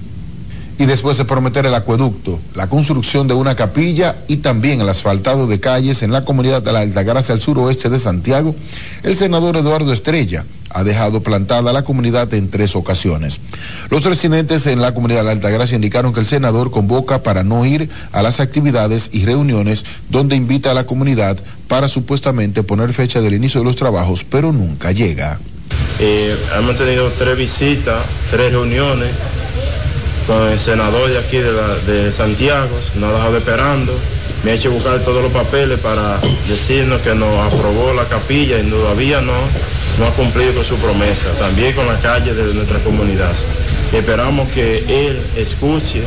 Y 0.79 0.87
después 0.87 1.17
de 1.17 1.25
prometer 1.25 1.65
el 1.65 1.75
acueducto, 1.75 2.41
la 2.55 2.69
construcción 2.69 3.29
de 3.29 3.35
una 3.35 3.55
capilla 3.55 4.17
y 4.27 4.39
también 4.39 4.81
el 4.81 4.89
asfaltado 4.89 5.47
de 5.47 5.61
calles 5.61 6.03
en 6.03 6.13
la 6.13 6.25
comunidad 6.25 6.63
de 6.63 6.73
la 6.73 6.81
Altagracia 6.81 7.35
al 7.35 7.41
suroeste 7.41 7.89
de 7.89 7.99
Santiago, 7.99 8.55
el 9.03 9.17
senador 9.17 9.57
Eduardo 9.57 9.93
Estrella 9.93 10.45
ha 10.71 10.85
dejado 10.85 11.23
plantada 11.23 11.73
la 11.73 11.83
comunidad 11.85 12.33
en 12.35 12.51
tres 12.51 12.77
ocasiones. 12.77 13.41
Los 13.91 14.05
residentes 14.05 14.67
en 14.67 14.81
la 14.81 14.95
comunidad 14.95 15.21
de 15.21 15.25
la 15.27 15.31
Altagracia 15.33 15.77
indicaron 15.77 16.13
que 16.13 16.21
el 16.21 16.27
senador 16.27 16.71
convoca 16.71 17.23
para 17.23 17.43
no 17.45 17.65
ir 17.65 17.89
a 18.13 18.23
las 18.23 18.41
actividades 18.41 19.11
y 19.13 19.25
reuniones 19.25 19.85
donde 20.11 20.37
invita 20.37 20.71
a 20.71 20.75
la 20.75 20.85
comunidad 20.87 21.39
para 21.69 21.89
supuestamente 21.89 22.63
poner 22.63 22.93
fecha 22.93 23.21
del 23.21 23.35
inicio 23.35 23.61
de 23.61 23.67
los 23.67 23.77
trabajos, 23.77 24.25
pero 24.25 24.53
nunca 24.53 24.93
llega. 24.93 25.39
Eh, 25.99 26.37
hemos 26.59 26.77
tenido 26.77 27.11
tres 27.11 27.37
visitas, 27.37 28.05
tres 28.31 28.53
reuniones 28.53 29.09
con 30.27 30.49
el 30.49 30.59
senador 30.59 31.09
de 31.09 31.19
aquí 31.19 31.39
de, 31.39 31.53
la- 31.53 31.77
de 31.87 32.13
Santiago, 32.13 32.69
nos 32.97 33.11
ha 33.11 33.13
dejado 33.15 33.37
esperando, 33.39 33.93
me 34.45 34.51
ha 34.51 34.55
hecho 34.55 34.71
buscar 34.73 34.99
todos 35.01 35.23
los 35.23 35.33
papeles 35.33 35.79
para 35.81 36.19
decirnos 36.49 37.01
que 37.01 37.15
nos 37.15 37.53
aprobó 37.53 37.93
la 37.95 38.05
capilla 38.07 38.59
y 38.59 38.65
todavía 38.69 39.21
no, 39.21 39.33
no 39.99 40.07
ha 40.07 40.11
cumplido 40.11 40.55
con 40.55 40.65
su 40.65 40.77
promesa, 40.77 41.31
también 41.39 41.75
con 41.75 41.87
la 41.87 41.99
calle 42.01 42.35
de 42.35 42.55
nuestra 42.55 42.79
comunidad. 42.81 43.35
Esperamos 43.93 44.49
que 44.51 45.09
él 45.09 45.19
escuche 45.37 46.03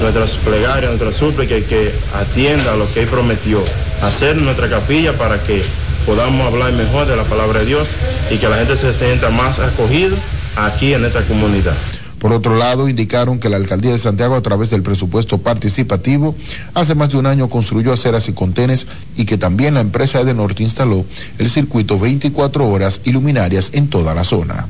nuestras 0.00 0.34
plegarias, 0.36 0.90
nuestras 0.90 1.16
súplicas 1.16 1.58
y 1.58 1.62
que 1.62 1.92
atienda 2.14 2.72
a 2.72 2.76
lo 2.76 2.92
que 2.92 3.02
él 3.02 3.08
prometió, 3.08 3.62
hacer 4.02 4.36
nuestra 4.36 4.68
capilla 4.68 5.12
para 5.14 5.42
que 5.42 5.62
podamos 6.06 6.46
hablar 6.46 6.72
mejor 6.72 7.06
de 7.06 7.16
la 7.16 7.24
palabra 7.24 7.60
de 7.60 7.66
Dios 7.66 7.88
y 8.30 8.38
que 8.38 8.48
la 8.48 8.56
gente 8.56 8.76
se 8.76 8.94
sienta 8.94 9.30
más 9.30 9.58
acogido 9.58 10.16
aquí 10.56 10.94
en 10.94 11.04
esta 11.04 11.22
comunidad. 11.22 11.74
Por 12.18 12.32
otro 12.32 12.56
lado, 12.56 12.88
indicaron 12.88 13.38
que 13.38 13.48
la 13.48 13.56
alcaldía 13.56 13.92
de 13.92 13.98
Santiago, 13.98 14.34
a 14.34 14.40
través 14.40 14.70
del 14.70 14.82
presupuesto 14.82 15.38
participativo, 15.38 16.34
hace 16.74 16.94
más 16.94 17.10
de 17.10 17.18
un 17.18 17.26
año 17.26 17.48
construyó 17.48 17.92
aceras 17.92 18.28
y 18.28 18.32
contenes 18.32 18.86
y 19.16 19.26
que 19.26 19.36
también 19.36 19.74
la 19.74 19.80
empresa 19.80 20.20
Edenorte 20.20 20.62
instaló 20.62 21.04
el 21.38 21.50
circuito 21.50 21.98
24 21.98 22.68
horas 22.68 23.00
y 23.04 23.12
luminarias 23.12 23.70
en 23.72 23.88
toda 23.88 24.14
la 24.14 24.24
zona. 24.24 24.66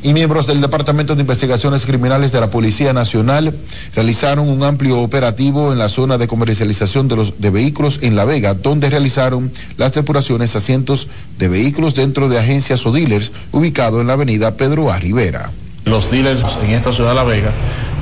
Y 0.00 0.12
miembros 0.12 0.46
del 0.46 0.60
Departamento 0.60 1.16
de 1.16 1.22
Investigaciones 1.22 1.84
Criminales 1.84 2.30
de 2.30 2.38
la 2.38 2.50
Policía 2.50 2.92
Nacional 2.92 3.52
realizaron 3.96 4.48
un 4.48 4.62
amplio 4.62 5.00
operativo 5.00 5.72
en 5.72 5.78
la 5.78 5.88
zona 5.88 6.18
de 6.18 6.28
comercialización 6.28 7.08
de 7.08 7.16
los 7.16 7.40
de 7.40 7.50
vehículos 7.50 7.98
en 8.02 8.14
La 8.14 8.24
Vega, 8.24 8.54
donde 8.54 8.90
realizaron 8.90 9.50
las 9.76 9.94
depuraciones 9.94 10.54
a 10.54 10.60
cientos 10.60 11.08
de 11.38 11.48
vehículos 11.48 11.96
dentro 11.96 12.28
de 12.28 12.38
agencias 12.38 12.86
o 12.86 12.92
dealers 12.92 13.32
ubicado 13.50 14.00
en 14.00 14.06
la 14.06 14.12
avenida 14.12 14.56
Pedro 14.56 14.92
A. 14.92 15.00
Rivera. 15.00 15.50
Los 15.88 16.10
dealers 16.10 16.44
en 16.62 16.70
esta 16.70 16.92
ciudad 16.92 17.10
de 17.10 17.16
La 17.16 17.24
Vega 17.24 17.50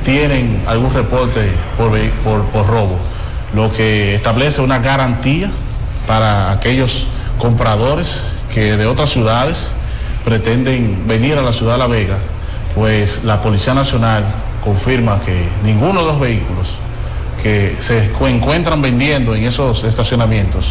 tienen 0.05 0.63
algún 0.67 0.93
reporte 0.95 1.51
por, 1.77 1.91
por, 2.25 2.45
por 2.47 2.67
robo, 2.67 2.99
lo 3.55 3.73
que 3.73 4.15
establece 4.15 4.61
una 4.61 4.79
garantía 4.79 5.51
para 6.07 6.53
aquellos 6.53 7.07
compradores 7.39 8.21
que 8.55 8.77
de 8.77 8.87
otras 8.87 9.11
ciudades 9.11 9.71
pretenden 10.25 11.05
venir 11.07 11.37
a 11.39 11.43
la 11.43 11.53
ciudad 11.53 11.73
de 11.73 11.79
La 11.79 11.87
Vega, 11.87 12.19
pues 12.75 13.25
la 13.25 13.41
Policía 13.43 13.75
Nacional 13.75 14.25
confirma 14.65 15.21
que 15.25 15.49
ninguno 15.65 16.01
de 16.01 16.07
los 16.07 16.21
vehículos 16.21 16.75
que 17.43 17.77
se 17.81 18.13
encu- 18.13 18.29
encuentran 18.29 18.83
vendiendo 18.83 19.35
en 19.35 19.45
esos 19.45 19.85
estacionamientos 19.85 20.67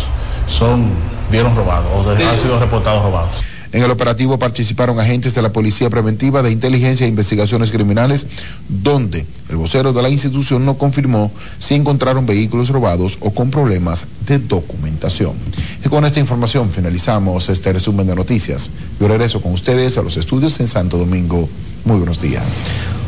son, 0.47 0.89
vieron 1.32 1.55
robados 1.55 1.88
o 1.93 2.09
han 2.09 2.38
sido 2.39 2.59
reportados 2.59 3.03
robados. 3.03 3.43
En 3.76 3.84
el 3.84 3.91
operativo 3.91 4.39
participaron 4.39 5.01
agentes 5.01 5.36
de 5.36 5.41
la 5.41 5.51
Policía 5.51 5.89
Preventiva 5.89 6.41
de 6.41 6.49
Inteligencia 6.49 7.05
e 7.05 7.09
Investigaciones 7.09 7.73
Criminales, 7.73 8.26
donde 8.69 9.26
el 9.49 9.57
vocero 9.57 9.91
de 9.91 10.01
la 10.01 10.07
institución 10.07 10.63
no 10.63 10.78
confirmó 10.78 11.30
si 11.59 11.73
encontraron 11.73 12.26
vehículos 12.26 12.69
robados 12.69 13.17
o 13.19 13.32
con 13.32 13.51
problemas 13.51 14.07
de 14.26 14.39
documentación. 14.39 15.34
Y 15.84 15.89
con 15.89 16.05
esta 16.05 16.21
información 16.21 16.71
finalizamos 16.71 17.49
este 17.49 17.73
resumen 17.73 18.07
de 18.07 18.15
noticias. 18.15 18.69
Yo 18.97 19.09
regreso 19.09 19.41
con 19.41 19.51
ustedes 19.51 19.97
a 19.97 20.01
los 20.03 20.15
estudios 20.15 20.57
en 20.61 20.67
Santo 20.67 20.97
Domingo. 20.97 21.49
Muy 21.84 21.97
buenos 21.97 22.21
días. 22.21 22.45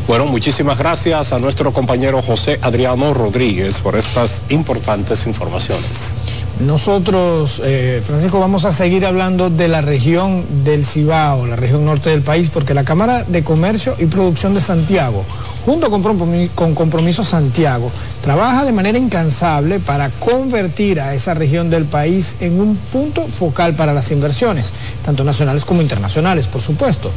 Bueno, 0.05 0.25
muchísimas 0.25 0.77
gracias 0.77 1.31
a 1.31 1.39
nuestro 1.39 1.71
compañero 1.71 2.21
José 2.21 2.59
Adriano 2.61 3.13
Rodríguez 3.13 3.79
por 3.79 3.95
estas 3.95 4.43
importantes 4.49 5.27
informaciones. 5.27 6.13
Nosotros, 6.59 7.61
eh, 7.63 8.01
Francisco, 8.05 8.39
vamos 8.39 8.65
a 8.65 8.71
seguir 8.71 9.05
hablando 9.05 9.51
de 9.51 9.67
la 9.67 9.81
región 9.81 10.43
del 10.63 10.85
Cibao, 10.85 11.45
la 11.45 11.55
región 11.55 11.85
norte 11.85 12.09
del 12.09 12.23
país, 12.23 12.49
porque 12.51 12.73
la 12.73 12.83
Cámara 12.83 13.23
de 13.23 13.43
Comercio 13.43 13.93
y 13.99 14.05
Producción 14.05 14.55
de 14.55 14.61
Santiago, 14.61 15.23
junto 15.67 15.91
con 15.91 16.01
Compromi- 16.01 16.49
con 16.55 16.73
Compromiso 16.73 17.25
Santiago, 17.25 17.91
trabaja 18.23 18.63
de 18.63 18.71
manera 18.71 18.97
incansable 18.97 19.81
para 19.81 20.09
convertir 20.11 21.01
a 21.01 21.13
esa 21.13 21.33
región 21.33 21.69
del 21.69 21.83
país 21.83 22.37
en 22.39 22.61
un 22.61 22.77
punto 22.77 23.27
focal 23.27 23.75
para 23.75 23.93
las 23.93 24.09
inversiones, 24.11 24.71
tanto 25.05 25.25
nacionales 25.25 25.65
como 25.65 25.81
internacionales, 25.81 26.47
por 26.47 26.61
supuesto. 26.61 27.11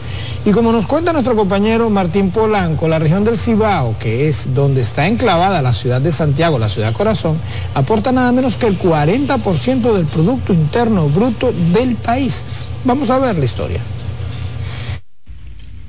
Y 0.44 0.50
como 0.50 0.72
nos 0.72 0.88
cuenta 0.88 1.12
nuestro 1.12 1.36
compañero 1.36 1.90
Martín 1.90 2.32
Polanco, 2.32 2.88
la 2.88 2.98
región 2.98 3.22
del 3.24 3.38
Cibao, 3.38 3.94
que 4.00 4.26
es 4.28 4.52
donde 4.52 4.82
está 4.82 5.06
enclavada 5.06 5.62
la 5.62 5.72
ciudad 5.72 6.00
de 6.00 6.10
Santiago, 6.10 6.58
la 6.58 6.68
ciudad 6.68 6.92
corazón, 6.92 7.38
aporta 7.74 8.10
nada 8.10 8.32
menos 8.32 8.56
que 8.56 8.66
el 8.66 8.76
40% 8.76 9.94
del 9.94 10.06
Producto 10.06 10.52
Interno 10.52 11.08
Bruto 11.08 11.52
del 11.72 11.94
país. 11.94 12.42
Vamos 12.84 13.10
a 13.10 13.18
ver 13.18 13.38
la 13.38 13.44
historia. 13.44 13.80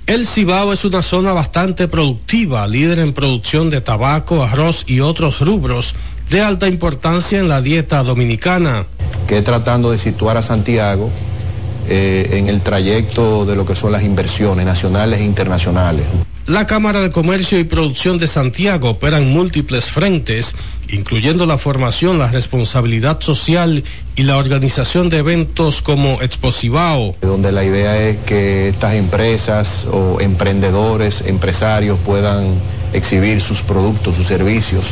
El 0.08 0.28
Cibao 0.28 0.74
es 0.74 0.84
una 0.84 1.02
zona 1.02 1.32
bastante 1.32 1.88
productiva, 1.88 2.68
líder 2.68 3.00
en 3.00 3.14
producción 3.14 3.70
de 3.70 3.82
tabaco, 3.82 4.44
arroz 4.44 4.84
y 4.88 5.00
otros 5.00 5.40
rubros 5.40 5.96
de 6.30 6.42
alta 6.42 6.68
importancia 6.68 7.40
en 7.40 7.48
la 7.48 7.62
dieta 7.62 8.04
dominicana. 8.04 8.88
que 9.28 9.42
tratando 9.42 9.92
de 9.92 9.98
situar 9.98 10.38
a 10.38 10.42
Santiago 10.42 11.10
eh, 11.88 12.30
en 12.34 12.50
el 12.50 12.62
trayecto 12.62 13.46
de 13.46 13.56
lo 13.56 13.66
que 13.66 13.76
son 13.76 13.92
las 13.92 14.04
inversiones 14.04 14.66
nacionales 14.66 15.20
e 15.20 15.26
internacionales. 15.26 16.06
La 16.48 16.66
Cámara 16.66 17.02
de 17.02 17.12
Comercio 17.12 17.60
y 17.60 17.64
Producción 17.64 18.18
de 18.18 18.28
Santiago 18.28 18.90
opera 18.90 19.20
en 19.20 19.30
múltiples 19.30 19.86
frentes, 19.86 20.56
incluyendo 20.90 21.46
la 21.46 21.60
formación, 21.60 22.18
la 22.18 22.32
responsabilidad 22.32 23.22
social 23.22 23.84
y 24.16 24.24
la 24.24 24.38
organización 24.38 25.10
de 25.10 25.20
eventos 25.20 25.84
como 25.84 26.20
Expo 26.22 26.52
Cibao. 26.52 27.16
donde 27.22 27.52
la 27.52 27.64
idea 27.64 28.10
es 28.10 28.18
que 28.26 28.70
estas 28.70 28.96
empresas 28.96 29.86
o 29.92 30.20
emprendedores, 30.20 31.24
empresarios 31.28 32.00
puedan 32.04 32.56
exhibir 32.92 33.40
sus 33.40 33.62
productos, 33.62 34.16
sus 34.16 34.26
servicios. 34.26 34.86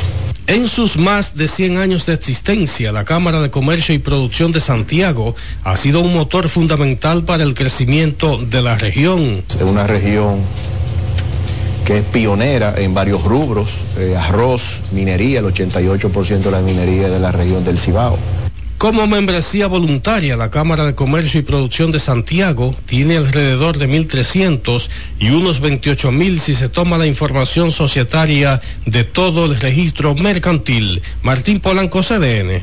En 0.45 0.67
sus 0.67 0.97
más 0.97 1.35
de 1.35 1.47
100 1.47 1.77
años 1.77 2.05
de 2.05 2.13
existencia, 2.13 2.91
la 2.91 3.05
Cámara 3.05 3.41
de 3.41 3.51
Comercio 3.51 3.93
y 3.93 3.99
Producción 3.99 4.51
de 4.51 4.61
Santiago 4.61 5.35
ha 5.63 5.77
sido 5.77 5.99
un 5.99 6.13
motor 6.13 6.47
fundamental 6.49 7.23
para 7.23 7.43
el 7.43 7.53
crecimiento 7.53 8.37
de 8.37 8.61
la 8.61 8.77
región. 8.77 9.43
Es 9.47 9.61
una 9.61 9.85
región 9.85 10.39
que 11.85 11.97
es 11.97 12.03
pionera 12.03 12.75
en 12.77 12.93
varios 12.93 13.23
rubros, 13.23 13.85
eh, 13.97 14.15
arroz, 14.17 14.81
minería, 14.91 15.39
el 15.39 15.45
88% 15.45 16.39
de 16.39 16.51
la 16.51 16.61
minería 16.61 17.09
de 17.09 17.19
la 17.19 17.31
región 17.31 17.63
del 17.63 17.77
Cibao. 17.77 18.17
Como 18.79 19.07
membresía 19.07 19.67
voluntaria, 19.67 20.37
la 20.37 20.51
Cámara 20.51 20.85
de 20.85 20.95
Comercio 20.95 21.41
y 21.41 21.43
Producción 21.43 21.91
de 21.91 21.99
Santiago 21.99 22.73
tiene 22.85 23.17
alrededor 23.17 23.77
de 23.77 23.89
1.300 23.89 24.87
y 25.19 25.31
unos 25.31 25.61
28.000 25.61 26.37
si 26.37 26.55
se 26.55 26.69
toma 26.69 26.97
la 26.97 27.05
información 27.05 27.71
societaria 27.71 28.61
de 28.85 29.03
todo 29.03 29.47
el 29.47 29.59
registro 29.59 30.15
mercantil. 30.15 31.01
Martín 31.23 31.59
Polanco, 31.59 32.01
CDN. 32.03 32.61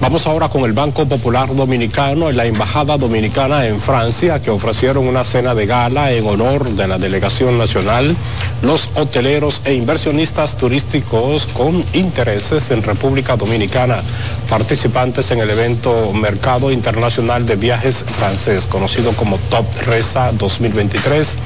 Vamos 0.00 0.26
ahora 0.26 0.48
con 0.48 0.62
el 0.62 0.72
Banco 0.72 1.06
Popular 1.06 1.54
Dominicano 1.54 2.30
y 2.30 2.34
la 2.34 2.46
Embajada 2.46 2.96
Dominicana 2.96 3.66
en 3.66 3.80
Francia, 3.80 4.40
que 4.40 4.50
ofrecieron 4.50 5.08
una 5.08 5.24
cena 5.24 5.54
de 5.54 5.66
gala 5.66 6.12
en 6.12 6.26
honor 6.26 6.70
de 6.70 6.86
la 6.86 6.98
delegación 6.98 7.58
nacional, 7.58 8.14
los 8.62 8.90
hoteleros 8.94 9.62
e 9.64 9.74
inversionistas 9.74 10.56
turísticos 10.56 11.46
con 11.46 11.84
intereses 11.94 12.70
en 12.70 12.82
República 12.84 13.36
Dominicana, 13.36 14.00
participantes 14.48 15.30
en 15.32 15.40
el 15.40 15.50
evento 15.50 16.12
Mercado 16.12 16.70
Internacional 16.70 17.44
de 17.44 17.56
Viajes 17.56 18.04
francés, 18.18 18.66
conocido 18.66 19.12
como 19.14 19.36
Top 19.50 19.66
Resa 19.84 20.30
2023, 20.32 21.38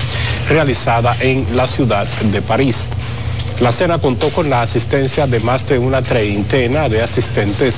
realizada 0.51 1.17
en 1.21 1.47
la 1.57 1.67
ciudad 1.67 2.07
de 2.07 2.43
París. 2.43 2.91
La 3.63 3.71
cena 3.71 3.99
contó 3.99 4.29
con 4.31 4.51
la 4.51 4.63
asistencia 4.63 5.29
de 5.29 5.39
más 5.39 5.69
de 5.69 5.79
una 5.79 6.03
treintena 6.03 6.89
de 6.89 7.01
asistentes, 7.01 7.77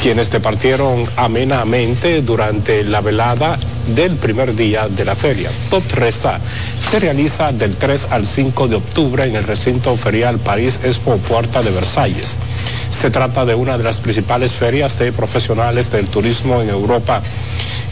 quienes 0.00 0.30
departieron 0.30 1.04
amenamente 1.16 2.22
durante 2.22 2.84
la 2.84 3.00
velada 3.00 3.58
del 3.88 4.14
primer 4.14 4.54
día 4.54 4.86
de 4.88 5.04
la 5.04 5.16
feria. 5.16 5.50
Top 5.68 5.82
Resa 5.94 6.38
se 6.78 7.00
realiza 7.00 7.50
del 7.50 7.74
3 7.74 8.06
al 8.12 8.24
5 8.24 8.68
de 8.68 8.76
octubre 8.76 9.24
en 9.24 9.34
el 9.34 9.42
recinto 9.42 9.96
ferial 9.96 10.38
París 10.38 10.78
Expo 10.84 11.16
Puerta 11.16 11.60
de 11.60 11.72
Versalles. 11.72 12.36
Se 12.92 13.10
trata 13.10 13.44
de 13.44 13.56
una 13.56 13.76
de 13.76 13.82
las 13.82 13.98
principales 13.98 14.52
ferias 14.52 14.96
de 15.00 15.12
profesionales 15.12 15.90
del 15.90 16.06
turismo 16.06 16.62
en 16.62 16.68
Europa 16.68 17.20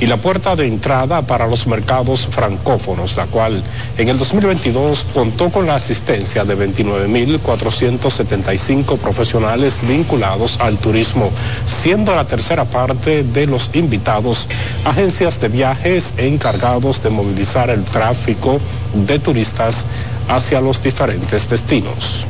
y 0.00 0.06
la 0.06 0.16
puerta 0.16 0.56
de 0.56 0.66
entrada 0.66 1.22
para 1.22 1.46
los 1.46 1.66
mercados 1.66 2.26
francófonos, 2.28 3.16
la 3.16 3.26
cual 3.26 3.62
en 3.98 4.08
el 4.08 4.16
2022 4.18 5.06
contó 5.14 5.50
con 5.50 5.66
la 5.66 5.74
asistencia 5.76 6.44
de 6.44 6.56
29.475 6.56 8.98
profesionales 8.98 9.86
vinculados 9.86 10.58
al 10.60 10.78
turismo, 10.78 11.30
siendo 11.66 12.14
la 12.14 12.26
tercera 12.26 12.64
parte 12.64 13.22
de 13.22 13.46
los 13.46 13.70
invitados 13.74 14.48
agencias 14.84 15.40
de 15.40 15.48
viajes 15.48 16.14
encargados 16.16 17.02
de 17.02 17.10
movilizar 17.10 17.68
el 17.70 17.84
tráfico 17.84 18.60
de 18.94 19.18
turistas 19.18 19.84
hacia 20.28 20.60
los 20.60 20.82
diferentes 20.82 21.48
destinos. 21.48 22.26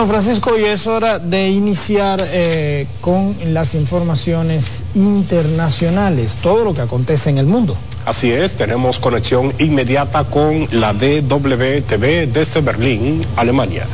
Bueno, 0.00 0.14
Francisco, 0.14 0.58
y 0.58 0.64
es 0.64 0.86
hora 0.86 1.18
de 1.18 1.50
iniciar 1.50 2.24
eh, 2.26 2.86
con 3.02 3.36
las 3.52 3.74
informaciones 3.74 4.84
internacionales, 4.94 6.38
todo 6.42 6.64
lo 6.64 6.72
que 6.72 6.80
acontece 6.80 7.28
en 7.28 7.36
el 7.36 7.44
mundo. 7.44 7.76
Así 8.06 8.32
es, 8.32 8.56
tenemos 8.56 8.98
conexión 8.98 9.52
inmediata 9.58 10.24
con 10.24 10.66
la 10.72 10.94
DWTV 10.94 12.32
desde 12.32 12.62
Berlín, 12.62 13.20
Alemania. 13.36 13.84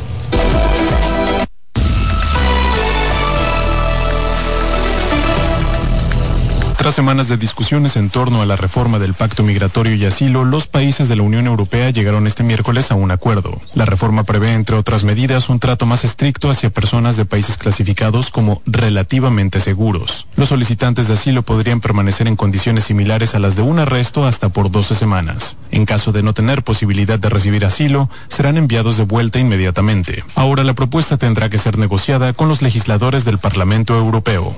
Tras 6.87 6.95
semanas 6.95 7.27
de 7.27 7.35
discusiones 7.35 7.97
en 7.97 8.09
torno 8.09 8.41
a 8.41 8.45
la 8.45 8.55
reforma 8.55 8.97
del 8.97 9.13
Pacto 9.13 9.43
Migratorio 9.43 9.93
y 9.93 10.05
Asilo, 10.05 10.45
los 10.45 10.67
países 10.67 11.09
de 11.09 11.17
la 11.17 11.23
Unión 11.23 11.45
Europea 11.45 11.89
llegaron 11.89 12.27
este 12.27 12.45
miércoles 12.45 12.91
a 12.91 12.95
un 12.95 13.11
acuerdo. 13.11 13.59
La 13.75 13.83
reforma 13.83 14.23
prevé, 14.23 14.53
entre 14.53 14.77
otras 14.77 15.03
medidas, 15.03 15.49
un 15.49 15.59
trato 15.59 15.85
más 15.85 16.05
estricto 16.05 16.49
hacia 16.49 16.69
personas 16.69 17.17
de 17.17 17.25
países 17.25 17.57
clasificados 17.57 18.31
como 18.31 18.61
relativamente 18.65 19.59
seguros. 19.59 20.27
Los 20.37 20.47
solicitantes 20.47 21.09
de 21.09 21.15
asilo 21.15 21.41
podrían 21.41 21.81
permanecer 21.81 22.25
en 22.29 22.37
condiciones 22.37 22.85
similares 22.85 23.35
a 23.35 23.39
las 23.39 23.57
de 23.57 23.63
un 23.63 23.79
arresto 23.79 24.25
hasta 24.25 24.47
por 24.47 24.71
12 24.71 24.95
semanas. 24.95 25.57
En 25.71 25.85
caso 25.85 26.13
de 26.13 26.23
no 26.23 26.33
tener 26.33 26.63
posibilidad 26.63 27.19
de 27.19 27.29
recibir 27.29 27.65
asilo, 27.65 28.09
serán 28.29 28.55
enviados 28.55 28.95
de 28.95 29.03
vuelta 29.03 29.39
inmediatamente. 29.39 30.23
Ahora 30.35 30.63
la 30.63 30.73
propuesta 30.73 31.17
tendrá 31.17 31.49
que 31.49 31.57
ser 31.57 31.77
negociada 31.77 32.31
con 32.31 32.47
los 32.47 32.61
legisladores 32.61 33.25
del 33.25 33.39
Parlamento 33.39 33.97
Europeo. 33.97 34.55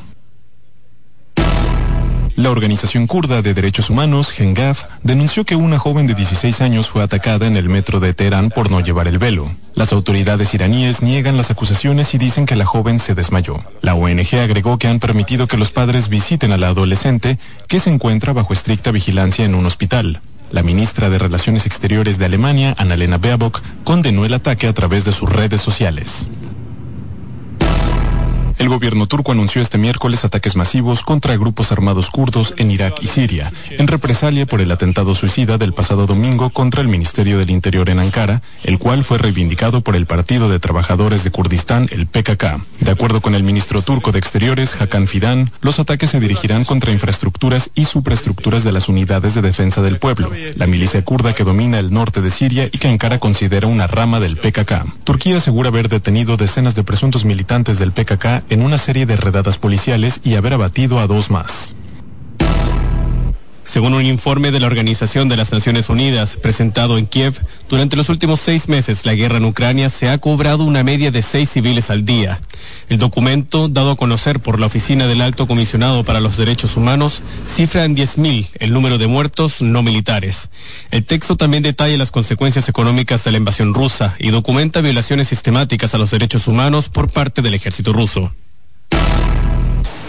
La 2.40 2.52
organización 2.52 3.06
kurda 3.06 3.42
de 3.42 3.54
derechos 3.54 3.90
humanos, 3.90 4.32
Gengaf, 4.32 4.86
denunció 5.04 5.44
que 5.44 5.58
una 5.58 5.78
joven 5.78 6.08
de 6.08 6.14
16 6.14 6.62
años 6.62 6.88
fue 6.88 7.04
atacada 7.04 7.46
en 7.48 7.58
el 7.58 7.68
metro 7.68 8.00
de 8.00 8.14
Teherán 8.14 8.50
por 8.50 8.72
no 8.72 8.80
llevar 8.80 9.10
el 9.10 9.20
velo. 9.20 9.54
Las 9.76 9.92
autoridades 9.92 10.54
iraníes 10.54 11.02
niegan 11.02 11.36
las 11.36 11.52
acusaciones 11.52 12.14
y 12.14 12.18
dicen 12.18 12.46
que 12.46 12.56
la 12.56 12.64
joven 12.64 13.00
se 13.00 13.14
desmayó. 13.14 13.58
La 13.82 13.94
ONG 13.94 14.36
agregó 14.42 14.78
que 14.78 14.88
han 14.88 15.00
permitido 15.00 15.50
que 15.50 15.58
los 15.58 15.74
padres 15.74 16.08
visiten 16.08 16.54
a 16.54 16.58
la 16.58 16.70
adolescente, 16.70 17.38
que 17.68 17.82
se 17.82 17.90
encuentra 17.90 18.32
bajo 18.32 18.54
estricta 18.54 18.92
vigilancia 18.92 19.44
en 19.44 19.54
un 19.54 19.66
hospital. 19.66 20.22
La 20.50 20.64
ministra 20.64 21.10
de 21.10 21.20
Relaciones 21.20 21.66
Exteriores 21.66 22.20
de 22.20 22.26
Alemania, 22.26 22.74
Annalena 22.78 23.18
Baerbock, 23.18 23.62
condenó 23.84 24.24
el 24.24 24.34
ataque 24.34 24.68
a 24.68 24.74
través 24.74 25.04
de 25.04 25.12
sus 25.12 25.30
redes 25.30 25.62
sociales. 25.62 26.30
El 28.60 28.68
gobierno 28.68 29.07
turco 29.07 29.32
anunció 29.32 29.62
este 29.62 29.78
miércoles 29.78 30.26
ataques 30.26 30.57
masivos 30.57 31.03
contra 31.03 31.38
grupos 31.38 31.72
armados 31.72 32.10
kurdos 32.10 32.53
en 32.57 32.72
Irak 32.72 32.95
y 33.01 33.07
Siria, 33.07 33.53
en 33.70 33.88
represalia 33.88 34.45
por 34.45 34.60
el 34.60 34.70
atentado 34.70 35.16
suicida 35.16 35.57
del 35.57 35.74
pasado 35.74 36.05
domingo 36.05 36.49
contra 36.49 36.82
el 36.82 36.89
Ministerio 36.89 37.38
del 37.38 37.51
Interior 37.51 37.89
en 37.89 37.99
Ankara, 37.99 38.41
el 38.66 38.78
cual 38.78 39.05
fue 39.05 39.18
reivindicado 39.18 39.80
por 39.80 39.95
el 39.95 40.05
Partido 40.07 40.49
de 40.49 40.60
Trabajadores 40.60 41.24
de 41.24 41.32
Kurdistán, 41.32 41.88
el 41.91 42.05
PKK. 42.07 42.62
De 42.82 42.91
acuerdo 42.91 43.22
con 43.22 43.34
el 43.34 43.43
ministro 43.43 43.82
turco 43.82 44.12
de 44.12 44.20
Exteriores, 44.20 44.76
Hakan 44.80 45.07
Fidan, 45.07 45.51
los 45.62 45.80
ataques 45.80 46.10
se 46.10 46.20
dirigirán 46.20 46.66
contra 46.66 46.91
infraestructuras 46.91 47.72
y 47.76 47.86
superestructuras 47.86 48.66
de 48.66 48.74
las 48.74 48.89
unidades 48.89 49.36
de 49.36 49.41
defensa 49.41 49.82
del 49.82 49.99
pueblo, 49.99 50.32
la 50.57 50.68
milicia 50.68 51.05
kurda 51.05 51.34
que 51.34 51.45
domina 51.45 51.80
el 51.80 51.93
norte 51.93 52.20
de 52.20 52.30
Siria 52.30 52.66
y 52.66 52.78
que 52.78 52.89
Ankara 52.89 53.20
considera 53.20 53.68
una 53.68 53.88
rama 53.88 54.20
del 54.20 54.36
PKK. 54.36 55.05
Turquía 55.05 55.38
asegura 55.38 55.70
haber 55.70 55.88
detenido 55.88 56.36
decenas 56.36 56.76
de 56.76 56.84
presuntos 56.84 57.24
militantes 57.24 57.80
del 57.80 57.93
PKK 57.93 58.49
en 58.50 58.62
una 58.62 58.78
serie 58.78 59.06
de 59.06 59.16
redadas 59.16 59.58
policiales 59.58 60.20
y 60.24 60.36
haber 60.36 60.54
abatido 60.54 61.00
a 61.00 61.08
dos 61.08 61.32
más. 61.32 61.76
Según 63.70 63.93
un 63.93 64.03
informe 64.03 64.49
de 64.49 64.59
la 64.59 64.65
Organización 64.65 65.30
de 65.30 65.38
las 65.38 65.51
Naciones 65.51 65.89
Unidas 65.89 66.38
presentado 66.38 66.97
en 66.97 67.05
Kiev, 67.05 67.39
durante 67.70 67.95
los 67.95 68.09
últimos 68.09 68.39
seis 68.39 68.67
meses 68.67 69.05
la 69.05 69.13
guerra 69.13 69.38
en 69.38 69.45
Ucrania 69.45 69.89
se 69.89 70.09
ha 70.09 70.17
cobrado 70.17 70.63
una 70.63 70.84
media 70.84 71.11
de 71.11 71.22
seis 71.22 71.51
civiles 71.51 71.91
al 71.91 72.03
día. 72.03 72.39
El 72.89 72.97
documento, 72.97 73.70
dado 73.70 73.91
a 73.91 73.95
conocer 73.95 74.39
por 74.39 74.59
la 74.59 74.65
Oficina 74.65 75.05
del 75.05 75.22
Alto 75.22 75.45
Comisionado 75.45 76.03
para 76.03 76.20
los 76.20 76.36
Derechos 76.36 76.78
Humanos, 76.78 77.22
cifra 77.45 77.86
en 77.86 77.95
10.000 77.95 78.49
el 78.55 78.74
número 78.74 78.97
de 78.97 79.05
muertos 79.05 79.61
no 79.61 79.84
militares. 79.84 80.49
El 80.89 81.05
texto 81.05 81.38
también 81.38 81.61
detalla 81.61 81.95
las 81.95 82.09
consecuencias 82.09 82.70
económicas 82.70 83.24
de 83.24 83.34
la 83.34 83.38
invasión 83.38 83.76
rusa 83.76 84.15
y 84.17 84.32
documenta 84.32 84.82
violaciones 84.82 85.28
sistemáticas 85.28 85.93
a 85.93 85.99
los 85.99 86.09
derechos 86.09 86.47
humanos 86.47 86.89
por 86.89 87.11
parte 87.11 87.43
del 87.43 87.53
ejército 87.53 87.93
ruso. 87.93 88.34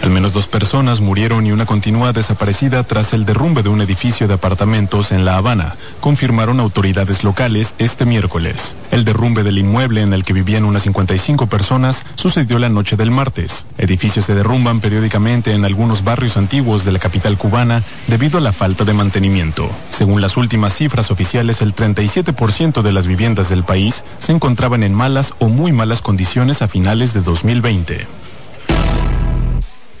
Al 0.01 0.09
menos 0.09 0.33
dos 0.33 0.47
personas 0.47 0.99
murieron 0.99 1.45
y 1.45 1.51
una 1.51 1.67
continúa 1.67 2.11
desaparecida 2.11 2.83
tras 2.83 3.13
el 3.13 3.23
derrumbe 3.23 3.61
de 3.61 3.69
un 3.69 3.81
edificio 3.81 4.27
de 4.27 4.33
apartamentos 4.33 5.11
en 5.11 5.25
La 5.25 5.37
Habana, 5.37 5.75
confirmaron 5.99 6.59
autoridades 6.59 7.23
locales 7.23 7.75
este 7.77 8.05
miércoles. 8.05 8.75
El 8.89 9.05
derrumbe 9.05 9.43
del 9.43 9.59
inmueble 9.59 10.01
en 10.01 10.13
el 10.13 10.23
que 10.23 10.33
vivían 10.33 10.65
unas 10.65 10.83
55 10.83 11.45
personas 11.47 12.03
sucedió 12.15 12.57
la 12.57 12.69
noche 12.69 12.97
del 12.97 13.11
martes. 13.11 13.67
Edificios 13.77 14.25
se 14.25 14.33
derrumban 14.33 14.79
periódicamente 14.79 15.53
en 15.53 15.65
algunos 15.65 16.03
barrios 16.03 16.35
antiguos 16.35 16.83
de 16.83 16.93
la 16.93 16.99
capital 16.99 17.37
cubana 17.37 17.83
debido 18.07 18.39
a 18.39 18.41
la 18.41 18.53
falta 18.53 18.85
de 18.85 18.93
mantenimiento. 18.93 19.69
Según 19.91 20.19
las 20.19 20.35
últimas 20.35 20.73
cifras 20.73 21.11
oficiales, 21.11 21.61
el 21.61 21.75
37% 21.75 22.81
de 22.81 22.91
las 22.91 23.05
viviendas 23.05 23.49
del 23.49 23.63
país 23.63 24.03
se 24.17 24.31
encontraban 24.31 24.81
en 24.81 24.95
malas 24.95 25.35
o 25.37 25.47
muy 25.47 25.71
malas 25.71 26.01
condiciones 26.01 26.63
a 26.63 26.67
finales 26.67 27.13
de 27.13 27.21
2020. 27.21 28.20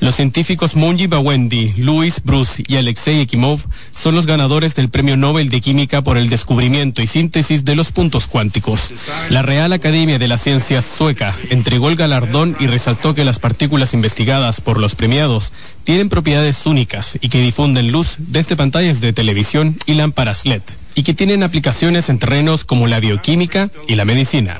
Los 0.01 0.15
científicos 0.15 0.75
Munji 0.75 1.05
Bawendi, 1.05 1.73
Luis 1.77 2.23
Bruce 2.23 2.63
y 2.67 2.77
Alexei 2.77 3.21
Ekimov 3.21 3.61
son 3.91 4.15
los 4.15 4.25
ganadores 4.25 4.73
del 4.73 4.89
Premio 4.89 5.15
Nobel 5.15 5.49
de 5.49 5.61
Química 5.61 6.01
por 6.01 6.17
el 6.17 6.27
descubrimiento 6.27 7.03
y 7.03 7.07
síntesis 7.07 7.65
de 7.65 7.75
los 7.75 7.91
puntos 7.91 8.25
cuánticos. 8.25 8.91
La 9.29 9.43
Real 9.43 9.71
Academia 9.73 10.17
de 10.17 10.27
las 10.27 10.41
Ciencias 10.41 10.85
sueca 10.85 11.37
entregó 11.51 11.87
el 11.87 11.97
galardón 11.97 12.57
y 12.59 12.65
resaltó 12.65 13.13
que 13.13 13.23
las 13.23 13.37
partículas 13.37 13.93
investigadas 13.93 14.59
por 14.59 14.79
los 14.79 14.95
premiados 14.95 15.53
tienen 15.83 16.09
propiedades 16.09 16.65
únicas 16.65 17.19
y 17.21 17.29
que 17.29 17.39
difunden 17.39 17.91
luz 17.91 18.15
desde 18.17 18.55
pantallas 18.55 19.01
de 19.01 19.13
televisión 19.13 19.77
y 19.85 19.93
lámparas 19.93 20.47
LED 20.47 20.63
y 20.95 21.03
que 21.03 21.13
tienen 21.13 21.43
aplicaciones 21.43 22.09
en 22.09 22.17
terrenos 22.17 22.63
como 22.63 22.87
la 22.87 22.99
bioquímica 22.99 23.69
y 23.87 23.93
la 23.93 24.05
medicina. 24.05 24.59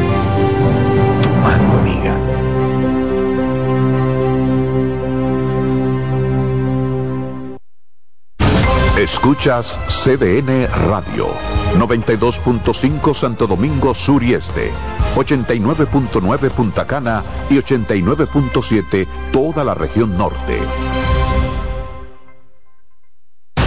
Escuchas 9.01 9.79
CDN 9.87 10.67
Radio, 10.87 11.29
92.5 11.75 13.15
Santo 13.15 13.47
Domingo 13.47 13.95
Sur 13.95 14.21
y 14.21 14.35
Este, 14.35 14.71
89.9 15.15 16.51
Punta 16.51 16.85
Cana 16.85 17.23
y 17.49 17.55
89.7 17.55 19.07
toda 19.31 19.63
la 19.63 19.73
región 19.73 20.15
norte. 20.15 20.59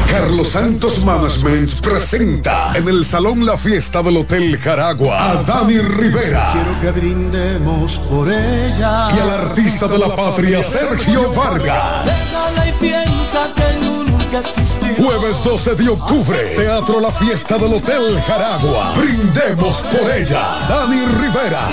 Carlos 0.08 0.50
Santos 0.50 1.04
Management 1.04 1.80
presenta 1.80 2.72
en 2.76 2.88
el 2.88 3.04
Salón 3.04 3.44
La 3.44 3.58
Fiesta 3.58 4.04
del 4.04 4.18
Hotel 4.18 4.56
Jaragua 4.56 5.32
a 5.32 5.42
Dani 5.42 5.78
Rivera. 5.78 6.50
Quiero 6.52 6.80
que 6.80 7.00
brindemos 7.00 7.98
por 7.98 8.28
ella. 8.28 9.08
Y 9.16 9.18
al 9.18 9.30
artista 9.30 9.88
de 9.88 9.98
la 9.98 10.14
patria 10.14 10.62
Sergio 10.62 11.32
Vargas. 11.32 12.04
Déjala 12.04 12.68
y 12.68 12.72
piensa 12.74 13.52
que 13.56 13.84
nunca 13.84 14.38
existió. 14.38 14.73
Jueves 14.96 15.42
12 15.42 15.74
de 15.74 15.88
octubre, 15.88 16.38
Teatro 16.56 17.00
La 17.00 17.10
Fiesta 17.10 17.58
del 17.58 17.74
Hotel 17.74 18.20
Jaragua. 18.26 18.94
Brindemos 18.96 19.82
por 19.82 20.08
ella. 20.10 20.66
Dani 20.68 21.04
Rivera. 21.06 21.68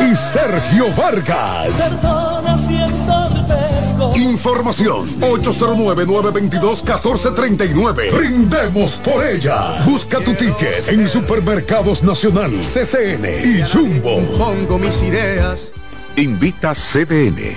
Y 0.00 0.14
Sergio 0.14 0.92
Vargas. 0.94 1.96
Información 4.16 5.06
809-922-1439. 5.20 8.12
Brindemos 8.12 8.92
por 9.02 9.24
ella. 9.24 9.82
Busca 9.84 10.20
tu 10.20 10.34
ticket 10.34 10.88
en 10.88 11.08
Supermercados 11.08 12.02
Nacional, 12.02 12.52
CCN 12.60 13.24
y 13.44 13.62
Jumbo. 13.62 14.20
Pongo 14.38 14.78
mis 14.78 15.02
ideas. 15.02 15.72
Invita 16.16 16.74
CDN. 16.74 17.56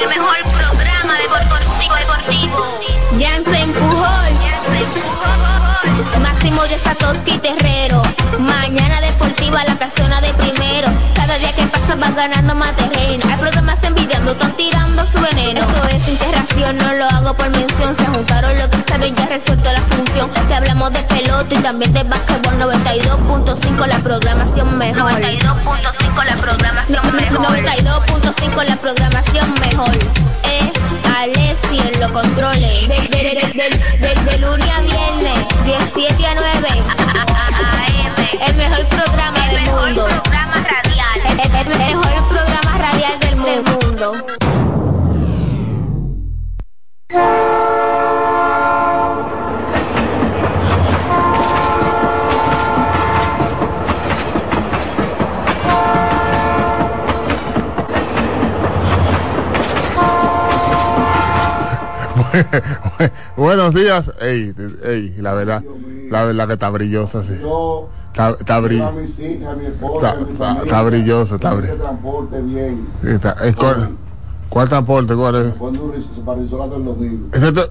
el 0.00 0.08
mejor 0.08 0.36
programa 0.56 1.18
deportivo 1.18 1.94
deportivo. 1.94 2.80
Jansen 3.18 3.72
Pujol, 3.72 4.32
Máximo 6.22 6.62
de 6.62 6.78
Satoshi 6.78 7.38
Terrero. 7.38 8.02
Mañana 8.38 9.00
deportiva 9.00 9.64
la 9.64 9.76
casona 9.76 10.20
de 10.20 10.32
primero. 10.34 10.88
Cada 11.14 11.38
día 11.38 11.52
que 11.52 11.66
pasa 11.66 11.94
vas 11.96 12.14
ganando 12.14 12.54
más 12.54 12.74
terreno. 12.76 13.24
Hay 13.28 13.36
programas 13.38 13.80
envidiando, 14.26 14.32
están 14.32 14.52
tirando 14.56 15.04
su 15.06 15.20
veneno. 15.20 15.60
Eso 15.60 15.88
es 15.88 16.08
interacción, 16.08 16.76
no 16.78 16.92
lo 16.94 17.04
hago 17.06 17.34
por 17.34 17.48
mención. 17.50 17.94
Se 17.96 18.06
juntaron 18.06 18.56
lo 18.58 18.70
que 18.70 18.78
saben, 18.88 19.14
ya 19.14 19.26
resuelto 19.26 19.72
la 19.72 19.80
función. 19.80 20.30
Te 20.48 20.54
hablamos 20.54 20.92
de 20.92 21.00
pelota 21.04 21.54
y 21.54 21.58
también 21.58 21.92
de 21.92 22.02
básquetbol 22.04 22.58
92.5 22.58 23.86
la 23.86 23.98
programación 23.98 24.78
mejor. 24.78 25.12
92.5 25.12 26.24
la 26.24 26.36
programación 26.36 27.16
mejor. 27.16 27.56
92.5 27.56 28.64
la 28.64 28.76
programación 28.76 29.54
mejor. 29.60 29.90
Eh, 30.44 30.72
Alessi 31.18 31.78
en 31.78 32.00
los 32.00 32.10
controles. 32.12 32.88
De, 32.88 32.94
de, 32.94 33.08
de, 33.08 33.34
de, 33.54 34.06
de- 34.06 34.16
de 34.26 34.38
lunes 34.38 34.68
a 34.70 34.80
viernes, 34.80 35.46
17 35.64 36.26
a 36.26 36.34
9. 36.34 36.68
AM. 37.66 38.46
El 38.48 38.54
mejor 38.56 38.86
programa 38.86 39.38
del 39.48 39.60
mundo. 39.70 40.08
el 41.28 41.78
mejor 41.78 42.28
programa 42.28 42.78
radial 42.78 43.20
del 43.20 43.36
mundo. 43.36 43.75
ど？ 43.96 44.12
Buenos 63.36 63.74
días. 63.74 64.12
Ey, 64.20 64.54
ey, 64.84 65.14
la 65.18 65.34
verdad, 65.34 65.62
la 66.10 66.24
verdad 66.24 66.46
que 66.48 66.52
está 66.54 66.70
brillosa, 66.70 67.22
sí. 67.22 67.34
Está, 68.08 68.30
está, 68.30 68.60
bri- 68.60 68.80
está, 69.96 70.20
está- 70.20 70.62
está 70.62 70.82
brilloso, 70.82 71.34
está 71.34 71.54
bien. 71.54 71.74
Está- 73.04 73.36
es 73.42 73.56
cuál, 73.56 73.90
¿Cuál 74.48 74.68
transporte? 74.68 75.14
¿Cuál 75.14 75.34
es? 75.34 75.54
Cuando 75.54 75.84
un 75.84 75.92
ris- 75.92 76.06
para 76.24 76.40
el 76.40 76.48
del 76.48 76.84
domingo. 76.84 77.28
Ese 77.32 77.52
te- 77.52 77.70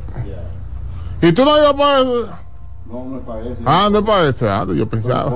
¿Y 1.28 1.34
tú 1.34 1.46
no 1.46 1.58
ibas 1.58 1.74
para 1.74 2.04
No, 2.04 3.06
no 3.06 3.18
es 3.18 3.24
para 3.26 3.40
eso. 3.42 3.56
Ah, 3.66 3.90
no 3.92 4.00
es 4.00 4.06
para 4.06 4.28
ese, 4.30 4.48
ah, 4.50 4.66
yo 4.76 4.88
pensaba. 4.88 5.34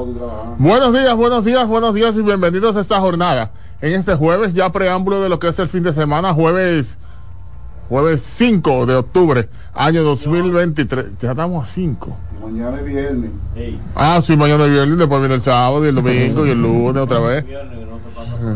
Buenos 0.59 0.93
días, 0.93 1.15
buenos 1.15 1.45
días, 1.45 1.67
buenos 1.67 1.95
días 1.95 2.15
y 2.17 2.21
bienvenidos 2.21 2.75
a 2.77 2.81
esta 2.81 2.99
jornada. 2.99 3.51
En 3.81 3.93
este 3.93 4.13
jueves, 4.15 4.53
ya 4.53 4.71
preámbulo 4.71 5.21
de 5.21 5.29
lo 5.29 5.39
que 5.39 5.47
es 5.47 5.57
el 5.57 5.69
fin 5.69 5.81
de 5.83 5.93
semana, 5.93 6.33
jueves 6.33 6.97
jueves 7.89 8.21
5 8.21 8.85
de 8.85 8.95
octubre, 8.95 9.49
año 9.73 10.03
2023. 10.03 11.17
Ya 11.19 11.31
estamos 11.31 11.67
a 11.67 11.71
5. 11.71 12.17
Mañana 12.41 12.77
es 12.77 12.85
viernes. 12.85 13.31
Ah, 13.95 14.21
sí, 14.23 14.37
mañana 14.37 14.65
es 14.65 14.71
viernes, 14.71 14.97
después 14.97 15.19
viene 15.19 15.35
el 15.35 15.41
sábado 15.41 15.83
y 15.83 15.89
el 15.89 15.95
domingo 15.95 16.45
y 16.45 16.51
el 16.51 16.61
lunes 16.61 17.01
otra 17.01 17.19
vez. 17.19 17.45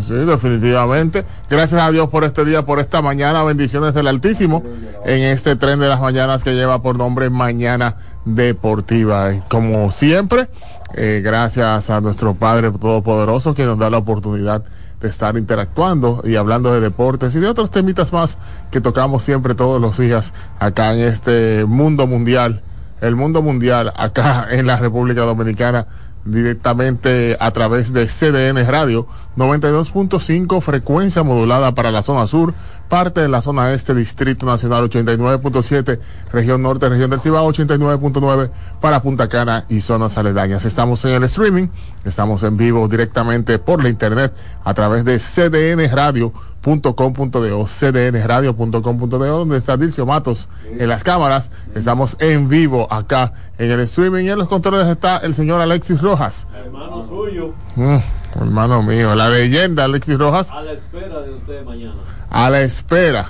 Sí, 0.08 0.14
definitivamente. 0.14 1.26
Gracias 1.50 1.82
a 1.82 1.92
Dios 1.92 2.10
por 2.10 2.24
este 2.24 2.46
día, 2.46 2.66
por 2.66 2.80
esta 2.80 3.02
mañana. 3.02 3.44
Bendiciones 3.44 3.94
del 3.94 4.08
Altísimo 4.08 4.64
en 5.04 5.24
este 5.24 5.56
tren 5.56 5.80
de 5.80 5.90
las 5.90 6.00
mañanas 6.00 6.44
que 6.44 6.54
lleva 6.54 6.82
por 6.82 6.98
nombre 6.98 7.30
Mañana 7.30 7.98
Deportiva. 8.24 9.34
Y 9.34 9.42
como 9.50 9.92
siempre, 9.92 10.48
eh, 10.94 11.22
gracias 11.24 11.90
a 11.90 12.02
nuestro 12.02 12.34
Padre 12.36 12.72
Todopoderoso 12.72 13.54
que 13.54 13.66
nos 13.66 13.78
da 13.78 13.90
la 13.90 13.98
oportunidad 13.98 14.62
de 14.62 14.68
estar 15.04 15.38
interactuando 15.38 16.22
y 16.26 16.36
hablando 16.36 16.74
de 16.74 16.80
deportes 16.80 17.36
y 17.36 17.39
de 17.39 17.47
otros 17.47 17.72
temitas 17.72 18.14
más 18.14 18.38
que 18.72 18.82
tocamos 18.82 19.24
siempre 19.24 19.56
todos 19.56 19.82
los 19.82 19.97
días 19.97 20.34
acá 20.60 20.93
en 20.93 21.01
este 21.01 21.66
mundo 21.66 22.08
mundial, 22.08 22.62
el 23.01 23.16
mundo 23.16 23.41
mundial 23.41 23.93
acá 23.95 24.47
en 24.51 24.68
la 24.68 24.78
República 24.78 25.22
Dominicana 25.22 25.88
directamente 26.26 27.36
a 27.39 27.51
través 27.51 27.91
de 27.91 28.08
CDN 28.08 28.66
Radio 28.66 29.08
92.5 29.36 30.62
frecuencia 30.62 31.24
modulada 31.24 31.76
para 31.76 31.91
la 31.91 32.01
zona 32.01 32.28
sur, 32.28 32.54
parte 32.94 33.22
de 33.22 33.28
la 33.28 33.41
zona 33.41 33.74
este, 33.74 33.96
Distrito 33.96 34.46
Nacional 34.46 34.88
89.7, 34.88 35.98
región 36.32 36.62
norte, 36.62 36.88
región 36.89 37.10
del 37.10 37.22
Cibao 37.22 37.52
89.9 37.52 38.52
para 38.80 39.02
Punta 39.02 39.28
Cana 39.28 39.66
y 39.68 39.82
zonas 39.82 40.16
aledañas. 40.20 40.64
Estamos 40.66 41.04
en 41.06 41.14
el 41.14 41.24
streaming, 41.24 41.70
estamos 42.06 42.44
en 42.44 42.56
vivo 42.56 42.88
directamente 42.88 43.58
por 43.58 43.82
la 43.82 43.89
internet 43.89 44.32
a 44.64 44.76
través 44.76 45.06
de 45.06 45.18
cdnradio.com.do, 45.18 47.66
cdnradio.com.do, 47.66 49.18
donde 49.18 49.58
está 49.58 49.76
Dilcio 49.76 50.06
Matos 50.06 50.48
en 50.70 50.88
las 50.88 51.04
cámaras. 51.04 51.50
Estamos 51.74 52.16
en 52.20 52.48
vivo 52.48 52.94
acá 52.94 53.34
en 53.58 53.72
el 53.72 53.80
streaming 53.80 54.26
y 54.26 54.30
en 54.30 54.38
los 54.38 54.48
controles 54.48 54.88
está 54.88 55.18
el 55.18 55.34
señor 55.34 55.62
Alexis 55.62 56.00
Rojas. 56.00 56.46
Hermano 56.64 57.08
suyo, 57.08 57.56
Mm, 57.76 57.98
hermano 58.39 58.84
mío, 58.84 59.16
la 59.16 59.30
leyenda 59.30 59.86
Alexis 59.86 60.20
Rojas 60.20 60.52
a 60.52 60.62
la 60.62 60.74
espera 60.74 61.22
de 61.22 61.34
usted 61.34 61.66
mañana. 61.66 61.96
A 62.34 62.50
la 62.50 62.62
espera. 62.62 63.28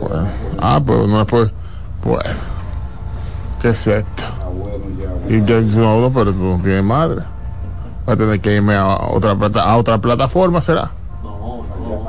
Bueno, 0.00 0.28
ah, 0.58 0.80
pues 0.84 1.06
no 1.06 1.20
es 1.20 1.26
pues, 1.26 1.52
pues, 2.02 2.24
¿qué 3.62 3.68
es 3.68 3.86
esto? 3.86 4.22
Y 5.28 5.40
que 5.42 5.60
no, 5.60 6.00
no, 6.00 6.12
pero 6.12 6.32
tú 6.32 6.42
no 6.42 6.60
tienes 6.62 6.82
madre. 6.84 7.22
Va 8.08 8.14
a 8.14 8.16
tener 8.16 8.40
que 8.40 8.56
irme 8.56 8.74
a 8.74 8.86
otra 8.86 9.34
plata, 9.34 9.62
a 9.62 9.76
otra 9.76 9.98
plataforma, 9.98 10.60
¿será? 10.60 10.90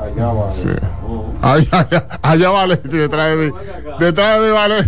Allá 0.02 0.32
va. 0.32 0.52
Sí. 0.52 0.68
Allá, 1.40 1.68
allá, 1.80 2.06
allá 2.22 2.50
vale, 2.50 2.80
sí, 2.90 2.96
detrás 2.96 3.30
de 3.30 3.36
mí. 3.36 3.52
Detrás 3.98 4.40
de 4.40 4.46
mí 4.46 4.52
vale. 4.52 4.84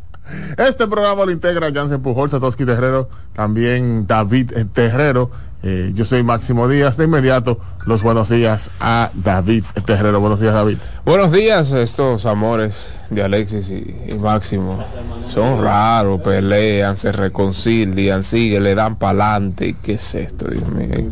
Este 0.56 0.86
programa 0.86 1.24
lo 1.24 1.32
integra 1.32 1.72
Jansen 1.72 2.02
Pujol, 2.02 2.30
Satoshi 2.30 2.64
Terrero, 2.64 3.08
también 3.32 4.06
David 4.06 4.52
Terrero. 4.72 5.30
Eh, 5.62 5.92
yo 5.94 6.04
soy 6.04 6.22
Máximo 6.22 6.68
Díaz. 6.68 6.96
De 6.96 7.04
inmediato, 7.04 7.58
los 7.84 8.02
buenos 8.02 8.30
días 8.30 8.70
a 8.80 9.10
David 9.14 9.64
Terrero. 9.84 10.20
Buenos 10.20 10.40
días, 10.40 10.54
David. 10.54 10.78
Buenos 11.04 11.32
días, 11.32 11.72
estos 11.72 12.24
amores 12.24 12.90
de 13.10 13.22
Alexis 13.22 13.68
y, 13.68 13.94
y 14.08 14.14
Máximo. 14.14 14.82
Son 15.28 15.62
raros, 15.62 16.20
pelean, 16.22 16.96
se 16.96 17.12
reconcilian, 17.12 18.22
siguen, 18.22 18.64
le 18.64 18.74
dan 18.74 18.96
pa'lante. 18.96 19.76
¿Qué 19.82 19.94
es 19.94 20.14
esto, 20.14 20.48
Dios 20.48 20.66
mío? 20.68 21.10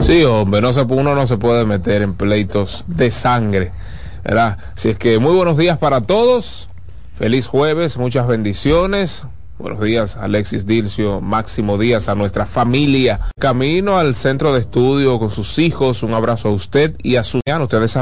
Sí, 0.00 0.24
hombre, 0.24 0.60
no 0.60 0.72
se, 0.72 0.82
uno 0.82 1.14
no 1.14 1.26
se 1.26 1.38
puede 1.38 1.64
meter 1.64 2.02
en 2.02 2.14
pleitos 2.14 2.84
de 2.86 3.10
sangre. 3.10 3.72
¿verdad? 4.22 4.58
Así 4.76 4.90
es 4.90 4.98
que 4.98 5.18
muy 5.18 5.34
buenos 5.34 5.56
días 5.56 5.78
para 5.78 6.02
todos. 6.02 6.68
Feliz 7.14 7.46
jueves, 7.46 7.98
muchas 7.98 8.26
bendiciones. 8.26 9.24
Buenos 9.60 9.82
días, 9.82 10.16
Alexis 10.16 10.66
Dilcio, 10.66 11.20
Máximo 11.20 11.76
Díaz, 11.76 12.08
a 12.08 12.14
nuestra 12.14 12.46
familia. 12.46 13.20
Camino 13.38 13.98
al 13.98 14.14
centro 14.14 14.54
de 14.54 14.60
estudio 14.60 15.18
con 15.18 15.28
sus 15.28 15.58
hijos. 15.58 16.02
Un 16.02 16.14
abrazo 16.14 16.48
a 16.48 16.52
usted 16.52 16.96
y 17.02 17.16
a 17.16 17.22
su... 17.22 17.40
Ustedes 17.44 17.90
saben 17.90 17.98